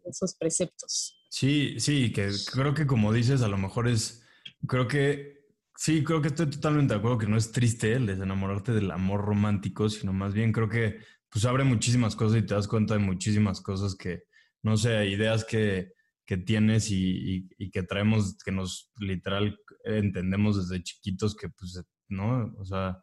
esos 0.03 0.35
preceptos. 0.35 1.17
Sí, 1.29 1.79
sí, 1.79 2.11
que 2.11 2.29
creo 2.51 2.73
que 2.73 2.87
como 2.87 3.13
dices, 3.13 3.41
a 3.41 3.47
lo 3.47 3.57
mejor 3.57 3.87
es, 3.87 4.25
creo 4.67 4.87
que, 4.87 5.45
sí, 5.77 6.03
creo 6.03 6.21
que 6.21 6.29
estoy 6.29 6.49
totalmente 6.49 6.93
de 6.93 6.99
acuerdo 6.99 7.19
que 7.19 7.27
no 7.27 7.37
es 7.37 7.53
triste 7.53 7.93
el 7.93 8.07
desenamorarte 8.07 8.73
del 8.73 8.91
amor 8.91 9.21
romántico, 9.21 9.87
sino 9.87 10.11
más 10.11 10.33
bien 10.33 10.51
creo 10.51 10.67
que 10.67 10.99
pues 11.29 11.45
abre 11.45 11.63
muchísimas 11.63 12.15
cosas 12.17 12.39
y 12.39 12.45
te 12.45 12.55
das 12.55 12.67
cuenta 12.67 12.95
de 12.95 13.01
muchísimas 13.01 13.61
cosas 13.61 13.95
que, 13.95 14.23
no 14.63 14.77
sé, 14.77 15.07
ideas 15.07 15.45
que, 15.45 15.93
que 16.25 16.37
tienes 16.37 16.91
y, 16.91 17.47
y, 17.57 17.71
que 17.71 17.83
traemos, 17.83 18.37
que 18.43 18.51
nos 18.51 18.91
literal 18.99 19.57
entendemos 19.83 20.57
desde 20.57 20.83
chiquitos 20.83 21.35
que 21.35 21.49
pues, 21.49 21.81
¿no? 22.07 22.53
O 22.57 22.65
sea, 22.65 23.01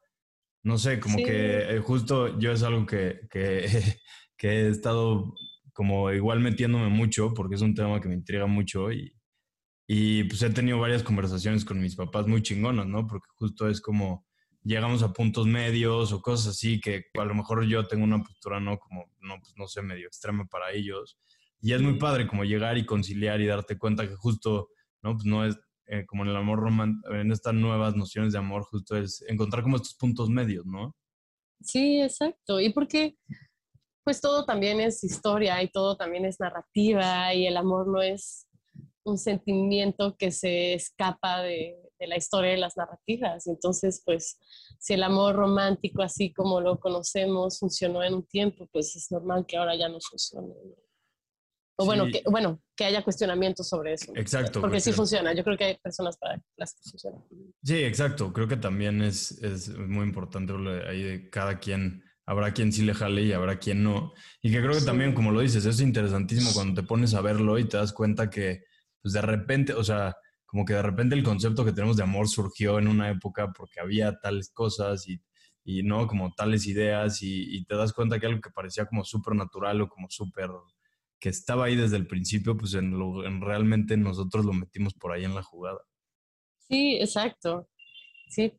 no 0.62 0.78
sé, 0.78 1.00
como 1.00 1.16
que 1.18 1.76
eh, 1.76 1.80
justo 1.80 2.38
yo 2.38 2.52
es 2.52 2.62
algo 2.62 2.86
que, 2.86 3.20
que, 3.30 4.48
he 4.48 4.68
estado 4.68 5.34
como 5.72 6.10
igual 6.12 6.40
metiéndome 6.40 6.88
mucho 6.88 7.34
porque 7.34 7.56
es 7.56 7.62
un 7.62 7.74
tema 7.74 8.00
que 8.00 8.08
me 8.08 8.14
intriga 8.14 8.46
mucho 8.46 8.92
y, 8.92 9.12
y 9.88 10.24
pues 10.24 10.42
he 10.42 10.50
tenido 10.50 10.78
varias 10.78 11.02
conversaciones 11.02 11.64
con 11.64 11.80
mis 11.80 11.96
papás 11.96 12.26
muy 12.26 12.42
chingonas, 12.42 12.86
¿no? 12.86 13.06
Porque 13.06 13.28
justo 13.36 13.68
es 13.68 13.80
como 13.80 14.26
llegamos 14.66 15.04
a 15.04 15.12
puntos 15.12 15.46
medios 15.46 16.12
o 16.12 16.20
cosas 16.20 16.48
así 16.48 16.80
que 16.80 17.04
a 17.14 17.24
lo 17.24 17.34
mejor 17.34 17.64
yo 17.66 17.86
tengo 17.86 18.02
una 18.04 18.22
postura, 18.22 18.58
¿no? 18.58 18.78
Como, 18.78 19.06
no, 19.20 19.38
pues 19.38 19.54
no 19.56 19.68
sé, 19.68 19.82
medio 19.82 20.08
extrema 20.08 20.46
para 20.46 20.72
ellos. 20.72 21.18
Y 21.60 21.72
es 21.72 21.80
muy 21.80 21.98
padre 21.98 22.26
como 22.26 22.44
llegar 22.44 22.76
y 22.78 22.86
conciliar 22.86 23.40
y 23.40 23.46
darte 23.46 23.78
cuenta 23.78 24.06
que 24.06 24.14
justo, 24.14 24.68
¿no? 25.02 25.14
Pues 25.14 25.24
no 25.24 25.44
es, 25.44 25.58
eh, 25.86 26.04
como 26.06 26.24
en 26.24 26.30
el 26.30 26.36
amor 26.36 26.60
romántico, 26.60 27.14
en 27.14 27.32
estas 27.32 27.54
nuevas 27.54 27.96
nociones 27.96 28.32
de 28.32 28.38
amor, 28.38 28.64
justo 28.64 28.96
es 28.96 29.22
encontrar 29.28 29.62
como 29.62 29.76
estos 29.76 29.94
puntos 29.94 30.28
medios, 30.28 30.66
¿no? 30.66 30.94
Sí, 31.60 32.00
exacto. 32.00 32.60
Y 32.60 32.72
porque, 32.72 33.16
pues 34.04 34.20
todo 34.20 34.44
también 34.44 34.80
es 34.80 35.02
historia 35.02 35.62
y 35.62 35.68
todo 35.68 35.96
también 35.96 36.24
es 36.24 36.38
narrativa 36.38 37.32
y 37.34 37.46
el 37.46 37.56
amor 37.56 37.88
no 37.88 38.02
es 38.02 38.46
un 39.04 39.18
sentimiento 39.18 40.16
que 40.16 40.30
se 40.30 40.74
escapa 40.74 41.40
de, 41.42 41.76
de 41.98 42.06
la 42.06 42.16
historia 42.16 42.50
de 42.50 42.56
las 42.58 42.76
narrativas. 42.76 43.46
Entonces, 43.46 44.02
pues, 44.04 44.38
si 44.78 44.94
el 44.94 45.02
amor 45.02 45.36
romántico, 45.36 46.02
así 46.02 46.32
como 46.32 46.60
lo 46.60 46.78
conocemos, 46.78 47.58
funcionó 47.58 48.02
en 48.02 48.14
un 48.14 48.26
tiempo, 48.26 48.68
pues 48.72 48.94
es 48.96 49.10
normal 49.10 49.46
que 49.46 49.56
ahora 49.56 49.76
ya 49.76 49.88
no 49.88 49.98
funcione. 50.00 50.54
O 51.78 51.84
bueno, 51.84 52.06
que, 52.06 52.22
bueno, 52.24 52.62
que 52.74 52.86
haya 52.86 53.04
cuestionamientos 53.04 53.68
sobre 53.68 53.92
eso. 53.92 54.12
Exacto. 54.16 54.62
Porque 54.62 54.80
sí 54.80 54.92
funciona. 54.92 55.34
Yo 55.34 55.44
creo 55.44 55.58
que 55.58 55.64
hay 55.64 55.76
personas 55.76 56.16
para 56.16 56.40
las 56.56 56.74
que 56.74 56.90
funciona. 56.90 57.18
Sí, 57.62 57.76
exacto. 57.76 58.32
Creo 58.32 58.48
que 58.48 58.56
también 58.56 59.02
es, 59.02 59.32
es 59.42 59.68
muy 59.76 60.04
importante 60.04 60.54
ahí 60.88 61.02
de 61.02 61.30
cada 61.30 61.58
quien. 61.58 62.02
Habrá 62.24 62.52
quien 62.52 62.72
sí 62.72 62.82
le 62.82 62.94
jale 62.94 63.22
y 63.22 63.32
habrá 63.32 63.58
quien 63.58 63.84
no. 63.84 64.12
Y 64.42 64.50
que 64.50 64.60
creo 64.60 64.72
que 64.72 64.84
también, 64.84 65.14
como 65.14 65.30
lo 65.30 65.40
dices, 65.40 65.66
es 65.66 65.80
interesantísimo 65.80 66.50
cuando 66.54 66.80
te 66.80 66.86
pones 66.86 67.14
a 67.14 67.20
verlo 67.20 67.58
y 67.58 67.68
te 67.68 67.76
das 67.76 67.92
cuenta 67.92 68.30
que, 68.30 68.64
pues 69.02 69.12
de 69.12 69.20
repente, 69.20 69.74
o 69.74 69.84
sea, 69.84 70.16
como 70.46 70.64
que 70.64 70.72
de 70.72 70.82
repente 70.82 71.14
el 71.14 71.22
concepto 71.22 71.64
que 71.64 71.72
tenemos 71.72 71.96
de 71.96 72.04
amor 72.04 72.28
surgió 72.28 72.78
en 72.78 72.88
una 72.88 73.10
época 73.10 73.52
porque 73.52 73.80
había 73.80 74.18
tales 74.18 74.50
cosas 74.50 75.06
y, 75.06 75.20
y 75.62 75.82
no 75.82 76.06
como 76.06 76.32
tales 76.32 76.66
ideas 76.66 77.22
y, 77.22 77.56
y 77.56 77.64
te 77.64 77.76
das 77.76 77.92
cuenta 77.92 78.18
que 78.18 78.26
algo 78.26 78.40
que 78.40 78.50
parecía 78.50 78.86
como 78.86 79.04
súper 79.04 79.34
natural 79.34 79.82
o 79.82 79.88
como 79.88 80.08
súper 80.08 80.50
que 81.20 81.28
estaba 81.28 81.66
ahí 81.66 81.76
desde 81.76 81.96
el 81.96 82.06
principio, 82.06 82.56
pues 82.56 82.74
en, 82.74 82.98
lo, 82.98 83.24
en 83.26 83.40
realmente 83.40 83.96
nosotros 83.96 84.44
lo 84.44 84.52
metimos 84.52 84.94
por 84.94 85.12
ahí 85.12 85.24
en 85.24 85.34
la 85.34 85.42
jugada. 85.42 85.80
Sí, 86.68 86.96
exacto. 87.00 87.68
Sí, 88.28 88.52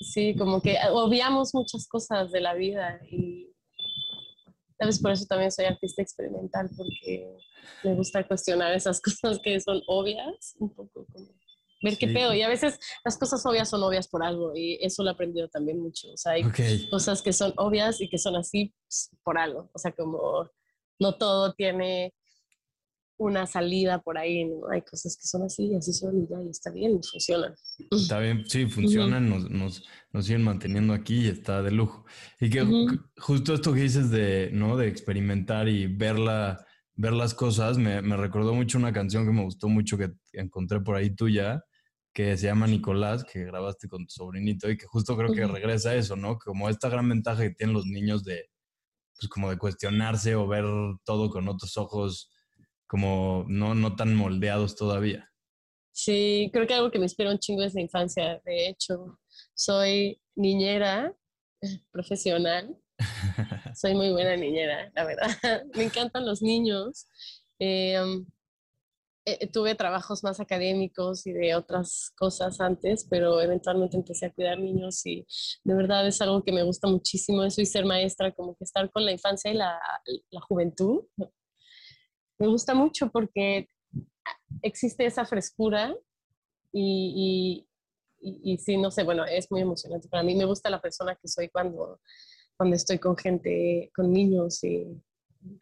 sí, 0.00 0.34
como 0.36 0.60
que 0.62 0.76
obviamos 0.90 1.54
muchas 1.54 1.86
cosas 1.86 2.32
de 2.32 2.40
la 2.40 2.54
vida 2.54 3.00
y 3.10 3.50
Tal 4.80 4.88
vez 4.88 4.98
por 4.98 5.10
eso 5.10 5.26
también 5.26 5.52
soy 5.52 5.66
artista 5.66 6.00
experimental, 6.00 6.70
porque 6.74 7.36
me 7.84 7.94
gusta 7.94 8.26
cuestionar 8.26 8.72
esas 8.72 8.98
cosas 9.02 9.38
que 9.44 9.60
son 9.60 9.82
obvias, 9.86 10.56
un 10.58 10.74
poco 10.74 11.06
como 11.12 11.28
ver 11.82 11.98
qué 11.98 12.08
pedo. 12.08 12.32
Y 12.32 12.40
a 12.40 12.48
veces 12.48 12.80
las 13.04 13.18
cosas 13.18 13.44
obvias 13.44 13.68
son 13.68 13.82
obvias 13.82 14.08
por 14.08 14.22
algo 14.22 14.56
y 14.56 14.78
eso 14.80 15.02
lo 15.02 15.10
he 15.10 15.12
aprendido 15.12 15.48
también 15.48 15.78
mucho. 15.78 16.10
O 16.10 16.16
sea, 16.16 16.32
hay 16.32 16.44
cosas 16.90 17.20
que 17.20 17.34
son 17.34 17.52
obvias 17.58 18.00
y 18.00 18.08
que 18.08 18.16
son 18.16 18.36
así 18.36 18.74
pues, 18.86 19.10
por 19.22 19.36
algo. 19.36 19.70
O 19.74 19.78
sea, 19.78 19.92
como 19.92 20.50
no 21.00 21.16
todo 21.16 21.54
tiene 21.54 22.12
una 23.20 23.46
salida 23.46 24.00
por 24.00 24.16
ahí, 24.16 24.46
¿no? 24.46 24.70
Hay 24.70 24.80
cosas 24.82 25.16
que 25.16 25.26
son 25.26 25.42
así 25.42 25.74
así 25.74 25.92
son 25.92 26.22
y 26.22 26.26
ya, 26.26 26.42
y 26.42 26.48
está 26.48 26.70
bien, 26.70 27.02
funcionan. 27.02 27.54
Está 27.90 28.18
bien, 28.18 28.44
sí, 28.48 28.66
funcionan, 28.66 29.28
nos, 29.28 29.50
nos, 29.50 29.84
nos, 30.12 30.24
siguen 30.24 30.42
manteniendo 30.42 30.94
aquí 30.94 31.26
y 31.26 31.28
está 31.28 31.62
de 31.62 31.70
lujo. 31.70 32.06
Y 32.40 32.48
que 32.48 32.64
justo 33.18 33.52
esto 33.52 33.74
que 33.74 33.80
dices 33.80 34.10
de, 34.10 34.50
¿no? 34.52 34.76
De 34.78 34.88
experimentar 34.88 35.68
y 35.68 35.86
verla, 35.86 36.64
ver 36.94 37.12
las 37.12 37.34
cosas, 37.34 37.76
me, 37.76 38.00
me, 38.00 38.16
recordó 38.16 38.54
mucho 38.54 38.78
una 38.78 38.92
canción 38.92 39.26
que 39.26 39.32
me 39.32 39.44
gustó 39.44 39.68
mucho 39.68 39.98
que 39.98 40.12
encontré 40.32 40.80
por 40.80 40.96
ahí 40.96 41.14
tuya, 41.14 41.62
que 42.14 42.38
se 42.38 42.46
llama 42.46 42.68
Nicolás, 42.68 43.24
que 43.24 43.44
grabaste 43.44 43.86
con 43.86 44.06
tu 44.06 44.14
sobrinito 44.14 44.70
y 44.70 44.78
que 44.78 44.86
justo 44.86 45.14
creo 45.16 45.32
que 45.32 45.46
regresa 45.46 45.90
a 45.90 45.94
eso, 45.94 46.16
¿no? 46.16 46.38
Como 46.38 46.70
esta 46.70 46.88
gran 46.88 47.06
ventaja 47.06 47.42
que 47.42 47.50
tienen 47.50 47.74
los 47.74 47.84
niños 47.84 48.24
de, 48.24 48.48
pues 49.20 49.28
como 49.28 49.50
de 49.50 49.58
cuestionarse 49.58 50.34
o 50.34 50.46
ver 50.48 50.64
todo 51.04 51.30
con 51.30 51.48
otros 51.48 51.76
ojos 51.76 52.30
como 52.86 53.44
no, 53.48 53.74
no 53.74 53.94
tan 53.94 54.14
moldeados 54.14 54.74
todavía. 54.74 55.30
Sí, 55.92 56.50
creo 56.52 56.66
que 56.66 56.74
algo 56.74 56.90
que 56.90 56.98
me 56.98 57.04
inspira 57.04 57.30
un 57.30 57.38
chingo 57.38 57.62
es 57.62 57.74
la 57.74 57.82
infancia. 57.82 58.40
De 58.44 58.68
hecho, 58.68 59.18
soy 59.54 60.20
niñera 60.34 61.14
profesional. 61.92 62.76
soy 63.74 63.94
muy 63.94 64.10
buena 64.10 64.36
niñera, 64.36 64.90
la 64.94 65.04
verdad. 65.04 65.28
me 65.74 65.84
encantan 65.84 66.26
los 66.26 66.42
niños. 66.42 67.06
Em, 67.58 68.26
eh, 69.24 69.46
tuve 69.48 69.74
trabajos 69.74 70.24
más 70.24 70.40
académicos 70.40 71.26
y 71.26 71.32
de 71.32 71.54
otras 71.54 72.12
cosas 72.16 72.60
antes, 72.60 73.06
pero 73.08 73.40
eventualmente 73.40 73.96
empecé 73.96 74.26
a 74.26 74.32
cuidar 74.32 74.58
niños 74.58 75.04
y 75.06 75.26
de 75.64 75.74
verdad 75.74 76.06
es 76.06 76.20
algo 76.20 76.42
que 76.42 76.52
me 76.52 76.62
gusta 76.62 76.88
muchísimo, 76.88 77.44
eso 77.44 77.60
y 77.60 77.66
ser 77.66 77.84
maestra, 77.84 78.32
como 78.32 78.54
que 78.56 78.64
estar 78.64 78.90
con 78.90 79.04
la 79.04 79.12
infancia 79.12 79.50
y 79.50 79.54
la, 79.54 79.78
la 80.30 80.40
juventud 80.40 81.04
me 82.40 82.48
gusta 82.48 82.74
mucho 82.74 83.10
porque 83.10 83.68
existe 84.62 85.04
esa 85.04 85.24
frescura 85.26 85.94
y, 86.72 87.66
y, 88.20 88.58
sí, 88.58 88.76
no 88.78 88.90
sé, 88.90 89.02
bueno, 89.04 89.24
es 89.26 89.50
muy 89.50 89.60
emocionante. 89.60 90.08
Para 90.08 90.22
mí 90.22 90.34
me 90.34 90.46
gusta 90.46 90.70
la 90.70 90.80
persona 90.80 91.16
que 91.16 91.28
soy 91.28 91.50
cuando, 91.50 92.00
cuando 92.56 92.76
estoy 92.76 92.98
con 92.98 93.16
gente, 93.16 93.90
con 93.94 94.10
niños 94.10 94.64
y 94.64 94.86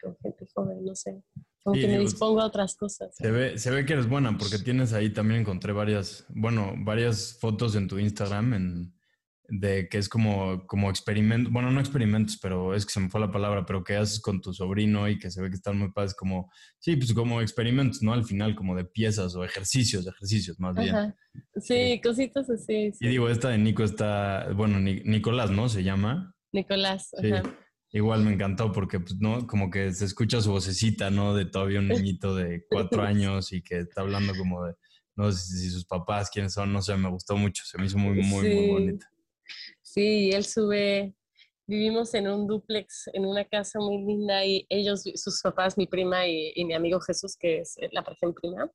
con 0.01 0.15
gente 0.17 0.47
joven, 0.53 0.85
no 0.85 0.95
sé. 0.95 1.21
Como 1.63 1.79
que 1.79 1.87
me 1.87 1.99
dispongo 1.99 2.41
a 2.41 2.45
otras 2.45 2.75
cosas. 2.75 3.15
Se 3.15 3.31
ve, 3.31 3.57
se 3.57 3.69
ve 3.71 3.85
que 3.85 3.93
eres 3.93 4.07
buena 4.07 4.37
porque 4.37 4.59
tienes 4.59 4.93
ahí 4.93 5.09
también 5.09 5.41
encontré 5.41 5.73
varias, 5.73 6.25
bueno, 6.29 6.73
varias 6.77 7.37
fotos 7.39 7.75
en 7.75 7.87
tu 7.87 7.99
Instagram 7.99 8.53
en, 8.53 8.93
de 9.49 9.89
que 9.89 9.97
es 9.97 10.07
como, 10.07 10.65
como 10.67 10.89
experimento, 10.89 11.49
bueno, 11.51 11.71
no 11.71 11.79
experimentos, 11.79 12.37
pero 12.41 12.73
es 12.73 12.85
que 12.85 12.93
se 12.93 12.99
me 12.99 13.09
fue 13.09 13.19
la 13.19 13.31
palabra, 13.31 13.65
pero 13.65 13.83
que 13.83 13.95
haces 13.95 14.21
con 14.21 14.41
tu 14.41 14.53
sobrino 14.53 15.09
y 15.09 15.17
que 15.17 15.31
se 15.31 15.41
ve 15.41 15.49
que 15.49 15.55
están 15.55 15.77
muy 15.77 15.91
padres, 15.91 16.13
como, 16.13 16.51
sí, 16.79 16.95
pues 16.95 17.13
como 17.13 17.41
experimentos, 17.41 18.01
¿no? 18.01 18.13
Al 18.13 18.25
final, 18.25 18.55
como 18.55 18.75
de 18.75 18.85
piezas 18.85 19.35
o 19.35 19.43
ejercicios, 19.43 20.07
ejercicios 20.07 20.59
más 20.59 20.75
bien. 20.75 21.15
Sí, 21.57 21.99
cositas 22.03 22.49
así. 22.49 22.91
Y 22.99 23.07
digo, 23.07 23.29
esta 23.29 23.49
de 23.49 23.57
Nico 23.57 23.83
está, 23.83 24.51
bueno, 24.53 24.79
Nicolás, 24.79 25.51
¿no? 25.51 25.69
Se 25.69 25.83
llama. 25.83 26.33
Nicolás, 26.51 27.11
Igual 27.91 28.23
me 28.23 28.33
encantó 28.33 28.71
porque, 28.71 28.99
pues, 28.99 29.15
¿no? 29.19 29.47
Como 29.47 29.71
que 29.71 29.91
se 29.93 30.05
escucha 30.05 30.41
su 30.41 30.51
vocecita, 30.51 31.09
¿no? 31.09 31.33
De 31.33 31.45
todavía 31.45 31.79
un 31.79 31.87
niñito 32.13 32.35
de 32.35 32.65
cuatro 32.69 33.01
años 33.01 33.51
y 33.51 33.61
que 33.61 33.79
está 33.79 34.01
hablando 34.01 34.33
como 34.37 34.65
de, 34.65 34.75
no 35.15 35.31
sé 35.31 35.57
si 35.57 35.69
sus 35.69 35.85
papás, 35.85 36.29
quiénes 36.29 36.53
son, 36.53 36.71
no 36.71 36.81
sé, 36.81 36.95
me 36.95 37.09
gustó 37.09 37.35
mucho, 37.35 37.63
se 37.65 37.77
me 37.77 37.85
hizo 37.85 37.97
muy, 37.97 38.21
muy, 38.21 38.55
muy 38.55 38.67
bonita. 38.67 39.11
Sí, 39.81 40.29
él 40.31 40.45
sube, 40.45 41.15
vivimos 41.65 42.13
en 42.13 42.27
un 42.27 42.45
duplex, 42.45 43.09
en 43.13 43.25
una 43.25 43.43
casa 43.43 43.79
muy 43.79 43.97
linda 44.05 44.45
y 44.45 44.67
ellos, 44.69 45.03
sus 45.15 45.41
papás, 45.41 45.77
mi 45.77 45.87
prima 45.87 46.27
y, 46.27 46.63
mi 46.63 46.73
amigo 46.73 46.99
Jesús, 46.99 47.35
que 47.35 47.61
es 47.61 47.75
la 47.91 48.05
en 48.21 48.33
prima, 48.33 48.71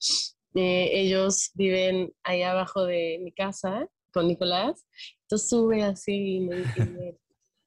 eh, 0.56 0.90
ellos 0.92 1.50
viven 1.54 2.12
ahí 2.24 2.42
abajo 2.42 2.84
de 2.84 3.20
mi 3.22 3.32
casa 3.32 3.88
con 4.12 4.28
Nicolás. 4.28 4.84
Entonces 5.22 5.48
sube 5.48 5.82
así 5.82 6.36
y 6.36 6.40
me 6.40 6.56
dice, 6.56 6.70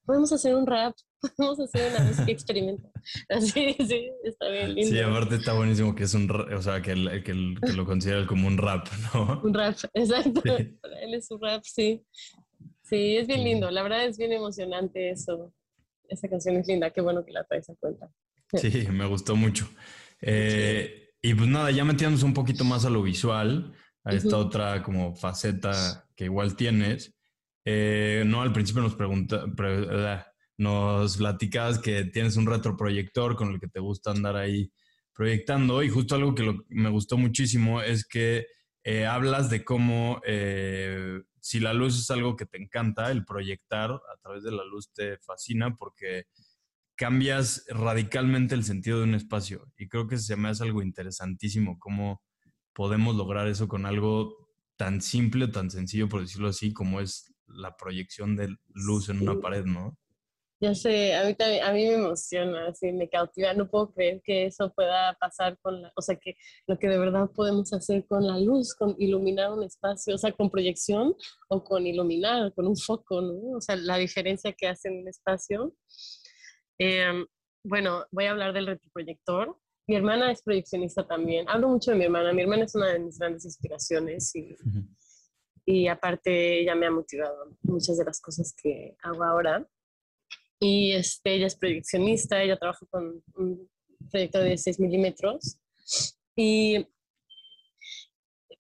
podemos 0.06 0.32
hacer 0.32 0.56
un 0.56 0.66
rap, 0.66 0.96
podemos 1.38 1.60
hacer 1.60 1.92
una 1.92 2.06
música 2.06 2.32
experimental. 2.32 2.92
Así, 3.30 3.76
sí, 3.88 4.12
está 4.24 4.50
bien 4.50 4.76
lindo. 4.76 4.92
Sí, 4.92 5.00
aparte 5.00 5.36
está 5.36 5.54
buenísimo 5.54 5.96
que 5.96 6.04
es 6.04 6.14
un, 6.14 6.30
o 6.30 6.62
sea, 6.62 6.82
que, 6.82 7.24
que, 7.24 7.34
lo 7.34 7.86
considera 7.86 8.26
como 8.28 8.48
un 8.48 8.58
rap, 8.58 8.88
¿no? 9.14 9.42
Un 9.44 9.54
rap, 9.54 9.76
exacto. 9.94 10.42
Para 10.42 11.02
él 11.02 11.14
es 11.14 11.30
un 11.32 11.42
rap, 11.42 11.64
sí. 11.64 12.04
Sí, 12.84 13.18
es 13.18 13.28
bien 13.28 13.44
lindo. 13.44 13.70
La 13.70 13.84
verdad 13.84 14.06
es 14.06 14.18
bien 14.18 14.32
emocionante 14.32 15.10
eso. 15.10 15.54
Esa 16.08 16.30
canción 16.30 16.56
es 16.56 16.68
linda. 16.68 16.92
Qué 16.92 17.02
bueno 17.02 17.26
que 17.26 17.34
la 17.34 17.44
traes 17.44 17.70
a 17.70 17.76
cuenta. 17.76 18.10
Sí, 18.54 18.88
me 18.90 19.06
gustó 19.06 19.36
mucho. 19.36 19.70
Eh, 20.22 21.10
y 21.22 21.34
pues 21.34 21.50
nada, 21.50 21.70
ya 21.72 21.84
metiéndonos 21.84 22.24
un 22.24 22.34
poquito 22.34 22.64
más 22.64 22.86
a 22.86 22.90
lo 22.90 23.04
visual, 23.04 23.74
a 24.06 24.14
esta 24.14 24.38
otra 24.38 24.82
como 24.84 25.16
faceta 25.16 26.08
que 26.16 26.26
igual 26.26 26.56
tienes. 26.56 27.14
Eh, 27.66 28.24
no, 28.26 28.42
al 28.42 28.54
principio 28.54 28.82
nos 28.82 28.96
pregunta, 28.96 29.44
nos 30.58 31.18
platicabas 31.18 31.80
que 31.80 32.04
tienes 32.06 32.36
un 32.36 32.48
retroproyector 32.48 33.36
con 33.36 33.54
el 33.54 33.60
que 33.60 33.68
te 33.68 33.80
gusta 33.80 34.12
andar 34.12 34.36
ahí 34.36 34.72
proyectando 35.14 35.84
y 35.84 35.90
justo 35.90 36.16
algo 36.16 36.36
que 36.36 36.56
me 36.70 36.90
gustó 36.90 37.18
muchísimo 37.18 37.82
es 37.82 38.06
que 38.08 38.46
hablas 39.08 39.50
de 39.50 39.64
cómo 39.64 40.22
si 41.48 41.60
la 41.60 41.74
luz 41.74 41.98
es 41.98 42.12
algo 42.12 42.36
que 42.36 42.46
te 42.46 42.62
encanta, 42.62 43.10
el 43.10 43.24
proyectar 43.24 43.92
a 43.92 44.18
través 44.22 44.44
de 44.44 44.52
la 44.52 44.66
luz 44.66 44.92
te 44.94 45.18
fascina 45.18 45.76
porque 45.76 46.26
cambias 46.96 47.66
radicalmente 47.70 48.54
el 48.56 48.64
sentido 48.64 48.98
de 48.98 49.06
un 49.06 49.14
espacio. 49.16 49.72
Y 49.78 49.88
creo 49.88 50.08
que 50.08 50.18
se 50.18 50.36
me 50.36 50.50
hace 50.50 50.64
algo 50.64 50.82
interesantísimo, 50.82 51.80
cómo 51.80 52.22
podemos 52.74 53.16
lograr 53.16 53.48
eso 53.48 53.68
con 53.68 53.86
algo 53.86 54.50
tan 54.76 55.02
simple, 55.02 55.48
tan 55.48 55.72
sencillo, 55.72 56.10
por 56.10 56.22
decirlo 56.22 56.50
así, 56.50 56.74
como 56.74 57.00
es 57.00 57.34
la 57.46 57.78
proyección 57.78 58.36
de 58.36 58.56
luz 58.74 59.10
en 59.10 59.22
una 59.22 59.40
pared, 59.40 59.64
¿no? 59.66 59.98
Ya 60.60 60.74
sé, 60.74 61.14
a 61.14 61.24
mí, 61.24 61.36
también, 61.36 61.64
a 61.64 61.72
mí 61.72 61.86
me 61.86 61.94
emociona, 61.94 62.70
así 62.70 62.92
me 62.92 63.08
cautiva, 63.08 63.54
no 63.54 63.70
puedo 63.70 63.94
creer 63.94 64.22
que 64.24 64.48
eso 64.48 64.74
pueda 64.74 65.14
pasar 65.20 65.56
con 65.60 65.84
la, 65.84 65.94
o 65.96 66.02
sea, 66.02 66.16
que 66.16 66.36
lo 66.66 66.80
que 66.80 66.88
de 66.88 66.98
verdad 66.98 67.30
podemos 67.30 67.72
hacer 67.74 68.08
con 68.08 68.26
la 68.26 68.40
luz, 68.40 68.74
con 68.74 68.96
iluminar 68.98 69.54
un 69.54 69.64
espacio, 69.64 70.16
o 70.16 70.18
sea, 70.18 70.32
con 70.32 70.50
proyección 70.50 71.16
o 71.50 71.64
con 71.64 71.86
iluminar, 71.86 72.56
con 72.56 72.66
un 72.66 72.76
foco, 72.76 73.22
¿no? 73.22 73.58
O 73.58 73.62
sea, 73.62 73.76
la 73.76 73.98
diferencia 73.98 74.52
que 74.52 74.68
hace 74.68 74.88
en 74.88 75.02
un 75.02 75.08
espacio. 75.08 75.76
Em, 76.80 77.28
bueno, 77.64 78.06
voy 78.12 78.26
a 78.26 78.32
hablar 78.32 78.52
del 78.52 78.66
retroproyector. 78.66 79.56
Mi 79.88 79.96
hermana 79.96 80.32
es 80.32 80.42
proyeccionista 80.42 81.06
también. 81.06 81.48
Hablo 81.50 81.70
mucho 81.70 81.92
de 81.92 81.98
mi 81.98 82.06
hermana. 82.06 82.34
Mi 82.34 82.42
hermana 82.42 82.66
es 82.66 82.74
una 82.74 82.94
de 82.94 83.00
mis 83.00 83.20
grandes 83.20 83.46
inspiraciones 83.46 84.36
y, 84.36 84.56
y 85.66 85.88
aparte 85.88 86.62
ella 86.62 86.74
me 86.74 86.88
ha 86.88 86.92
motivado 86.92 87.56
muchas 87.62 87.98
de 87.98 88.06
las 88.06 88.20
cosas 88.20 88.56
que 88.60 88.96
hago 89.04 89.24
ahora. 89.24 89.68
Y 90.60 90.94
este, 90.94 91.36
ella 91.36 91.48
es 91.48 91.56
proyeccionista, 91.56 92.42
ella 92.42 92.58
trabaja 92.58 92.86
con 92.90 93.24
un 93.36 93.70
proyecto 94.10 94.40
de 94.40 94.58
6 94.58 94.80
milímetros. 94.80 95.60
Y 96.36 96.88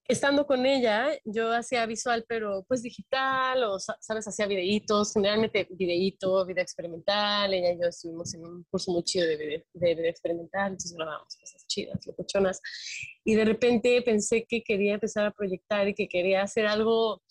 estando 0.08 0.46
con 0.48 0.66
ella, 0.66 1.10
yo 1.26 1.52
hacía 1.52 1.86
visual, 1.86 2.24
pero 2.28 2.64
pues 2.68 2.82
digital, 2.82 3.64
o 3.64 3.78
sabes, 3.80 4.28
hacía 4.28 4.48
videitos, 4.48 5.14
generalmente 5.14 5.68
videíto, 5.72 6.46
video 6.46 6.64
experimental. 6.64 7.54
Ella 7.54 7.74
y 7.74 7.82
yo 7.82 7.88
estuvimos 7.88 8.34
en 8.34 8.46
un 8.46 8.64
curso 8.70 8.92
muy 8.92 9.04
chido 9.04 9.28
de 9.28 9.36
video, 9.36 9.64
de 9.74 10.10
experimental, 10.10 10.68
entonces 10.68 10.94
grabábamos 10.94 11.36
cosas 11.36 11.68
chidas, 11.68 12.06
locochonas. 12.06 12.62
Y 13.26 13.36
de 13.36 13.46
repente 13.46 14.02
pensé 14.02 14.46
que 14.48 14.64
quería 14.64 14.94
empezar 14.94 15.26
a 15.26 15.32
proyectar 15.32 15.88
y 15.88 15.94
que 15.94 16.08
quería 16.08 16.44
hacer 16.44 16.68
algo, 16.68 17.22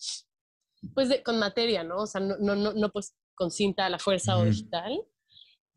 pues 0.93 1.09
con 1.23 1.39
materia, 1.39 1.83
¿no? 1.83 2.03
O 2.03 2.07
sea, 2.07 2.21
no, 2.21 2.37
no, 2.37 2.55
no, 2.55 2.73
no 2.73 2.91
pues 2.91 3.15
con 3.37 3.51
cinta 3.51 3.85
a 3.85 3.89
la 3.89 3.99
fuerza 3.99 4.37
o 4.37 4.43
digital. 4.43 4.99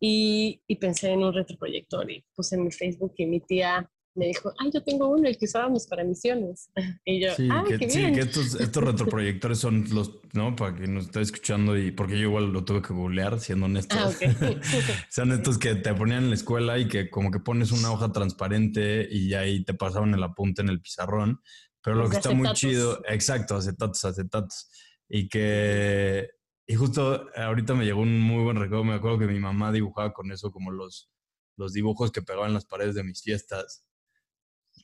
Y, 0.03 0.63
y, 0.67 0.77
pensé 0.77 1.11
en 1.11 1.23
un 1.23 1.35
retroproyector 1.35 2.11
y 2.11 2.25
puse 2.35 2.57
en 2.57 2.65
mi 2.65 2.73
Facebook 2.73 3.13
y 3.19 3.27
mi 3.27 3.41
tía 3.41 3.87
me 4.15 4.27
dijo, 4.27 4.53
ay, 4.59 4.71
yo 4.73 4.83
tengo 4.83 5.09
uno, 5.09 5.29
el 5.29 5.37
que 5.37 5.45
usábamos 5.45 5.87
para 5.87 6.03
misiones. 6.05 6.71
Y 7.05 7.21
yo, 7.21 7.35
sí, 7.35 7.49
ah, 7.51 7.65
que, 7.67 7.79
qué 7.79 7.87
bien. 7.87 8.15
que 8.15 8.21
estos, 8.21 8.55
estos 8.61 8.83
retroproyectores 8.83 9.59
son 9.59 9.87
los, 9.93 10.21
¿no? 10.33 10.57
Para 10.57 10.75
que 10.75 10.87
nos 10.87 11.05
esté 11.05 11.21
escuchando 11.21 11.77
y 11.77 11.91
porque 11.91 12.15
yo 12.15 12.29
igual 12.29 12.53
lo 12.53 12.65
tuve 12.65 12.83
que 12.83 12.95
googlear, 12.95 13.39
siendo 13.41 13.67
honesto. 13.67 13.97
Ah, 13.99 14.11
son 15.11 15.33
estos 15.33 15.59
que 15.59 15.75
te 15.75 15.95
ponían 15.95 16.25
en 16.25 16.31
la 16.31 16.35
escuela 16.35 16.79
y 16.79 16.89
que 16.89 17.11
como 17.11 17.31
que 17.31 17.41
pones 17.41 17.73
una 17.73 17.93
hoja 17.93 18.11
transparente 18.11 19.07
y 19.11 19.35
ahí 19.35 19.65
te 19.65 19.75
pasaban 19.75 20.15
el 20.15 20.23
apunte 20.23 20.63
en 20.63 20.71
el 20.71 20.81
pizarrón. 20.81 21.41
Pero 21.83 21.97
lo 21.97 22.11
que 22.11 22.17
está 22.17 22.33
muy 22.33 22.53
chido, 22.53 23.03
exacto, 23.07 23.57
acetatos, 23.57 24.05
acetatos. 24.05 24.71
Y 25.09 25.29
que 25.29 26.29
Y 26.71 26.77
justo 26.77 27.29
ahorita 27.35 27.75
me 27.75 27.85
llegó 27.85 28.01
un 28.01 28.21
muy 28.21 28.45
buen 28.45 28.57
recuerdo. 28.57 28.85
Me 28.85 28.95
acuerdo 28.95 29.19
que 29.19 29.27
mi 29.27 29.41
mamá 29.41 29.73
dibujaba 29.73 30.13
con 30.13 30.31
eso 30.31 30.53
como 30.53 30.71
los, 30.71 31.11
los 31.57 31.73
dibujos 31.73 32.13
que 32.13 32.23
pegaban 32.23 32.51
en 32.51 32.55
las 32.55 32.65
paredes 32.65 32.95
de 32.95 33.03
mis 33.03 33.23
fiestas. 33.25 33.85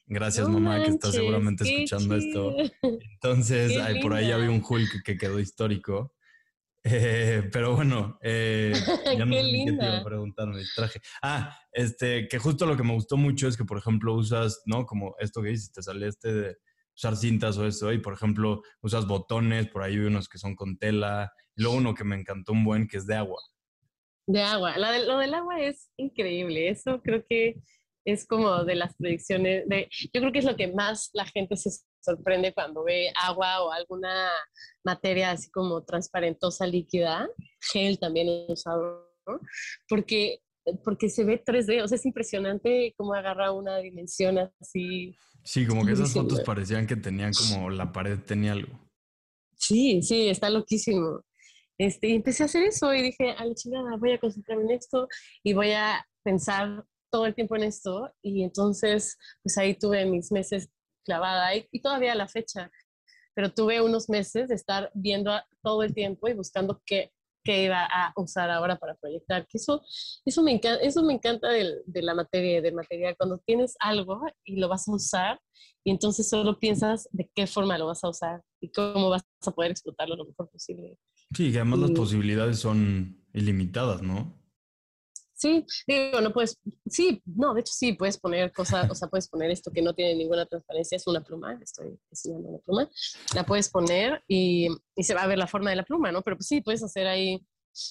Gracias, 0.05 0.49
mamá, 0.49 0.83
que 0.83 0.91
está 0.91 1.13
seguramente 1.13 1.63
escuchando 1.63 2.17
esto. 2.17 2.57
Entonces, 2.83 3.73
por 4.03 4.15
ahí 4.15 4.33
había 4.33 4.51
un 4.51 4.65
Hulk 4.69 5.05
que 5.05 5.17
quedó 5.17 5.39
histórico. 5.39 6.13
Eh, 6.89 7.49
pero 7.51 7.75
bueno, 7.75 8.17
eh, 8.23 8.73
ya 9.19 9.25
no 9.27 9.35
qué 9.35 9.43
te 9.43 9.73
iba 9.73 9.99
a 9.99 10.05
preguntar, 10.05 10.47
me 10.47 10.61
distraje. 10.61 11.01
Ah, 11.21 11.59
este, 11.73 12.29
que 12.29 12.39
justo 12.39 12.65
lo 12.65 12.77
que 12.77 12.85
me 12.85 12.93
gustó 12.93 13.17
mucho 13.17 13.49
es 13.49 13.57
que, 13.57 13.65
por 13.65 13.77
ejemplo, 13.77 14.15
usas, 14.15 14.63
¿no? 14.67 14.87
Como 14.87 15.17
esto 15.19 15.43
que 15.43 15.49
dices, 15.49 15.73
te 15.73 15.83
sale 15.83 16.07
este 16.07 16.33
de 16.33 16.57
usar 16.95 17.17
cintas 17.17 17.59
o 17.59 17.67
eso, 17.67 17.93
y 17.93 17.99
por 17.99 18.15
ejemplo, 18.15 18.63
usas 18.83 19.09
botones, 19.09 19.67
por 19.67 19.83
ahí 19.83 19.95
hay 19.95 19.99
unos 19.99 20.29
que 20.29 20.39
son 20.39 20.55
con 20.55 20.79
tela, 20.79 21.33
y 21.57 21.63
luego 21.63 21.79
uno 21.79 21.95
que 21.95 22.05
me 22.05 22.17
encantó 22.17 22.53
un 22.53 22.65
buen 22.65 22.87
que 22.87 22.99
es 22.99 23.07
de 23.07 23.17
agua. 23.17 23.41
De 24.29 24.43
agua, 24.43 24.77
lo 24.77 25.19
del 25.19 25.35
agua 25.35 25.61
es 25.61 25.91
increíble, 25.97 26.69
eso 26.69 27.01
creo 27.03 27.25
que 27.29 27.63
es 28.05 28.27
como 28.27 28.65
de 28.65 28.77
las 28.77 28.95
predicciones, 28.97 29.69
de, 29.69 29.89
yo 29.91 30.21
creo 30.21 30.33
que 30.33 30.39
es 30.39 30.45
lo 30.45 30.57
que 30.57 30.73
más 30.73 31.11
la 31.13 31.25
gente 31.27 31.57
se 31.57 31.71
sorprende 32.01 32.53
cuando 32.55 32.85
ve 32.85 33.13
agua 33.17 33.63
o 33.63 33.73
alguna 33.73 34.31
materia 34.85 35.33
así 35.33 35.51
como 35.51 35.85
transparentosa, 35.85 36.67
líquida, 36.67 37.29
gel 37.73 37.99
también 37.99 38.47
usado, 38.49 39.11
¿no? 39.27 39.41
porque, 39.89 40.41
porque 40.85 41.09
se 41.09 41.25
ve 41.25 41.43
3D, 41.45 41.83
o 41.83 41.89
sea, 41.89 41.97
es 41.97 42.07
impresionante 42.07 42.95
cómo 42.97 43.15
agarra 43.15 43.51
una 43.51 43.79
dimensión 43.79 44.39
así. 44.61 45.17
Sí, 45.43 45.67
como 45.67 45.85
que 45.85 45.93
esas 45.93 46.13
fotos 46.13 46.41
parecían 46.43 46.87
que 46.87 46.97
tenían 46.97 47.33
como 47.33 47.71
la 47.71 47.93
pared 47.93 48.21
tenía 48.21 48.53
algo. 48.53 48.79
Sí, 49.57 50.03
sí, 50.03 50.29
está 50.29 50.51
loquísimo. 50.51 51.23
Este, 51.79 52.15
empecé 52.15 52.43
a 52.43 52.47
hacer 52.47 52.63
eso 52.65 52.93
y 52.95 53.03
dije, 53.03 53.33
a 53.33 53.45
la 53.45 53.55
chingada, 53.55 53.97
voy 53.97 54.13
a 54.13 54.19
concentrarme 54.19 54.65
en 54.65 54.71
esto 54.71 55.09
y 55.43 55.53
voy 55.53 55.73
a 55.73 56.07
pensar 56.23 56.85
todo 57.11 57.27
el 57.27 57.35
tiempo 57.35 57.57
en 57.57 57.65
esto 57.65 58.11
y 58.23 58.43
entonces 58.43 59.17
pues 59.43 59.57
ahí 59.59 59.75
tuve 59.75 60.05
mis 60.07 60.33
meses 60.33 60.69
clavada 61.05 61.55
y, 61.55 61.81
todavía 61.81 62.13
a 62.13 62.17
la 62.17 62.29
fecha, 62.29 62.71
pero 63.35 63.53
tuve 63.53 63.81
unos 63.81 64.09
meses 64.09 64.49
de 64.49 64.55
estar 64.55 64.91
viendo 64.95 65.33
todo 65.63 65.83
el 65.83 65.95
tiempo 65.95 66.29
y 66.29 66.35
buscando 66.35 66.83
qué, 66.85 67.13
qué 67.45 67.65
iba 67.65 67.85
a 67.85 68.13
usar 68.17 68.51
ahora 68.51 68.77
para 68.77 68.97
proyectar. 68.97 69.47
Que 69.47 69.59
eso, 69.59 69.83
eso 70.25 70.43
me 70.43 70.53
encanta, 70.53 70.83
eso 70.83 71.03
me 71.05 71.13
encanta 71.13 71.49
de, 71.49 71.83
de 71.87 72.03
la 72.03 72.15
materia, 72.15 72.61
del 72.61 72.75
material, 72.75 73.15
cuando 73.17 73.39
tienes 73.39 73.77
algo 73.79 74.21
y 74.45 74.57
lo 74.57 74.69
vas 74.69 74.89
a 74.89 74.95
usar 74.95 75.41
y 75.85 75.91
entonces 75.91 76.29
solo 76.29 76.59
piensas 76.59 77.09
de 77.13 77.31
qué 77.35 77.47
forma 77.47 77.79
lo 77.79 77.87
vas 77.87 78.03
a 78.03 78.09
usar 78.09 78.43
y 78.61 78.73
cómo 78.73 79.11
vas 79.11 79.23
a 79.47 79.51
poder 79.53 79.71
explotarlo 79.71 80.17
lo 80.17 80.25
mejor 80.25 80.51
posible. 80.51 80.99
Sí, 81.35 81.53
que 81.53 81.59
además 81.59 81.81
las 81.81 81.91
posibilidades 81.91 82.59
son 82.59 83.25
ilimitadas, 83.33 84.03
¿no? 84.03 84.37
Sí, 85.35 85.67
digo, 85.87 86.23
no 86.23 86.33
puedes, 86.33 86.59
sí, 86.87 87.21
no, 87.27 87.53
de 87.53 87.61
hecho 87.61 87.73
sí, 87.75 87.93
puedes 87.93 88.17
poner 88.17 88.53
cosas, 88.53 88.91
o 88.91 88.95
sea, 88.95 89.09
puedes 89.09 89.29
poner 89.29 89.51
esto 89.51 89.71
que 89.71 89.83
no 89.83 89.95
tiene 89.95 90.15
ninguna 90.15 90.47
transparencia, 90.47 90.97
es 90.97 91.07
una 91.07 91.23
pluma, 91.23 91.59
estoy 91.63 91.99
enseñando 92.11 92.49
una 92.49 92.59
pluma, 92.59 92.89
la 93.35 93.45
puedes 93.45 93.69
poner 93.69 94.25
y, 94.27 94.69
y, 94.95 95.03
se 95.03 95.13
va 95.13 95.25
a 95.25 95.27
ver 95.27 95.37
la 95.37 95.47
forma 95.47 95.69
de 95.69 95.77
la 95.77 95.85
pluma, 95.85 96.11
¿no? 96.11 96.23
Pero 96.23 96.39
pues 96.39 96.47
sí, 96.47 96.63
puedes 96.63 96.83
hacer 96.83 97.07
ahí, 97.07 97.39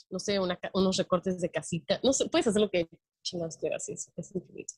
no 0.10 0.18
sé, 0.18 0.40
una, 0.40 0.58
unos 0.74 0.98
recortes 0.98 1.40
de 1.40 1.52
casita, 1.52 2.00
no 2.04 2.14
sé, 2.14 2.28
puedes 2.30 2.48
hacer 2.48 2.62
lo 2.62 2.72
que 2.72 2.90
chingados 3.26 3.58
quieras, 3.58 3.90
es, 3.90 4.12
es 4.16 4.36
infinito. 4.36 4.74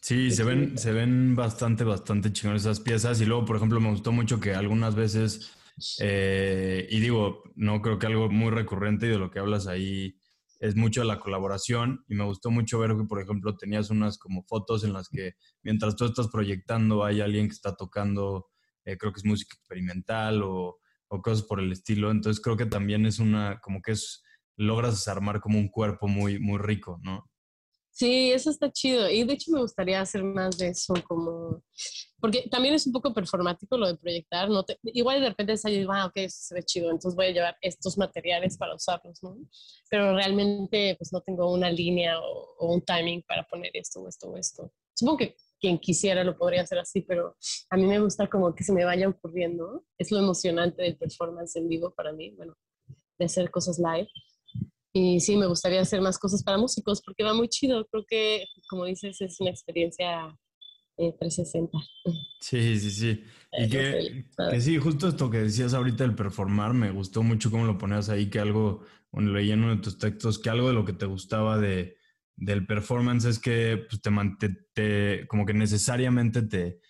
Sí, 0.00 0.30
se 0.30 0.44
ven, 0.44 0.78
se 0.78 0.92
ven 0.92 1.36
bastante, 1.36 1.84
bastante 1.84 2.32
chingones 2.32 2.62
esas 2.62 2.80
piezas 2.80 3.20
y 3.20 3.26
luego, 3.26 3.44
por 3.44 3.56
ejemplo, 3.56 3.78
me 3.78 3.90
gustó 3.90 4.10
mucho 4.10 4.40
que 4.40 4.54
algunas 4.54 4.94
veces, 4.94 5.52
eh, 6.00 6.86
y 6.90 7.00
digo, 7.00 7.42
no 7.54 7.80
creo 7.82 7.98
que 7.98 8.06
algo 8.06 8.30
muy 8.30 8.50
recurrente 8.50 9.06
y 9.06 9.10
de 9.10 9.18
lo 9.18 9.30
que 9.30 9.38
hablas 9.38 9.66
ahí 9.66 10.16
es 10.62 10.76
mucho 10.76 11.02
la 11.02 11.18
colaboración 11.18 12.04
y 12.06 12.14
me 12.14 12.24
gustó 12.24 12.50
mucho 12.52 12.78
ver 12.78 12.96
que, 12.96 13.04
por 13.04 13.20
ejemplo, 13.20 13.56
tenías 13.56 13.90
unas 13.90 14.16
como 14.16 14.44
fotos 14.44 14.84
en 14.84 14.92
las 14.92 15.08
que 15.08 15.32
mientras 15.62 15.96
tú 15.96 16.04
estás 16.04 16.28
proyectando 16.28 17.04
hay 17.04 17.20
alguien 17.20 17.48
que 17.48 17.54
está 17.54 17.74
tocando, 17.74 18.46
eh, 18.84 18.96
creo 18.96 19.12
que 19.12 19.18
es 19.18 19.24
música 19.24 19.56
experimental 19.56 20.42
o, 20.44 20.78
cosas 21.22 21.42
por 21.42 21.60
el 21.60 21.72
estilo. 21.72 22.10
Entonces 22.10 22.40
creo 22.40 22.56
que 22.56 22.64
también 22.64 23.06
es 23.06 23.18
una, 23.18 23.60
como 23.60 23.82
que 23.82 23.92
es, 23.92 24.22
logras 24.56 25.08
armar 25.08 25.40
como 25.40 25.58
un 25.58 25.68
cuerpo 25.68 26.08
muy, 26.08 26.38
muy 26.38 26.58
rico, 26.58 27.00
¿no? 27.02 27.30
Sí, 27.94 28.32
eso 28.32 28.50
está 28.50 28.72
chido. 28.72 29.08
Y 29.10 29.22
de 29.24 29.34
hecho 29.34 29.52
me 29.52 29.60
gustaría 29.60 30.00
hacer 30.00 30.24
más 30.24 30.56
de 30.56 30.68
eso, 30.68 30.94
como... 31.06 31.62
Porque 32.18 32.48
también 32.50 32.74
es 32.74 32.86
un 32.86 32.92
poco 32.92 33.12
performático 33.12 33.76
lo 33.76 33.86
de 33.86 33.96
proyectar. 33.96 34.48
No 34.48 34.64
Igual 34.84 35.20
de 35.20 35.28
repente 35.28 35.52
es 35.52 35.64
ahí, 35.66 35.86
ah, 35.90 36.06
ok, 36.06 36.12
eso 36.16 36.38
se 36.40 36.54
ve 36.54 36.62
chido, 36.62 36.90
entonces 36.90 37.14
voy 37.14 37.26
a 37.26 37.30
llevar 37.30 37.56
estos 37.60 37.98
materiales 37.98 38.56
para 38.56 38.74
usarlos, 38.74 39.22
¿no? 39.22 39.36
Pero 39.90 40.14
realmente 40.16 40.96
pues 40.98 41.12
no 41.12 41.20
tengo 41.20 41.52
una 41.52 41.70
línea 41.70 42.18
o, 42.18 42.54
o 42.58 42.72
un 42.72 42.80
timing 42.82 43.22
para 43.22 43.46
poner 43.46 43.70
esto 43.74 44.00
o 44.00 44.08
esto 44.08 44.28
o 44.30 44.36
esto. 44.38 44.72
Supongo 44.94 45.18
que 45.18 45.36
quien 45.60 45.78
quisiera 45.78 46.24
lo 46.24 46.36
podría 46.36 46.62
hacer 46.62 46.78
así, 46.78 47.02
pero 47.02 47.36
a 47.70 47.76
mí 47.76 47.84
me 47.84 48.00
gusta 48.00 48.28
como 48.28 48.54
que 48.54 48.64
se 48.64 48.72
me 48.72 48.84
vaya 48.84 49.08
ocurriendo. 49.08 49.84
Es 49.98 50.10
lo 50.10 50.18
emocionante 50.18 50.82
del 50.82 50.96
performance 50.96 51.56
en 51.56 51.68
vivo 51.68 51.94
para 51.94 52.12
mí, 52.12 52.30
bueno, 52.30 52.54
de 53.18 53.24
hacer 53.26 53.50
cosas 53.50 53.78
live. 53.78 54.08
Y 54.92 55.20
sí, 55.20 55.36
me 55.36 55.46
gustaría 55.46 55.80
hacer 55.80 56.00
más 56.00 56.18
cosas 56.18 56.42
para 56.42 56.58
músicos 56.58 57.00
porque 57.04 57.24
va 57.24 57.32
muy 57.32 57.48
chido. 57.48 57.86
Creo 57.86 58.04
que, 58.06 58.44
como 58.68 58.84
dices, 58.84 59.20
es 59.20 59.40
una 59.40 59.50
experiencia 59.50 60.38
360. 60.96 61.78
Eh, 61.78 62.12
sí, 62.40 62.78
sí, 62.78 62.90
sí. 62.90 63.24
Y 63.54 63.68
que, 63.68 64.24
que, 64.50 64.60
sí, 64.62 64.78
justo 64.78 65.08
esto 65.08 65.28
que 65.28 65.36
decías 65.36 65.74
ahorita 65.74 66.04
del 66.04 66.14
performar, 66.14 66.72
me 66.72 66.90
gustó 66.90 67.22
mucho 67.22 67.50
cómo 67.50 67.66
lo 67.66 67.76
ponías 67.76 68.08
ahí, 68.08 68.30
que 68.30 68.40
algo, 68.40 68.82
bueno, 69.10 69.30
leí 69.32 69.50
en 69.50 69.62
uno 69.62 69.76
de 69.76 69.82
tus 69.82 69.98
textos, 69.98 70.38
que 70.38 70.48
algo 70.48 70.68
de 70.68 70.74
lo 70.74 70.86
que 70.86 70.94
te 70.94 71.04
gustaba 71.04 71.58
de, 71.58 71.98
del 72.34 72.66
performance 72.66 73.26
es 73.26 73.38
que 73.38 73.84
pues, 73.90 74.00
te, 74.38 74.48
te, 74.72 75.26
como 75.26 75.44
que 75.44 75.52
necesariamente 75.52 76.40
te, 76.40 76.80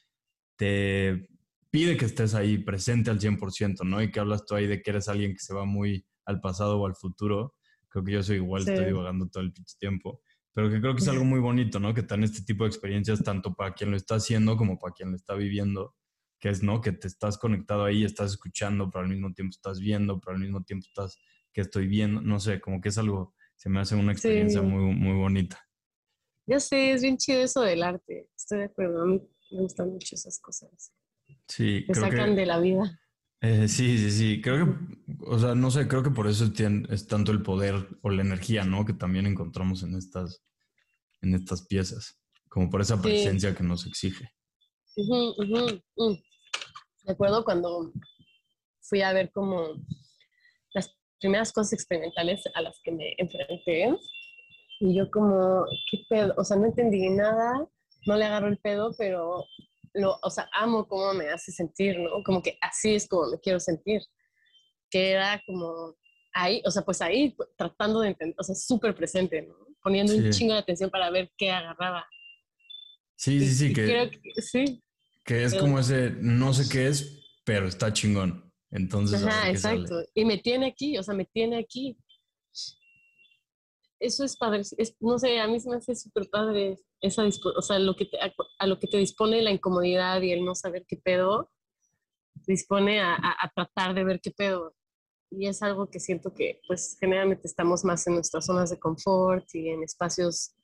te 0.57 1.29
pide 1.73 1.97
que 1.97 2.05
estés 2.05 2.35
ahí 2.35 2.59
presente 2.59 3.11
al 3.11 3.19
100%, 3.19 3.85
¿no? 3.85 4.01
Y 4.01 4.13
que 4.13 4.21
hablas 4.21 4.45
tú 4.47 4.55
ahí 4.55 4.69
de 4.69 4.83
que 4.83 4.91
eres 4.91 5.09
alguien 5.09 5.33
que 5.33 5.41
se 5.41 5.55
va 5.55 5.65
muy 5.65 6.07
al 6.27 6.41
pasado 6.41 6.79
o 6.79 6.87
al 6.87 6.95
futuro 6.95 7.57
Creo 7.93 8.05
que 8.05 8.13
yo 8.13 8.23
soy 8.23 8.37
igual, 8.37 8.63
estoy 8.67 8.87
divagando 8.87 9.29
todo 9.29 9.43
el 9.43 9.53
tiempo. 9.79 10.23
Pero 10.55 10.71
que 10.71 10.81
creo 10.81 10.95
que 10.95 11.03
es 11.03 11.09
algo 11.09 11.25
muy 11.25 11.41
bonito, 11.41 11.79
¿no? 11.79 11.93
Que 11.93 12.03
dan 12.03 12.25
este 12.25 12.43
tipo 12.43 12.65
de 12.65 12.69
experiencias 12.69 13.23
tanto 13.23 13.55
para 13.55 13.75
quien 13.75 13.91
lo 13.91 13.97
está 13.99 14.15
haciendo 14.15 14.57
como 14.57 14.79
para 14.79 14.95
quien 14.95 15.11
lo 15.11 15.17
está 15.17 15.35
viviendo. 15.35 15.95
Que 16.41 16.49
es, 16.49 16.63
¿no? 16.63 16.81
Que 16.81 16.93
te 16.93 17.07
estás 17.07 17.37
conectado 17.37 17.85
ahí, 17.85 18.03
estás 18.05 18.33
escuchando, 18.33 18.91
pero 18.91 19.05
al 19.05 19.11
mismo 19.11 19.33
tiempo 19.33 19.51
estás 19.51 19.79
viendo, 19.79 20.21
pero 20.21 20.35
al 20.35 20.43
mismo 20.43 20.65
tiempo 20.65 20.87
estás, 20.89 21.19
que 21.53 21.61
estoy 21.61 21.87
viendo. 21.87 22.23
No 22.23 22.41
sé, 22.41 22.61
como 22.61 22.81
que 22.81 22.89
es 22.89 22.99
algo, 22.99 23.35
se 23.57 23.69
me 23.69 23.81
hace 23.81 23.95
una 23.95 24.13
experiencia 24.13 24.63
muy, 24.63 24.95
muy 24.95 25.17
bonita. 25.17 25.61
Ya 26.47 26.61
sé, 26.61 26.93
es 26.93 27.03
bien 27.03 27.19
chido 27.19 27.43
eso 27.43 27.61
del 27.61 27.83
arte. 27.83 28.31
Estoy 28.35 28.61
de 28.61 28.65
acuerdo. 28.65 29.03
A 29.03 29.07
mí 29.07 29.23
me 29.53 29.61
gustan 29.61 29.91
mucho 29.91 30.17
esas 30.17 30.41
cosas. 30.41 30.93
Sí. 31.47 31.85
Me 31.89 31.95
sacan 31.95 32.35
de 32.35 32.47
la 32.47 32.59
vida. 32.59 32.99
Eh, 33.43 33.67
sí, 33.67 33.99
sí, 33.99 34.11
sí. 34.13 34.41
Creo 34.41 34.65
que, 34.65 34.75
o 35.27 35.39
sea, 35.39 35.55
no 35.55 35.71
sé, 35.71 35.89
creo 35.89 36.03
que 36.03 36.11
por 36.11 36.29
eso 36.29 36.49
es 36.91 37.07
tanto 37.09 37.33
el 37.33 37.43
poder 37.43 37.75
o 38.03 38.11
la 38.11 38.23
energía, 38.23 38.65
¿no? 38.65 38.85
Que 38.85 38.93
también 38.93 39.27
encontramos 39.27 39.83
en 39.83 39.97
estas, 39.97 40.45
en 41.21 41.35
estas 41.35 41.67
piezas, 41.67 42.21
como 42.49 42.71
por 42.71 42.81
esa 42.81 43.03
presencia 43.03 43.55
que 43.55 43.65
nos 43.65 43.87
exige. 43.87 44.31
Uh 44.97 46.17
acuerdo 47.11 47.45
cuando 47.45 47.93
fui 48.81 49.03
a 49.03 49.13
ver 49.13 49.33
como 49.33 49.75
las 50.73 50.97
primeras 51.19 51.53
cosas 51.53 51.73
experimentales 51.73 52.43
a 52.55 52.63
las 52.63 52.81
que 52.85 52.93
me 52.93 53.15
enfrenté 53.19 53.97
y 54.81 54.97
yo 54.97 55.11
como, 55.11 55.65
¿qué 55.91 55.99
pedo? 56.09 56.35
O 56.37 56.45
sea, 56.45 56.57
no 56.57 56.67
entendí 56.67 57.09
nada, 57.09 57.67
no 58.07 58.17
le 58.17 58.25
agarro 58.25 58.49
el 58.49 58.59
pedo, 58.59 58.95
pero 58.97 59.45
lo, 59.95 60.19
o 60.23 60.31
sea, 60.31 60.49
amo 60.53 60.87
cómo 60.87 61.13
me 61.15 61.29
hace 61.29 61.53
sentir, 61.53 61.99
¿no? 61.99 62.23
Como 62.25 62.43
que 62.43 62.59
así 62.61 62.95
es 62.95 63.09
como 63.09 63.31
me 63.31 63.41
quiero 63.41 63.61
sentir. 63.61 64.03
Que 64.91 65.13
era 65.13 65.43
como 65.47 65.97
ahí, 66.35 66.63
o 66.65 66.71
sea, 66.71 66.83
pues 66.83 67.01
ahí 67.03 67.35
tratando 67.57 68.01
de 68.01 68.09
entender, 68.09 68.37
o 68.39 68.43
sea, 68.43 68.55
súper 68.55 68.95
presente, 68.95 69.43
¿no? 69.43 69.55
Poniendo 69.83 70.15
un 70.15 70.31
chingo 70.31 70.53
de 70.53 70.61
atención 70.61 70.91
para 70.91 71.11
ver 71.11 71.31
qué 71.37 71.51
agarraba. 71.51 72.07
Sí, 73.17 73.41
sí, 73.41 73.55
sí, 73.55 73.73
que, 73.73 73.85
creo 73.85 74.11
que 74.11 74.43
sí. 74.43 74.83
Que 75.25 75.45
es 75.45 75.55
como 75.55 75.79
ese, 75.79 76.11
no 76.21 76.53
sé 76.53 76.69
qué 76.71 76.89
es, 76.89 77.41
pero 77.45 77.67
está 77.67 77.93
chingón. 77.93 78.53
Entonces, 78.71 79.23
Ajá, 79.23 79.51
exacto. 79.51 80.03
Y 80.15 80.25
me 80.25 80.39
tiene 80.39 80.67
aquí, 80.67 80.97
o 80.99 81.03
sea, 81.03 81.15
me 81.15 81.27
tiene 81.27 81.59
aquí 81.59 81.97
eso 84.03 84.25
es 84.25 84.37
padre, 84.37 84.63
no 85.01 85.19
sé, 85.19 85.39
a 85.39 85.47
mí 85.47 85.61
se 85.61 85.71
me 85.71 85.77
hace 85.77 85.95
súper 85.95 86.29
padre 86.29 86.79
esa, 87.01 87.25
o 87.25 87.63
sea, 87.63 87.79
lo 87.79 87.95
que 87.95 88.11
a, 88.59 88.67
lo 88.67 88.79
que 88.79 88.89
te 88.89 88.97
dispone 88.97 89.43
la 89.43 89.53
incomodidad 89.53 90.21
y 90.23 90.33
el 90.33 90.45
no 90.45 90.55
saber 90.55 90.85
qué 90.89 90.97
pedo, 90.97 91.51
dispone 92.47 93.01
a, 93.01 93.15
a, 93.15 93.51
tratar 93.55 93.95
de 93.95 94.05
ver 94.05 94.21
qué 94.21 94.33
pedo. 94.33 94.75
Y 95.31 95.47
es 95.47 95.63
algo 95.63 95.89
que 95.89 96.01
siento 96.01 96.35
que, 96.35 96.61
pues, 96.67 96.97
generalmente 97.01 97.47
estamos 97.47 97.85
más 97.85 98.07
en 98.07 98.15
nuestras 98.15 98.45
zonas 98.45 98.71
de 98.71 98.79
confort 98.79 99.47
y 99.55 99.69
en 99.69 99.83
espacios 99.83 100.55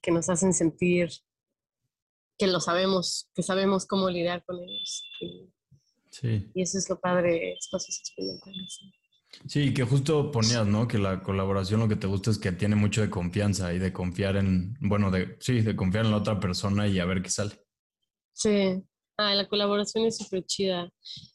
que 0.00 0.10
nos 0.10 0.28
hacen 0.28 0.52
sentir 0.52 1.10
que 2.38 2.46
lo 2.46 2.60
sabemos, 2.60 3.30
que 3.34 3.42
sabemos 3.42 3.86
cómo 3.86 4.08
lidiar 4.10 4.44
con 4.44 4.58
ellos. 4.58 5.04
Y, 5.20 5.52
sí. 6.10 6.50
y 6.54 6.62
eso 6.62 6.78
es 6.78 6.88
lo 6.88 6.98
padre, 6.98 7.52
espacios 7.52 7.98
experimentales. 8.00 8.80
Sí, 8.80 8.92
que 9.74 9.84
justo 9.84 10.30
ponías, 10.30 10.66
¿no? 10.66 10.88
Que 10.88 10.98
la 10.98 11.22
colaboración 11.22 11.80
lo 11.80 11.88
que 11.88 11.96
te 11.96 12.06
gusta 12.06 12.30
es 12.30 12.38
que 12.38 12.52
tiene 12.52 12.76
mucho 12.76 13.00
de 13.00 13.10
confianza 13.10 13.72
y 13.72 13.78
de 13.78 13.92
confiar 13.92 14.36
en, 14.36 14.76
bueno, 14.80 15.10
de, 15.10 15.36
sí, 15.40 15.60
de 15.60 15.76
confiar 15.76 16.04
en 16.04 16.10
la 16.10 16.18
otra 16.18 16.40
persona 16.40 16.86
y 16.86 16.98
a 16.98 17.04
ver 17.04 17.22
qué 17.22 17.30
sale. 17.30 17.60
Sí, 18.32 18.82
ah, 19.16 19.34
la 19.34 19.48
colaboración 19.48 20.04
es 20.04 20.18
súper 20.18 20.44
chida. 20.44 20.90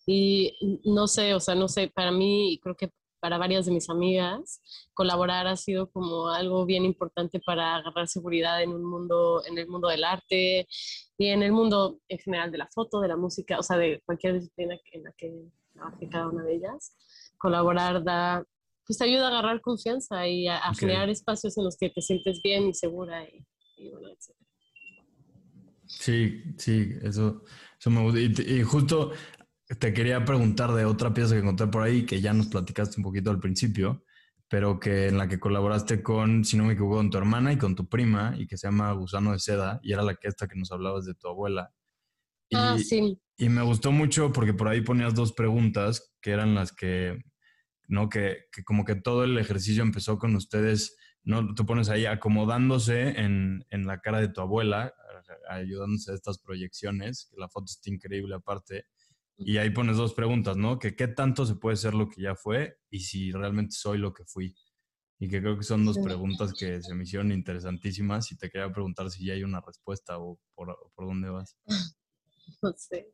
Y 0.05 0.81
no 0.85 1.07
sé, 1.07 1.33
o 1.33 1.39
sea, 1.39 1.55
no 1.55 1.67
sé, 1.67 1.87
para 1.87 2.11
mí, 2.11 2.59
creo 2.61 2.75
que 2.75 2.91
para 3.21 3.37
varias 3.37 3.67
de 3.67 3.71
mis 3.71 3.89
amigas, 3.89 4.59
colaborar 4.93 5.47
ha 5.47 5.55
sido 5.55 5.89
como 5.91 6.29
algo 6.29 6.65
bien 6.65 6.83
importante 6.83 7.39
para 7.39 7.75
agarrar 7.75 8.07
seguridad 8.07 8.61
en 8.63 8.71
un 8.71 8.83
mundo, 8.83 9.43
en 9.45 9.57
el 9.59 9.67
mundo 9.67 9.87
del 9.87 10.03
arte 10.03 10.67
y 11.17 11.27
en 11.27 11.43
el 11.43 11.51
mundo 11.51 11.99
en 12.07 12.17
general 12.17 12.51
de 12.51 12.57
la 12.57 12.67
foto, 12.67 12.99
de 12.99 13.07
la 13.07 13.15
música, 13.15 13.59
o 13.59 13.63
sea, 13.63 13.77
de 13.77 14.01
cualquier 14.05 14.33
disciplina 14.33 14.75
en 14.91 15.03
la 15.03 15.11
que 15.15 15.31
trabaje 15.71 16.09
cada 16.09 16.29
una 16.29 16.43
de 16.43 16.55
ellas. 16.55 16.95
Colaborar 17.41 18.03
da, 18.03 18.43
pues 18.85 18.99
te 18.99 19.05
ayuda 19.05 19.27
a 19.27 19.29
agarrar 19.29 19.61
confianza 19.61 20.27
y 20.27 20.47
a, 20.47 20.61
crear 20.77 21.09
espacios 21.09 21.57
en 21.57 21.65
los 21.65 21.77
que 21.77 21.89
te 21.89 22.01
sientes 22.01 22.41
bien 22.43 22.67
y 22.67 22.73
segura 22.73 23.23
y, 23.23 23.89
bueno, 23.89 24.09
etc. 24.09 24.35
Sí, 25.87 26.43
sí, 26.57 26.93
eso, 27.01 27.43
eso 27.79 27.89
me 27.89 28.01
gusta. 28.01 28.19
y, 28.19 28.63
justo 28.63 29.11
te 29.79 29.93
quería 29.93 30.23
preguntar 30.25 30.73
de 30.73 30.85
otra 30.85 31.13
pieza 31.13 31.33
que 31.33 31.41
encontré 31.41 31.67
por 31.67 31.83
ahí, 31.83 32.05
que 32.05 32.21
ya 32.21 32.33
nos 32.33 32.47
platicaste 32.47 32.97
un 32.97 33.03
poquito 33.03 33.29
al 33.29 33.39
principio, 33.39 34.03
pero 34.47 34.79
que 34.79 35.07
en 35.07 35.17
la 35.17 35.27
que 35.27 35.39
colaboraste 35.39 36.03
con, 36.03 36.43
si 36.43 36.57
no 36.57 36.65
me 36.65 36.73
equivoco, 36.73 36.97
con 36.97 37.09
tu 37.09 37.17
hermana 37.17 37.53
y 37.53 37.57
con 37.57 37.75
tu 37.75 37.87
prima, 37.87 38.35
y 38.37 38.47
que 38.47 38.57
se 38.57 38.67
llama 38.67 38.91
Gusano 38.93 39.31
de 39.31 39.39
Seda, 39.39 39.79
y 39.81 39.93
era 39.93 40.03
la 40.03 40.15
que 40.15 40.27
esta 40.27 40.47
que 40.47 40.59
nos 40.59 40.71
hablabas 40.71 41.05
de 41.05 41.13
tu 41.13 41.27
abuela. 41.29 41.71
Y, 42.49 42.57
ah, 42.57 42.77
sí. 42.77 43.17
Y 43.37 43.49
me 43.49 43.61
gustó 43.61 43.91
mucho 43.91 44.33
porque 44.33 44.53
por 44.53 44.67
ahí 44.67 44.81
ponías 44.81 45.15
dos 45.15 45.31
preguntas, 45.31 46.13
que 46.21 46.31
eran 46.31 46.53
las 46.53 46.73
que, 46.73 47.23
¿no? 47.91 48.09
Que, 48.09 48.45
que 48.51 48.63
como 48.63 48.85
que 48.85 48.95
todo 48.95 49.23
el 49.23 49.37
ejercicio 49.37 49.83
empezó 49.83 50.17
con 50.17 50.35
ustedes, 50.35 50.97
¿no? 51.23 51.53
Tú 51.53 51.65
pones 51.65 51.89
ahí 51.89 52.05
acomodándose 52.05 53.19
en, 53.19 53.65
en 53.69 53.85
la 53.85 53.99
cara 54.01 54.19
de 54.19 54.29
tu 54.29 54.41
abuela, 54.41 54.93
ayudándose 55.49 56.11
a 56.11 56.15
estas 56.15 56.39
proyecciones, 56.39 57.27
que 57.29 57.39
la 57.39 57.49
foto 57.49 57.65
está 57.69 57.89
increíble 57.89 58.35
aparte 58.35 58.85
y 59.43 59.57
ahí 59.57 59.71
pones 59.71 59.97
dos 59.97 60.13
preguntas, 60.13 60.55
¿no? 60.55 60.79
Que 60.79 60.95
qué 60.95 61.07
tanto 61.07 61.45
se 61.45 61.55
puede 61.55 61.75
ser 61.75 61.93
lo 61.93 62.07
que 62.07 62.21
ya 62.21 62.35
fue 62.35 62.77
y 62.89 62.99
si 62.99 63.31
realmente 63.31 63.75
soy 63.75 63.97
lo 63.97 64.13
que 64.13 64.23
fui. 64.23 64.55
Y 65.19 65.29
que 65.29 65.41
creo 65.41 65.57
que 65.57 65.63
son 65.63 65.85
dos 65.85 65.99
preguntas 65.99 66.53
que 66.53 66.81
se 66.81 66.95
me 66.95 67.03
hicieron 67.03 67.31
interesantísimas 67.31 68.31
y 68.31 68.37
te 68.37 68.49
quería 68.49 68.71
preguntar 68.71 69.09
si 69.11 69.25
ya 69.25 69.33
hay 69.33 69.43
una 69.43 69.61
respuesta 69.61 70.17
o 70.17 70.39
por, 70.55 70.75
por 70.95 71.05
dónde 71.05 71.29
vas. 71.29 71.57
No 72.63 72.73
sé. 72.77 73.07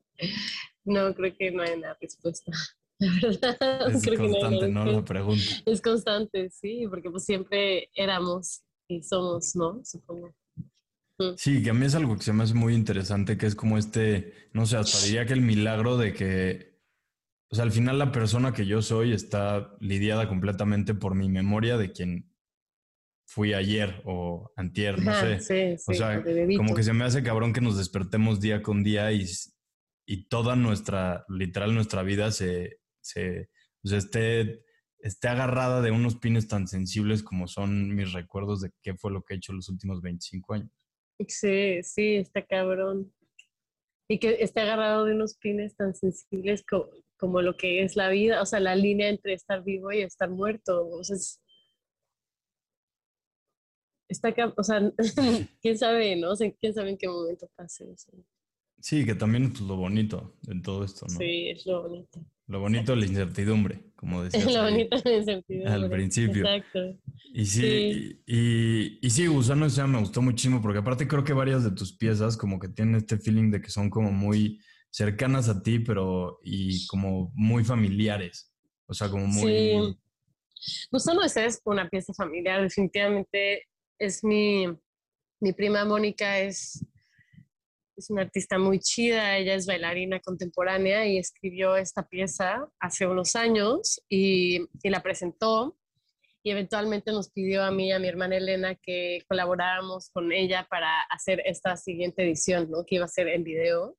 No, 0.84 1.14
creo 1.14 1.34
que 1.38 1.52
no 1.52 1.62
hay 1.62 1.74
una 1.74 1.94
respuesta. 2.02 2.52
Es 3.00 4.18
constante, 4.18 4.68
no, 4.70 4.86
La 4.86 5.06
pregunta. 5.06 5.44
Es 5.66 5.82
constante, 5.82 6.50
sí, 6.50 6.86
porque 6.90 7.10
pues 7.10 7.26
siempre 7.26 7.90
éramos 7.94 8.64
y 8.88 9.04
somos, 9.04 9.56
¿no? 9.56 9.82
Supongo. 9.84 10.34
Sí, 11.36 11.64
que 11.64 11.72
a 11.72 11.74
mí 11.74 11.86
es 11.86 11.96
algo 11.96 12.16
que 12.16 12.24
se 12.24 12.34
me 12.34 12.44
hace 12.44 12.54
muy 12.54 12.76
interesante, 12.76 13.38
que 13.38 13.48
es 13.48 13.56
como 13.56 13.78
este, 13.78 14.50
no 14.54 14.66
sé, 14.66 14.78
hasta 14.78 15.04
diría 15.04 15.26
que 15.26 15.34
el 15.34 15.42
milagro 15.42 15.98
de 15.98 16.14
que, 16.14 16.80
o 17.52 17.56
sea, 17.56 17.64
al 17.64 17.72
final 17.72 17.98
la 17.98 18.12
persona 18.12 18.54
que 18.54 18.68
yo 18.68 18.84
soy 18.84 19.14
está 19.14 19.76
lidiada 19.80 20.30
completamente 20.30 20.94
por 20.94 21.16
mi 21.16 21.28
memoria 21.28 21.78
de 21.78 21.92
quien 21.92 22.32
fui 23.28 23.54
ayer 23.54 24.02
o 24.06 24.52
antier, 24.56 25.02
no 25.02 25.14
sé. 25.14 25.40
Sí, 25.40 25.78
sí, 25.78 25.92
o 25.92 25.96
sea, 25.96 26.24
como 26.56 26.76
que 26.76 26.84
se 26.84 26.94
me 26.94 27.04
hace 27.04 27.24
cabrón 27.24 27.52
que 27.52 27.62
nos 27.62 27.78
despertemos 27.78 28.40
día 28.40 28.62
con 28.62 28.84
día 28.84 29.12
y, 29.12 29.26
y 30.06 30.28
toda 30.30 30.56
nuestra, 30.56 31.26
literal, 31.30 31.74
nuestra 31.74 32.04
vida 32.04 32.30
se, 32.32 32.80
se 33.08 33.50
esté, 33.84 34.64
esté 35.00 35.28
agarrada 35.28 35.82
de 35.82 35.92
unos 35.92 36.18
pines 36.18 36.48
tan 36.48 36.68
sensibles 36.68 37.24
como 37.24 37.48
son 37.48 37.96
mis 37.96 38.14
recuerdos 38.14 38.62
de 38.62 38.72
qué 38.82 38.96
fue 38.96 39.12
lo 39.12 39.24
que 39.24 39.34
he 39.34 39.38
hecho 39.38 39.54
los 39.54 39.70
últimos 39.70 40.02
25 40.02 40.54
años. 40.54 40.72
Sí, 41.28 41.82
sí, 41.84 42.16
está 42.16 42.46
cabrón. 42.46 43.14
Y 44.10 44.20
que 44.20 44.38
esté 44.42 44.62
agarrado 44.62 45.06
de 45.06 45.16
unos 45.16 45.36
pines 45.38 45.76
tan 45.76 45.94
sensibles 45.96 46.64
como, 46.64 47.42
lo 47.42 47.58
que 47.58 47.84
es 47.84 47.96
la 47.96 48.10
vida, 48.10 48.42
o 48.42 48.46
sea, 48.46 48.60
la 48.60 48.76
línea 48.76 49.10
entre 49.10 49.34
estar 49.34 49.64
vivo 49.64 49.92
y 49.92 50.02
estar 50.02 50.30
muerto. 50.30 50.88
O 50.88 51.04
sea, 51.04 51.18
está, 54.08 54.34
o 54.56 54.64
sea, 54.64 54.94
quién 55.62 55.78
sabe, 55.78 56.16
¿no? 56.16 56.32
O 56.32 56.36
sea, 56.36 56.52
quién 56.60 56.74
sabe 56.74 56.92
en 56.92 56.98
qué 56.98 57.08
momento 57.08 57.50
pase 57.56 57.92
eso. 57.92 58.12
Sí, 58.80 59.06
que 59.06 59.16
también 59.16 59.52
es 59.54 59.60
lo 59.62 59.76
bonito 59.76 60.38
de 60.44 60.62
todo 60.62 60.84
esto, 60.84 61.06
¿no? 61.10 61.18
Sí, 61.18 61.50
es 61.50 61.66
lo 61.66 61.84
bonito. 61.84 62.24
Lo 62.48 62.60
bonito 62.62 62.94
de 62.94 63.00
la 63.00 63.06
incertidumbre, 63.06 63.92
como 63.96 64.24
decías. 64.24 64.54
lo 64.54 64.64
bonito 64.64 64.98
de 64.98 65.12
la 65.12 65.18
incertidumbre. 65.18 65.72
Al 65.72 65.90
principio. 65.90 66.46
Exacto. 66.46 67.00
Y 67.34 67.46
sí, 67.46 68.22
Y, 68.26 69.06
y, 69.06 69.10
sí, 69.10 69.28
Gusano 69.28 69.70
sea, 69.70 69.88
me 69.88 70.00
gustó 70.00 70.22
muchísimo 70.22 70.62
porque 70.62 70.80
aparte 70.80 71.08
creo 71.08 71.24
que 71.24 71.34
varias 71.34 71.64
de 71.64 71.72
tus 71.72 71.98
piezas 71.98 72.38
como 72.38 72.60
que 72.60 72.70
tienen 72.70 72.96
este 72.96 73.18
feeling 73.18 73.52
de 73.52 73.62
que 73.62 73.70
son 73.70 73.90
como 73.90 74.12
muy 74.12 74.60
cercanas 74.90 75.50
a 75.50 75.62
ti, 75.62 75.80
pero 75.80 76.40
y 76.44 76.88
como 76.88 77.32
muy 77.36 77.64
familiares. 77.64 78.54
O 78.86 78.94
sea, 78.94 79.10
como 79.10 79.28
muy... 79.28 79.52
Sí. 79.52 80.00
Gusano 80.92 81.24
es 81.24 81.62
una 81.66 81.90
pieza 81.90 82.14
familiar, 82.14 82.62
definitivamente 82.62 83.64
es 84.00 84.24
mi, 84.24 84.68
mi 85.40 85.54
prima 85.54 85.86
Mónica, 85.86 86.40
es 86.40 86.86
es 87.98 88.12
una 88.12 88.22
artista 88.22 88.60
muy 88.60 88.80
chida, 88.80 89.38
ella 89.38 89.56
es 89.56 89.66
bailarina 89.66 90.20
contemporánea 90.20 91.08
y 91.08 91.18
escribió 91.18 91.76
esta 91.76 92.08
pieza 92.08 92.70
hace 92.80 93.08
unos 93.08 93.36
años 93.36 94.02
y, 94.08 94.68
la 94.84 95.02
presentó 95.02 95.76
y 96.44 96.52
eventualmente 96.52 97.12
nos 97.12 97.32
pidió 97.32 97.64
a 97.64 97.72
mí 97.72 97.88
y 97.88 97.92
a 97.92 98.00
mi 98.00 98.08
hermana 98.08 98.38
Elena 98.38 98.76
que 98.76 99.24
colaboráramos 99.28 100.12
con 100.12 100.32
ella 100.32 100.68
para 100.70 101.02
hacer 101.10 101.42
esta 101.46 101.76
siguiente 101.76 102.24
edición, 102.24 102.70
¿no? 102.70 102.86
que 102.86 102.96
iba 102.96 103.06
a 103.06 103.10
ser 103.10 103.28
en 103.30 103.44
video 103.44 103.98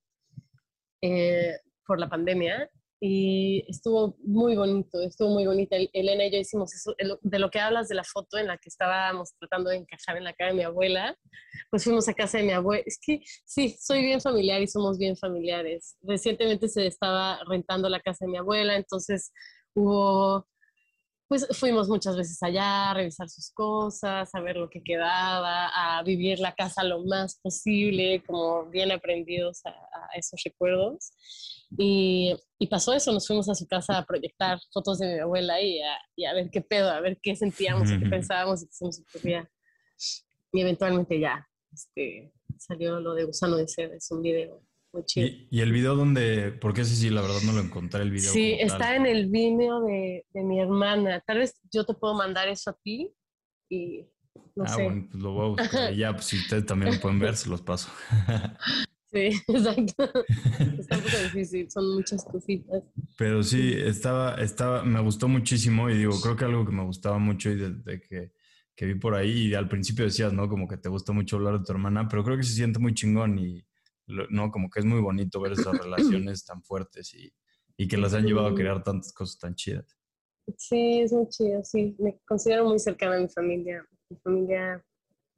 eh, 1.02 1.58
por 1.84 1.98
la 1.98 2.08
pandemia 2.08 2.70
y 3.00 3.64
estuvo 3.68 4.16
muy 4.24 4.56
bonito, 4.56 5.00
estuvo 5.00 5.30
muy 5.30 5.46
bonita. 5.46 5.76
Elena 5.92 6.26
y 6.26 6.32
yo 6.32 6.38
hicimos 6.38 6.74
eso, 6.74 6.94
de 7.22 7.38
lo 7.38 7.50
que 7.50 7.60
hablas 7.60 7.88
de 7.88 7.94
la 7.94 8.04
foto 8.04 8.38
en 8.38 8.48
la 8.48 8.58
que 8.58 8.68
estábamos 8.68 9.34
tratando 9.38 9.70
de 9.70 9.76
encajar 9.76 10.16
en 10.16 10.24
la 10.24 10.32
cara 10.32 10.50
de 10.50 10.56
mi 10.56 10.62
abuela, 10.64 11.16
pues 11.70 11.84
fuimos 11.84 12.08
a 12.08 12.14
casa 12.14 12.38
de 12.38 12.44
mi 12.44 12.52
abuela. 12.52 12.82
Es 12.86 12.98
que 13.00 13.20
sí, 13.44 13.76
soy 13.80 14.02
bien 14.02 14.20
familiar 14.20 14.60
y 14.60 14.66
somos 14.66 14.98
bien 14.98 15.16
familiares. 15.16 15.96
Recientemente 16.02 16.68
se 16.68 16.86
estaba 16.86 17.38
rentando 17.48 17.88
la 17.88 18.00
casa 18.00 18.24
de 18.24 18.32
mi 18.32 18.38
abuela, 18.38 18.76
entonces 18.76 19.32
hubo 19.74 20.46
pues 21.28 21.46
fuimos 21.52 21.88
muchas 21.88 22.16
veces 22.16 22.42
allá 22.42 22.90
a 22.90 22.94
revisar 22.94 23.28
sus 23.28 23.50
cosas, 23.50 24.34
a 24.34 24.40
ver 24.40 24.56
lo 24.56 24.70
que 24.70 24.82
quedaba, 24.82 25.68
a 25.68 26.02
vivir 26.02 26.38
la 26.38 26.54
casa 26.54 26.82
lo 26.82 27.04
más 27.04 27.38
posible, 27.42 28.22
como 28.26 28.64
bien 28.70 28.90
aprendidos 28.90 29.60
a, 29.66 29.74
esos 30.16 30.40
recuerdos. 30.42 31.10
Y, 31.76 32.34
y, 32.58 32.66
pasó 32.68 32.94
eso, 32.94 33.12
nos 33.12 33.26
fuimos 33.26 33.46
a 33.50 33.54
su 33.54 33.66
casa 33.66 33.98
a 33.98 34.06
proyectar 34.06 34.58
fotos 34.72 34.98
de 34.98 35.14
mi 35.14 35.20
abuela 35.20 35.60
y 35.60 35.82
a, 35.82 35.98
y 36.16 36.24
a 36.24 36.32
ver 36.32 36.48
qué 36.50 36.62
pedo, 36.62 36.90
a 36.90 37.00
ver 37.00 37.18
qué 37.22 37.36
sentíamos 37.36 37.90
y 37.90 38.00
qué 38.00 38.06
pensábamos 38.06 38.62
y 38.62 38.66
qué 38.66 38.72
se 38.72 38.84
nos 38.86 39.00
ocurría. 39.00 39.50
Y 40.50 40.62
eventualmente 40.62 41.20
ya 41.20 41.46
este, 41.70 42.32
salió 42.58 43.00
lo 43.00 43.12
de 43.12 43.24
Gusano 43.24 43.56
de 43.56 43.68
Seda, 43.68 43.94
es 43.94 44.10
un 44.10 44.22
video 44.22 44.62
¿Y, 45.14 45.60
el 45.60 45.72
video 45.72 45.94
donde, 45.94 46.52
porque 46.52 46.82
ese 46.82 46.96
sí, 46.96 47.10
la 47.10 47.22
verdad 47.22 47.40
no 47.44 47.52
lo 47.52 47.60
encontré 47.60 48.02
el 48.02 48.10
video. 48.10 48.32
Sí, 48.32 48.56
está 48.58 48.96
en 48.96 49.06
el 49.06 49.28
Vimeo 49.28 49.80
de, 49.82 50.26
de, 50.32 50.42
mi 50.42 50.60
hermana. 50.60 51.22
Tal 51.26 51.38
vez 51.38 51.60
yo 51.72 51.84
te 51.84 51.94
puedo 51.94 52.14
mandar 52.14 52.48
eso 52.48 52.70
a 52.70 52.78
ti 52.82 53.12
y 53.68 54.06
no 54.54 54.64
ah, 54.66 54.74
bueno, 54.74 55.06
pues 55.10 55.22
lo 55.22 55.32
voy 55.32 55.44
a 55.44 55.48
buscar. 55.62 55.94
ya, 55.94 56.12
pues 56.12 56.26
si 56.26 56.36
ustedes 56.36 56.66
también 56.66 56.94
lo 56.94 57.00
pueden 57.00 57.18
ver, 57.18 57.36
se 57.36 57.48
los 57.48 57.62
paso. 57.62 57.88
sí, 59.12 59.30
exacto. 59.48 60.10
Está 60.78 60.96
un 60.96 61.02
poco 61.02 61.16
difícil, 61.22 61.70
son 61.70 61.94
muchas 61.94 62.24
cositas. 62.24 62.82
Pero 63.16 63.42
sí, 63.42 63.72
estaba, 63.74 64.34
estaba, 64.36 64.82
me 64.82 65.00
gustó 65.00 65.28
muchísimo 65.28 65.88
y 65.90 65.98
digo, 65.98 66.20
creo 66.20 66.36
que 66.36 66.44
algo 66.44 66.66
que 66.66 66.72
me 66.72 66.84
gustaba 66.84 67.18
mucho 67.18 67.50
y 67.50 67.56
desde 67.56 68.00
que, 68.00 68.32
que 68.74 68.86
vi 68.86 68.94
por 68.94 69.14
ahí, 69.14 69.48
y 69.48 69.54
al 69.54 69.68
principio 69.68 70.04
decías, 70.04 70.32
¿no? 70.32 70.48
Como 70.48 70.68
que 70.68 70.76
te 70.76 70.88
gusta 70.88 71.12
mucho 71.12 71.36
hablar 71.36 71.58
de 71.58 71.64
tu 71.64 71.72
hermana, 71.72 72.08
pero 72.08 72.24
creo 72.24 72.36
que 72.36 72.44
se 72.44 72.54
siente 72.54 72.78
muy 72.78 72.94
chingón 72.94 73.38
y 73.38 73.64
¿no? 74.30 74.50
Como 74.50 74.70
que 74.70 74.80
es 74.80 74.86
muy 74.86 75.00
bonito 75.00 75.40
ver 75.40 75.52
esas 75.52 75.76
relaciones 75.82 76.44
tan 76.44 76.62
fuertes 76.62 77.14
y, 77.14 77.32
que 77.86 77.96
las 77.96 78.12
han 78.14 78.26
llevado 78.26 78.48
a 78.48 78.54
crear 78.54 78.82
tantas 78.82 79.12
cosas 79.12 79.38
tan 79.38 79.54
chidas. 79.54 79.96
Sí, 80.56 81.00
es 81.00 81.12
muy 81.12 81.28
chido, 81.28 81.62
sí. 81.62 81.94
Me 82.00 82.18
considero 82.26 82.64
muy 82.64 82.78
cercana 82.80 83.16
a 83.16 83.20
mi 83.20 83.28
familia. 83.28 83.86
Mi 84.10 84.16
familia 84.16 84.84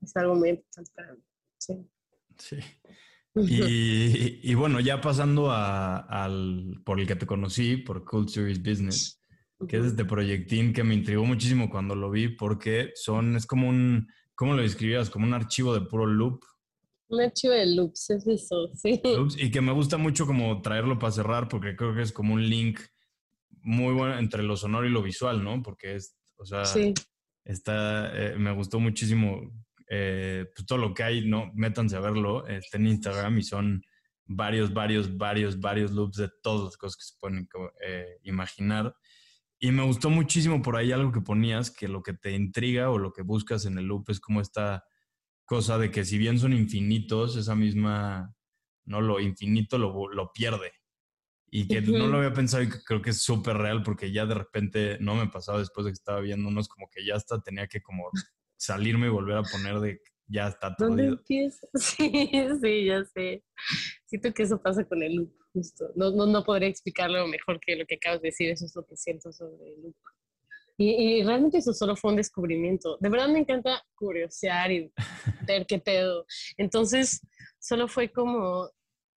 es 0.01 0.17
algo 0.17 0.35
muy 0.35 0.51
importante 0.51 0.91
para 0.95 1.13
mí. 1.13 1.21
Sí. 1.59 1.91
Sí. 2.39 2.57
Y, 3.33 4.55
bueno, 4.55 4.81
ya 4.81 5.01
pasando 5.01 5.53
al, 5.53 6.83
por 6.85 6.99
el 6.99 7.07
que 7.07 7.15
te 7.15 7.27
conocí, 7.27 7.77
por 7.77 8.05
Cold 8.05 8.29
Series 8.29 8.61
Business, 8.61 9.21
que 9.69 9.77
es 9.77 9.85
este 9.85 10.05
proyectín 10.05 10.73
que 10.73 10.83
me 10.83 10.95
intrigó 10.95 11.25
muchísimo 11.25 11.71
cuando 11.71 11.95
lo 11.95 12.11
vi, 12.11 12.29
porque 12.29 12.91
son, 12.97 13.37
es 13.37 13.47
como 13.47 13.69
un, 13.69 14.09
¿cómo 14.35 14.55
lo 14.55 14.63
describías? 14.63 15.11
Como 15.11 15.27
un 15.27 15.35
archivo 15.35 15.75
de 15.75 15.87
puro 15.87 16.07
loop 16.07 16.41
un 17.11 17.21
archivo 17.21 17.53
de 17.53 17.67
loops, 17.67 18.11
es 18.11 18.27
eso, 18.27 18.71
sí. 18.75 19.01
y 19.37 19.51
que 19.51 19.61
me 19.61 19.73
gusta 19.73 19.97
mucho 19.97 20.27
como 20.27 20.63
traerlo 20.63 20.99
para 20.99 21.13
cerrar 21.13 21.49
porque 21.49 21.77
creo 21.77 21.95
que 21.95 22.03
es 22.03 22.13
como 22.13 22.35
un 22.35 22.49
link 22.49 22.81
muy 23.63 23.93
bueno 23.93 24.19
entre 24.19 24.43
lo 24.43 24.57
sonoro 24.57 24.87
y 24.87 24.91
lo 24.91 25.03
visual, 25.03 25.45
¿no? 25.45 25.63
Porque 25.63 25.97
es, 25.97 26.17
o 26.37 26.47
sea, 26.47 26.63
está, 27.45 28.11
eh, 28.15 28.37
me 28.37 28.53
gustó 28.53 28.81
muchísimo 28.81 29.41
eh, 29.89 30.47
pues 30.55 30.67
todo 30.67 30.79
lo 30.79 30.95
que 30.95 31.03
hay, 31.03 31.29
¿no? 31.29 31.51
Métanse 31.55 31.97
a 31.97 32.01
verlo, 32.01 32.47
está 32.47 32.79
en 32.79 32.87
Instagram 32.87 33.39
y 33.39 33.43
son 33.43 33.83
varios, 34.25 34.73
varios, 34.73 35.17
varios, 35.17 35.59
varios 35.59 35.91
loops 35.91 36.17
de 36.17 36.31
todas 36.43 36.67
las 36.67 36.77
cosas 36.77 36.97
que 36.97 37.05
se 37.05 37.15
pueden 37.19 37.49
eh, 37.85 38.19
imaginar. 38.23 38.95
Y 39.59 39.73
me 39.73 39.85
gustó 39.85 40.09
muchísimo 40.09 40.63
por 40.63 40.77
ahí 40.77 40.93
algo 40.93 41.13
que 41.13 41.21
ponías, 41.21 41.71
que 41.71 41.89
lo 41.89 42.03
que 42.03 42.15
te 42.15 42.31
intriga 42.33 42.91
o 42.91 42.99
lo 42.99 43.13
que 43.13 43.23
buscas 43.23 43.67
en 43.67 43.77
el 43.79 43.87
loop 43.87 44.09
es 44.09 44.21
como 44.21 44.41
esta 44.41 44.85
cosa 45.51 45.79
de 45.79 45.91
que 45.91 46.05
si 46.05 46.17
bien 46.17 46.39
son 46.39 46.53
infinitos, 46.53 47.35
esa 47.35 47.57
misma, 47.57 48.33
¿no? 48.85 49.01
Lo 49.01 49.19
infinito 49.19 49.79
lo, 49.79 50.09
lo 50.09 50.31
pierde. 50.33 50.71
Y 51.51 51.67
que 51.67 51.81
no 51.81 52.07
lo 52.07 52.19
había 52.19 52.33
pensado 52.33 52.63
y 52.63 52.69
creo 52.69 53.03
que 53.03 53.11
es 53.11 53.21
súper 53.21 53.57
real 53.57 53.83
porque 53.83 54.13
ya 54.13 54.27
de 54.27 54.37
repente 54.37 54.97
no 55.01 55.17
me 55.17 55.27
pasaba 55.27 55.59
después 55.59 55.85
de 55.85 55.91
que 55.91 55.95
estaba 55.95 56.21
viendo 56.21 56.49
unos 56.49 56.69
como 56.69 56.89
que 56.89 57.05
ya 57.05 57.17
hasta 57.17 57.43
tenía 57.43 57.67
que 57.67 57.83
como 57.83 58.11
salirme 58.57 59.09
y 59.09 59.11
volver 59.11 59.39
a 59.39 59.43
poner 59.43 59.81
de 59.81 60.01
ya 60.29 60.47
está 60.47 60.77
todo. 60.77 60.91
¿Dónde 60.91 61.07
empieza? 61.07 61.67
Sí, 61.75 62.31
sí, 62.63 62.85
ya 62.85 63.05
sé. 63.07 63.43
Siento 64.07 64.33
que 64.33 64.45
eso 64.45 64.63
pasa 64.63 64.85
con 64.85 65.03
el 65.03 65.17
loop, 65.17 65.33
justo. 65.53 65.91
No, 65.97 66.13
no, 66.13 66.27
no 66.27 66.45
podría 66.45 66.69
explicarlo 66.69 67.27
mejor 67.27 67.59
que 67.59 67.75
lo 67.75 67.87
que 67.87 67.97
acabas 67.97 68.23
de 68.23 68.29
decir, 68.29 68.51
eso 68.51 68.67
es 68.67 68.77
lo 68.77 68.87
que 68.87 68.97
siento 68.97 69.33
sobre 69.33 69.67
el 69.67 69.83
loop. 69.83 69.97
Y, 70.81 71.19
y, 71.19 71.23
realmente 71.23 71.59
eso 71.59 71.75
solo 71.75 71.95
fue 71.95 72.13
un 72.13 72.17
descubrimiento. 72.17 72.97
De 73.01 73.11
verdad 73.11 73.29
me 73.29 73.41
encanta 73.41 73.83
curiosear 73.95 74.73
y 74.73 74.91
ver 75.47 75.67
qué 75.67 75.79
pedo. 75.79 76.25
Entonces, 76.57 77.21
solo 77.59 77.87
fue 77.87 78.11
como 78.11 78.71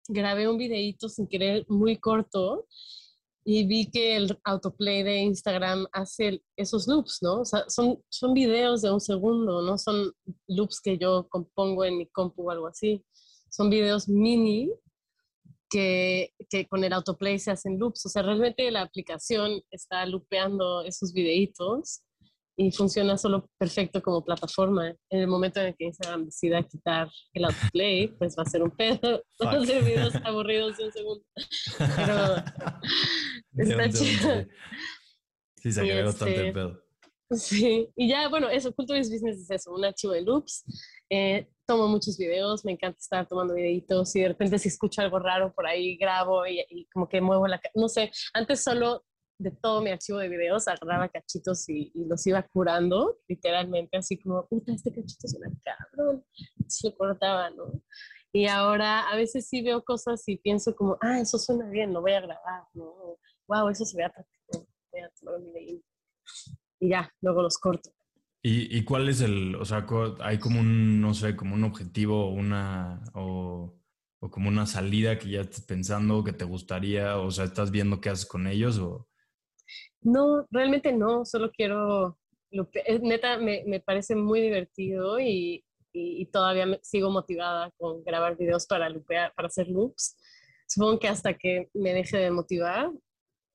grabé 0.09 0.49
un 0.49 0.57
videíto 0.57 1.09
sin 1.11 1.27
querer 1.27 1.67
muy 1.69 1.99
corto 1.99 2.67
y 3.45 3.67
vi 3.67 3.91
que 3.91 4.17
el 4.17 4.39
autoplay 4.45 5.03
de 5.03 5.19
Instagram 5.19 5.87
hace 5.93 6.43
esos 6.57 6.87
loops, 6.87 7.19
¿no? 7.23 7.41
O 7.41 7.45
sea, 7.45 7.65
son, 7.69 8.03
son 8.09 8.35
videos 8.35 8.83
de 8.83 8.91
un 8.91 9.01
segundo, 9.01 9.63
no 9.63 9.79
son 9.79 10.13
loops 10.47 10.81
que 10.81 10.99
yo 10.99 11.27
compongo 11.29 11.85
en 11.85 11.99
mi 11.99 12.07
compu 12.07 12.49
o 12.49 12.51
algo 12.51 12.67
así. 12.67 13.05
Son 13.51 13.69
videos 13.69 14.09
mini 14.09 14.71
que, 15.71 16.35
que 16.51 16.67
con 16.67 16.85
el 16.85 16.93
autoplay 16.93 17.39
se 17.39 17.53
hacen 17.53 17.79
loops. 17.79 18.05
O 18.05 18.09
sea, 18.09 18.23
realmente 18.23 18.71
la 18.71 18.83
aplicación 18.83 19.63
está 19.71 20.05
loopeando 20.05 20.83
esos 20.85 21.13
videitos 21.13 22.03
y 22.57 22.73
funciona 22.73 23.17
solo 23.17 23.49
perfecto 23.59 24.03
como 24.03 24.23
plataforma. 24.23 24.89
En 25.09 25.21
el 25.21 25.29
momento 25.29 25.61
en 25.61 25.69
el 25.69 25.77
que 25.77 25.87
Instagram 25.87 26.27
decida 26.27 26.63
quitar 26.63 27.09
el 27.33 27.45
autoplay, 27.47 28.09
pues 28.19 28.37
va 28.39 28.43
a 28.43 28.51
ser 28.51 28.63
un 28.63 28.71
pedo. 28.71 29.23
Van 29.39 29.57
a 29.57 29.65
ser 29.65 29.83
videos 29.83 30.15
aburridos 30.25 30.77
de 30.77 30.85
un 30.85 30.93
segundo. 30.93 31.25
Pero 31.79 32.45
está 33.57 33.89
chido. 33.91 34.47
Sí, 35.57 35.73
se 35.73 35.81
agregó 35.81 36.07
bastante 36.07 36.35
el 36.35 36.47
este, 36.47 36.53
pedo. 36.53 36.90
Sí, 37.31 37.89
y 37.95 38.09
ya, 38.09 38.29
bueno, 38.29 38.49
eso, 38.49 38.75
Culturis 38.75 39.09
Business 39.09 39.39
es 39.43 39.51
eso, 39.51 39.73
un 39.73 39.85
archivo 39.85 40.13
de 40.13 40.23
loops. 40.23 40.65
Eh, 41.09 41.49
tomo 41.65 41.87
muchos 41.87 42.19
videos, 42.19 42.65
me 42.65 42.73
encanta 42.73 42.99
estar 42.99 43.29
tomando 43.29 43.55
videitos 43.55 44.15
y 44.17 44.23
de 44.23 44.29
repente 44.29 44.59
si 44.59 44.69
escucho 44.69 45.01
algo 45.01 45.21
raro 45.21 45.55
por 45.55 45.67
ahí 45.67 45.97
grabo 45.97 46.45
y, 46.47 46.89
como 46.93 47.09
que 47.09 47.21
muevo 47.21 47.47
la... 47.47 47.61
No 47.75 47.89
sé, 47.89 48.11
antes 48.35 48.65
solo 48.65 49.05
de 49.39 49.53
todo 49.53 49.81
mi 49.81 49.91
archivo 49.91 50.19
de 50.19 50.29
videos, 50.29 50.67
agarraba 50.67 51.09
cachitos 51.09 51.69
y, 51.69 51.93
los 51.95 52.27
iba 52.27 52.43
curando, 52.43 53.19
literalmente, 53.29 53.97
así 53.97 54.19
como, 54.19 54.47
puta, 54.49 54.73
este 54.73 54.91
cachito 54.93 55.27
es 55.27 55.35
una 55.35 55.51
cabrón. 55.63 56.25
Se 56.67 56.89
lo 56.89 56.97
cortaba, 56.97 57.51
¿no? 57.51 57.81
Y 58.33 58.47
ahora 58.47 59.09
a 59.09 59.17
veces 59.17 59.49
sí 59.49 59.63
veo 59.63 59.85
cosas 59.85 60.23
y 60.27 60.37
pienso 60.37 60.75
como, 60.75 60.99
ah, 61.01 61.21
eso 61.21 61.39
suena 61.39 61.69
bien, 61.71 61.93
lo 61.93 62.01
voy 62.01 62.13
a 62.13 62.21
grabar, 62.21 62.65
¿no? 62.75 63.19
Wow, 63.49 63.69
eso 63.69 63.85
se 63.85 63.97
ve 63.97 64.05
atractivo, 64.05 64.67
voy 64.93 65.01
a 65.01 65.11
tomar 65.11 65.37
un 65.37 65.53
video. 65.53 65.81
Y 66.81 66.89
ya, 66.89 67.13
luego 67.21 67.43
los 67.43 67.59
corto. 67.59 67.91
¿Y, 68.43 68.77
¿Y, 68.77 68.85
cuál 68.85 69.09
es 69.09 69.21
el, 69.21 69.55
o 69.55 69.65
sea, 69.67 69.87
hay 70.21 70.39
como 70.39 70.61
un, 70.61 71.01
no 71.01 71.13
sé, 71.13 71.37
como 71.37 71.55
un 71.55 71.65
objetivo 71.65 72.27
o 72.27 72.31
una, 72.31 73.03
o, 73.13 73.79
o 74.21 74.31
como 74.31 74.49
una 74.49 74.65
salida 74.65 75.19
que 75.19 75.29
ya 75.29 75.43
estés 75.43 75.65
pensando 75.65 76.25
que 76.25 76.33
te 76.33 76.47
gustaría, 76.47 77.19
o 77.19 77.31
sea, 77.31 77.45
estás 77.45 77.71
viendo 77.71 78.01
qué 78.01 78.09
haces 78.09 78.27
con 78.27 78.47
ellos 78.47 78.79
o... 78.79 79.07
No, 80.01 80.47
realmente 80.51 80.93
no, 80.93 81.27
solo 81.27 81.51
quiero, 81.53 82.19
eh, 82.51 82.99
neta, 83.03 83.37
me, 83.37 83.63
me 83.67 83.81
parece 83.81 84.15
muy 84.15 84.41
divertido 84.41 85.21
y, 85.21 85.63
y, 85.93 86.27
todavía 86.27 86.67
me, 86.67 86.81
sigo 86.83 87.11
motivada 87.11 87.71
con 87.77 88.03
grabar 88.05 88.37
videos 88.37 88.67
para, 88.67 88.89
lupear, 88.89 89.33
para 89.35 89.49
hacer 89.49 89.69
loops. 89.69 90.17
Supongo 90.67 90.99
que 90.99 91.09
hasta 91.09 91.35
que 91.35 91.69
me 91.75 91.93
deje 91.93 92.17
de 92.17 92.31
motivar, 92.31 92.91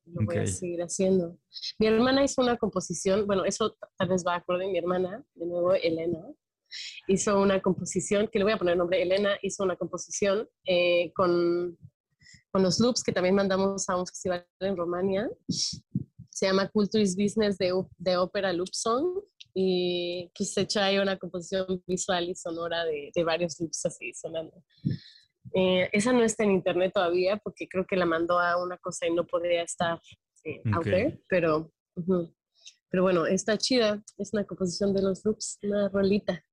lo 0.06 0.26
voy 0.26 0.38
a 0.38 0.48
seguir 0.48 0.82
haciendo. 0.82 1.38
Mi 1.80 1.88
hermana 1.88 2.24
hizo 2.24 2.42
una 2.42 2.58
composición, 2.58 3.26
bueno, 3.26 3.46
eso 3.46 3.76
tal 3.98 4.10
vez 4.10 4.24
va 4.26 4.34
a 4.34 4.38
acordar, 4.38 4.68
mi 4.68 4.78
hermana, 4.78 5.26
de 5.34 5.46
nuevo 5.46 5.74
Elena, 5.74 6.20
hizo 7.08 7.40
una 7.40 7.62
composición, 7.62 8.28
que 8.32 8.40
le 8.40 8.46
voy 8.46 8.54
a 8.54 8.58
poner 8.58 8.74
el 8.74 8.80
nombre, 8.80 9.02
Elena 9.02 9.38
hizo 9.42 9.64
una 9.64 9.76
composición 9.76 10.48
eh, 10.66 11.12
con, 11.14 11.78
con 12.52 12.64
los 12.64 12.80
loops 12.80 13.04
que 13.04 13.12
también 13.12 13.36
mandamos 13.36 13.88
a 13.90 13.98
un 13.98 14.06
festival 14.06 14.46
en 14.60 14.78
Romania 14.78 15.30
se 16.36 16.48
llama 16.48 16.68
Culturis 16.68 17.16
Business 17.16 17.58
de, 17.58 17.72
de 17.98 18.18
ópera 18.18 18.52
Loop 18.52 18.68
Song 18.74 19.22
y 19.54 20.30
pues 20.38 20.54
se 20.54 20.62
echa 20.62 20.84
ahí 20.84 20.98
una 20.98 21.18
composición 21.18 21.82
visual 21.88 22.30
y 22.30 22.36
sonora 22.36 22.84
de, 22.84 23.10
de 23.16 23.24
varios 23.24 23.58
loops 23.58 23.86
así 23.86 24.14
sonando. 24.14 24.62
Eh, 25.58 25.90
esa 25.94 26.12
no 26.12 26.22
está 26.22 26.44
en 26.44 26.52
internet 26.52 26.92
todavía 26.94 27.38
porque 27.38 27.68
creo 27.68 27.86
que 27.88 27.96
la 27.96 28.06
mandó 28.06 28.40
a 28.40 28.62
una 28.62 28.78
cosa 28.78 29.08
y 29.08 29.14
no 29.14 29.26
podría 29.26 29.64
estar 29.64 30.02
eh, 30.44 30.62
out 30.74 30.84
there, 30.84 31.18
pero, 31.30 31.72
pero 32.90 33.04
bueno, 33.04 33.26
está 33.26 33.58
chida. 33.58 34.04
Es 34.18 34.34
una 34.34 34.44
composición 34.44 34.94
de 34.94 35.02
los 35.02 35.24
loops, 35.24 35.60
una 35.64 35.88
rolita. 35.88 36.44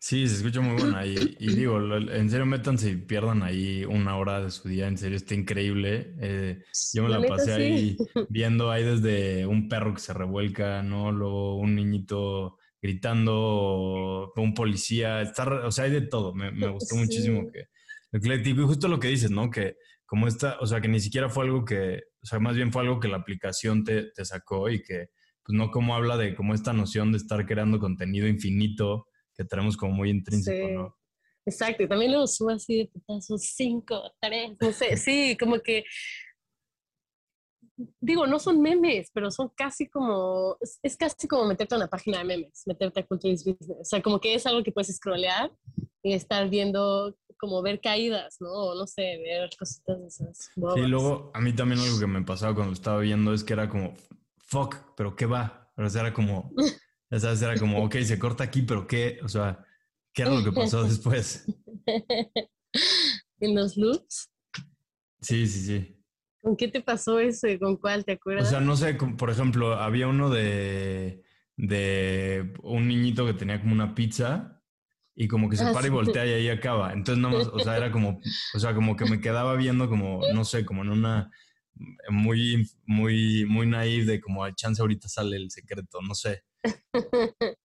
Sí, 0.00 0.26
se 0.26 0.34
escucha 0.34 0.60
muy 0.60 0.82
buena. 0.82 1.06
Y, 1.06 1.36
digo, 1.38 1.78
en 1.78 2.28
serio, 2.28 2.44
métanse 2.44 2.90
y 2.90 2.96
pierdan 2.96 3.44
ahí 3.44 3.84
una 3.84 4.16
hora 4.16 4.42
de 4.42 4.50
su 4.50 4.68
día. 4.68 4.88
En 4.88 4.98
serio, 4.98 5.16
está 5.16 5.36
increíble. 5.36 6.16
Eh, 6.20 6.64
yo 6.92 7.04
me 7.04 7.08
la, 7.08 7.22
pasé 7.22 7.52
ahí 7.52 7.96
viendo 8.28 8.72
ahí 8.72 8.82
desde 8.82 9.46
un 9.46 9.68
perro 9.68 9.94
que 9.94 10.00
se 10.00 10.12
revuelca, 10.12 10.82
¿no? 10.82 11.12
Luego 11.12 11.54
un 11.54 11.76
niñito 11.76 12.58
gritando, 12.82 14.32
un 14.34 14.54
policía. 14.54 15.22
Está, 15.22 15.44
o 15.64 15.70
sea, 15.70 15.84
hay 15.84 15.92
de 15.92 16.00
todo. 16.00 16.34
Me, 16.34 16.50
gustó 16.66 16.96
muchísimo 16.96 17.48
que 17.52 17.68
Y 18.12 18.54
justo 18.54 18.88
lo 18.88 19.00
que 19.00 19.08
dices, 19.08 19.30
¿no? 19.30 19.50
Que 19.50 19.76
como 20.06 20.28
esta, 20.28 20.58
o 20.60 20.66
sea, 20.66 20.80
que 20.80 20.88
ni 20.88 21.00
siquiera 21.00 21.30
fue 21.30 21.44
algo 21.44 21.64
que, 21.64 22.02
o 22.22 22.26
sea, 22.26 22.38
más 22.38 22.54
bien 22.54 22.70
fue 22.70 22.82
algo 22.82 23.00
que 23.00 23.08
la 23.08 23.16
aplicación 23.16 23.84
te, 23.84 24.10
te 24.12 24.24
sacó 24.24 24.68
y 24.68 24.82
que, 24.82 25.08
pues 25.42 25.56
no 25.56 25.70
como 25.70 25.94
habla 25.94 26.16
de 26.16 26.34
como 26.34 26.54
esta 26.54 26.72
noción 26.72 27.12
de 27.12 27.18
estar 27.18 27.44
creando 27.46 27.78
contenido 27.78 28.28
infinito 28.28 29.06
que 29.34 29.44
tenemos 29.44 29.76
como 29.76 29.94
muy 29.94 30.10
intrínseco, 30.10 30.68
¿no? 30.68 30.96
Exacto, 31.44 31.82
y 31.82 31.88
también 31.88 32.12
lo 32.12 32.26
subo 32.26 32.50
así 32.50 32.78
de 32.78 32.86
putazos, 32.86 33.42
cinco, 33.56 34.12
tres, 34.20 34.52
no 34.60 34.72
sé, 34.72 34.96
sí, 34.96 35.36
como 35.40 35.58
que, 35.58 35.84
digo, 38.00 38.26
no 38.26 38.38
son 38.38 38.60
memes, 38.60 39.10
pero 39.12 39.30
son 39.30 39.50
casi 39.56 39.88
como, 39.88 40.56
es, 40.60 40.96
casi 40.96 41.28
como 41.28 41.46
meterte 41.46 41.74
a 41.74 41.78
una 41.78 41.88
página 41.88 42.18
de 42.18 42.24
memes, 42.24 42.62
meterte 42.66 43.00
a 43.00 43.06
Culturis 43.06 43.44
Business, 43.44 43.80
o 43.80 43.84
sea, 43.84 44.02
como 44.02 44.20
que 44.20 44.34
es 44.34 44.46
algo 44.46 44.62
que 44.62 44.72
puedes 44.72 44.94
scrollear 44.96 45.52
y 46.02 46.12
estar 46.12 46.48
viendo, 46.48 47.16
como 47.38 47.62
ver 47.62 47.80
caídas, 47.80 48.36
¿no? 48.40 48.50
O 48.50 48.74
no 48.74 48.86
sé, 48.86 49.18
ver 49.18 49.50
cositas 49.58 50.00
de 50.00 50.06
esas. 50.06 50.50
Sí, 50.74 50.80
luego 50.82 51.30
a 51.34 51.40
mí 51.40 51.52
también 51.52 51.80
algo 51.80 51.98
que 51.98 52.06
me 52.06 52.22
pasaba 52.22 52.54
cuando 52.54 52.72
estaba 52.72 53.00
viendo 53.00 53.32
es 53.32 53.44
que 53.44 53.52
era 53.52 53.68
como, 53.68 53.94
fuck, 54.38 54.76
pero 54.96 55.16
¿qué 55.16 55.26
va? 55.26 55.72
O 55.76 55.88
sea, 55.88 56.02
era 56.02 56.12
como... 56.12 56.52
Esa 57.12 57.32
era 57.32 57.58
como, 57.58 57.84
ok, 57.84 57.96
se 57.98 58.18
corta 58.18 58.42
aquí, 58.42 58.62
pero 58.62 58.86
¿qué? 58.86 59.20
O 59.22 59.28
sea, 59.28 59.62
¿qué 60.14 60.22
era 60.22 60.30
lo 60.30 60.42
que 60.42 60.50
pasó 60.50 60.82
después? 60.82 61.44
¿En 63.38 63.54
los 63.54 63.76
loops? 63.76 64.30
Sí, 65.20 65.46
sí, 65.46 65.60
sí. 65.60 66.01
¿Con 66.42 66.56
qué 66.56 66.68
te 66.68 66.80
pasó 66.80 67.20
ese? 67.20 67.58
¿Con 67.58 67.76
cuál 67.76 68.04
te 68.04 68.12
acuerdas? 68.12 68.48
O 68.48 68.50
sea, 68.50 68.60
no 68.60 68.76
sé, 68.76 68.94
por 68.94 69.30
ejemplo, 69.30 69.74
había 69.74 70.08
uno 70.08 70.28
de, 70.28 71.22
de 71.56 72.52
un 72.62 72.88
niñito 72.88 73.24
que 73.24 73.34
tenía 73.34 73.60
como 73.60 73.72
una 73.72 73.94
pizza 73.94 74.60
y 75.14 75.28
como 75.28 75.48
que 75.48 75.56
se 75.56 75.64
ah, 75.64 75.72
para 75.72 75.86
y 75.86 75.90
voltea 75.90 76.26
y 76.26 76.30
ahí 76.30 76.48
acaba. 76.48 76.92
Entonces, 76.92 77.22
nada 77.22 77.38
más, 77.38 77.46
o 77.46 77.60
sea, 77.60 77.76
era 77.76 77.92
como, 77.92 78.20
o 78.54 78.58
sea, 78.58 78.74
como 78.74 78.96
que 78.96 79.04
me 79.04 79.20
quedaba 79.20 79.54
viendo 79.54 79.88
como, 79.88 80.20
no 80.34 80.44
sé, 80.44 80.64
como 80.64 80.82
en 80.82 80.90
una 80.90 81.30
muy, 82.10 82.68
muy, 82.86 83.44
muy 83.46 83.66
naive 83.66 84.04
de 84.04 84.20
como 84.20 84.42
al 84.44 84.54
chance 84.56 84.82
ahorita 84.82 85.08
sale 85.08 85.36
el 85.36 85.50
secreto, 85.50 86.00
no 86.02 86.14
sé. 86.14 86.42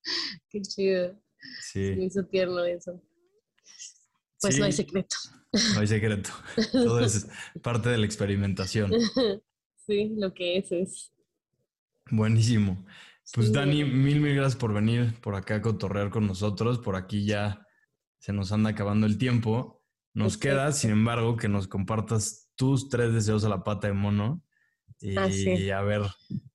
Qué 0.50 0.62
chido. 0.62 1.20
Sí. 1.62 1.94
Me 1.98 2.06
hizo 2.06 2.24
tierno 2.26 2.64
eso. 2.64 3.02
Pues 4.40 4.60
no 4.60 4.66
hay 4.66 4.72
secreto. 4.72 5.16
No 5.74 5.80
hay 5.82 5.88
secreto. 5.88 6.30
Todo 6.72 6.99
es 6.99 7.28
parte 7.62 7.89
de 7.89 7.97
la 7.97 8.05
experimentación. 8.05 8.91
Sí, 9.88 10.16
lo 10.18 10.34
que 10.34 10.58
es 10.58 10.70
es. 10.74 11.14
Buenísimo. 12.12 12.86
Pues 13.34 13.53
Dani, 13.53 13.86
mil, 13.86 14.20
mil 14.20 14.36
gracias 14.36 14.58
por 14.58 14.74
venir 14.74 15.18
por 15.22 15.36
acá 15.36 15.55
a 15.55 15.62
cotorrear 15.62 16.10
con 16.10 16.28
nosotros. 16.28 16.80
Por 16.80 16.97
aquí 16.97 17.26
ya 17.26 17.66
se 18.20 18.34
nos 18.34 18.51
anda 18.51 18.72
acabando 18.72 19.08
el 19.08 19.18
tiempo. 19.18 19.82
Nos 20.14 20.38
queda, 20.38 20.74
sin 20.74 20.91
embargo, 20.91 21.38
que 21.38 21.47
nos 21.47 21.70
compartas 21.70 22.49
tus 22.55 22.89
tres 22.89 23.14
deseos 23.14 23.45
a 23.45 23.49
la 23.49 23.64
pata 23.64 23.88
de 23.88 23.93
mono 23.93 24.43
Y 24.99 25.70
a 25.70 25.82
ver, 25.84 26.01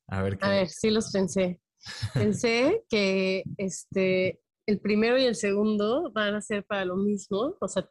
a 0.09 0.22
ver 0.22 0.36
qué. 0.36 0.44
A 0.44 0.50
ver, 0.50 0.68
sí 0.68 0.90
los 0.90 1.11
pensé. 1.11 1.59
Pensé 2.14 2.84
que 2.90 3.44
este, 3.57 4.42
el 4.66 4.80
primero 4.80 5.18
y 5.18 5.24
el 5.24 5.36
segundo 5.36 6.11
van 6.12 6.34
a 6.34 6.40
ser 6.40 6.64
para 6.64 6.84
lo 6.84 6.96
mismo, 6.96 7.57
o 7.61 7.68
sea, 7.68 7.88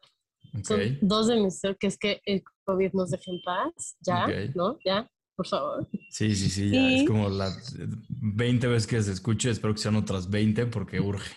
son 0.62 0.98
dos 1.00 1.28
de 1.28 1.40
mis, 1.40 1.60
que 1.78 1.86
es 1.86 1.98
que 1.98 2.20
el 2.24 2.42
COVID 2.64 2.92
nos 2.92 3.10
deje 3.10 3.30
en 3.30 3.40
paz, 3.42 3.96
ya, 4.00 4.26
¿no? 4.54 4.78
Ya, 4.84 5.10
por 5.34 5.46
favor. 5.46 5.88
Sí, 6.10 6.34
sí, 6.34 6.48
sí, 6.48 6.70
ya 6.70 6.90
es 6.90 7.08
como 7.08 7.28
las 7.28 7.76
20 8.08 8.66
veces 8.66 8.86
que 8.86 9.02
se 9.02 9.12
escuche, 9.12 9.50
espero 9.50 9.74
que 9.74 9.80
sean 9.80 9.96
otras 9.96 10.28
20 10.28 10.66
porque 10.66 11.00
urge. 11.00 11.34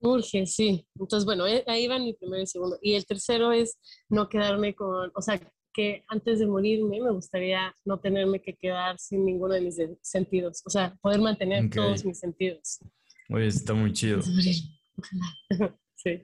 Urge, 0.00 0.46
sí. 0.46 0.86
Entonces, 0.94 1.24
bueno, 1.24 1.46
eh, 1.46 1.62
ahí 1.66 1.86
van 1.86 2.02
mi 2.02 2.14
primero 2.14 2.42
y 2.42 2.46
segundo. 2.46 2.78
Y 2.80 2.94
el 2.94 3.04
tercero 3.04 3.52
es 3.52 3.78
no 4.08 4.28
quedarme 4.28 4.74
con, 4.74 5.10
o 5.14 5.22
sea, 5.22 5.38
que 5.72 6.04
antes 6.08 6.38
de 6.38 6.46
morirme 6.46 7.00
me 7.00 7.10
gustaría 7.10 7.74
no 7.84 8.00
tenerme 8.00 8.40
que 8.40 8.56
quedar 8.56 8.98
sin 8.98 9.24
ninguno 9.24 9.54
de 9.54 9.60
mis 9.60 9.76
sentidos, 10.02 10.62
o 10.64 10.70
sea, 10.70 10.96
poder 11.00 11.20
mantener 11.20 11.70
todos 11.70 12.04
mis 12.04 12.18
sentidos. 12.18 12.80
Oye, 13.28 13.46
está 13.46 13.74
muy 13.74 13.92
chido. 13.92 14.20
sí. 15.94 16.22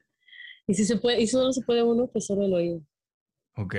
Y 0.67 0.75
si 0.75 0.85
se 0.85 0.97
puede, 0.97 1.21
y 1.21 1.27
solo 1.27 1.53
se 1.53 1.63
puede 1.63 1.83
uno, 1.83 2.09
pues 2.09 2.27
solo 2.27 2.45
el 2.45 2.55
oído. 2.55 2.83
Ok. 3.57 3.77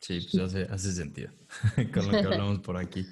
Sí, 0.00 0.26
pues 0.30 0.42
hace, 0.42 0.62
hace 0.64 0.92
sentido 0.92 1.30
con 1.94 2.06
lo 2.06 2.10
que 2.10 2.26
hablamos 2.26 2.60
por 2.60 2.76
aquí. 2.76 3.06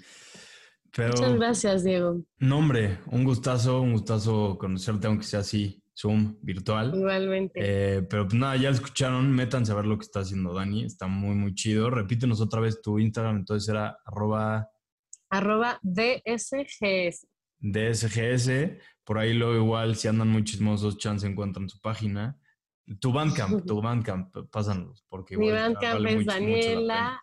Muchas 0.96 1.34
gracias, 1.36 1.84
Diego. 1.84 2.24
No, 2.38 2.58
hombre, 2.58 2.98
un 3.06 3.24
gustazo, 3.24 3.80
un 3.80 3.92
gustazo 3.92 4.58
conocerte, 4.58 5.06
aunque 5.06 5.24
sea 5.24 5.40
así, 5.40 5.82
Zoom, 5.96 6.36
virtual. 6.42 6.92
Igualmente. 6.94 7.60
Eh, 7.62 8.02
pero 8.02 8.26
pues 8.26 8.34
nada, 8.34 8.56
ya 8.56 8.70
lo 8.70 8.74
escucharon, 8.74 9.30
métanse 9.30 9.70
a 9.70 9.76
ver 9.76 9.86
lo 9.86 9.98
que 9.98 10.04
está 10.04 10.20
haciendo 10.20 10.52
Dani, 10.52 10.84
está 10.84 11.06
muy, 11.06 11.36
muy 11.36 11.54
chido. 11.54 11.90
Repítenos 11.90 12.40
otra 12.40 12.60
vez 12.60 12.82
tu 12.82 12.98
Instagram, 12.98 13.36
entonces 13.36 13.68
era 13.68 13.98
arroba... 14.04 14.68
Arroba 15.30 15.78
DSGS. 15.82 17.26
DSGS, 17.60 18.48
por 19.10 19.18
ahí 19.18 19.34
luego 19.34 19.56
igual, 19.56 19.96
si 19.96 20.06
andan 20.06 20.28
muy 20.28 20.44
chismosos, 20.44 20.96
chance 20.96 21.26
encuentran 21.26 21.68
su 21.68 21.80
página. 21.80 22.38
Tu 23.00 23.12
Bandcamp, 23.12 23.66
tu 23.66 23.82
Bandcamp, 23.82 24.32
pásanos, 24.52 25.04
porque 25.08 25.36
Mi 25.36 25.50
Bandcamp 25.50 26.06
es 26.06 26.26
Daniela, 26.26 27.20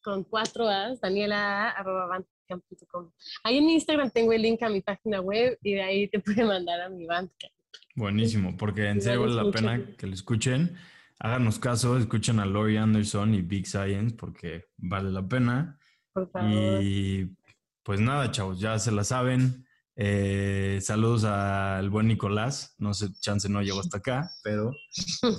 con 0.00 0.22
cuatro 0.22 0.68
A's, 0.68 1.00
Daniela, 1.00 1.70
arroba 1.70 2.06
bandcamp.com. 2.06 3.10
Ahí 3.42 3.58
en 3.58 3.68
Instagram 3.68 4.12
tengo 4.12 4.32
el 4.32 4.42
link 4.42 4.62
a 4.62 4.68
mi 4.68 4.80
página 4.80 5.20
web 5.20 5.58
y 5.60 5.74
de 5.74 5.82
ahí 5.82 6.06
te 6.06 6.20
puede 6.20 6.44
mandar 6.44 6.82
a 6.82 6.88
mi 6.88 7.04
Bandcamp. 7.04 7.52
Buenísimo, 7.96 8.56
porque 8.56 8.86
en 8.86 9.00
serio 9.00 9.22
vale 9.22 9.34
la 9.34 9.50
pena 9.50 9.96
que 9.98 10.06
lo 10.06 10.14
escuchen. 10.14 10.76
Háganos 11.18 11.58
caso, 11.58 11.98
escuchen 11.98 12.38
a 12.38 12.46
Lori 12.46 12.76
Anderson 12.76 13.34
y 13.34 13.42
Big 13.42 13.66
Science 13.66 14.14
porque 14.14 14.66
vale 14.76 15.10
la 15.10 15.26
pena. 15.26 15.80
Por 16.12 16.30
favor. 16.30 16.80
Y 16.80 17.36
pues 17.82 17.98
nada, 17.98 18.30
chavos, 18.30 18.60
ya 18.60 18.78
se 18.78 18.92
la 18.92 19.02
saben. 19.02 19.66
Eh, 20.00 20.78
saludos 20.80 21.24
al 21.24 21.90
buen 21.90 22.06
Nicolás. 22.06 22.76
No 22.78 22.94
sé, 22.94 23.12
chance 23.20 23.48
no 23.48 23.62
llegó 23.62 23.80
hasta 23.80 23.98
acá, 23.98 24.30
pero 24.44 24.70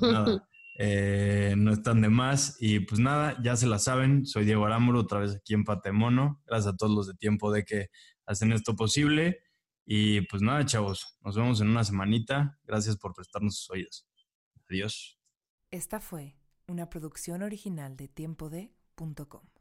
nada, 0.01 0.45
eh, 0.78 1.53
no 1.57 1.72
están 1.72 2.01
de 2.01 2.10
más. 2.10 2.57
Y 2.60 2.82
pues 2.82 2.99
nada, 2.99 3.41
ya 3.41 3.55
se 3.55 3.68
la 3.68 3.80
saben. 3.80 4.26
Soy 4.26 4.43
Diego 4.43 4.66
Arámburo, 4.66 4.99
otra 4.99 5.20
vez 5.20 5.34
aquí 5.34 5.53
en 5.53 5.64
Patemono. 5.64 6.41
Gracias 6.45 6.74
a 6.74 6.78
todos 6.78 6.93
los 6.93 7.07
de 7.07 7.14
tiempo 7.14 7.53
de 7.53 7.64
que 7.64 7.88
hacen 8.26 8.51
esto 8.51 8.76
posible. 8.76 9.39
Y 9.86 10.22
pues 10.28 10.41
nada, 10.41 10.66
chavos, 10.66 11.18
nos 11.22 11.38
vemos 11.38 11.62
en 11.62 11.70
una 11.70 11.86
semanita. 11.86 12.60
Gracias 12.64 12.97
por 12.97 13.14
prestarnos 13.14 13.60
sus 13.60 13.70
oídos. 13.70 14.07
Adiós. 14.70 15.18
Esta 15.72 16.01
fue 16.01 16.36
una 16.68 16.89
producción 16.89 17.43
original 17.43 17.95
de 17.95 18.10
tiempode.com. 18.10 19.59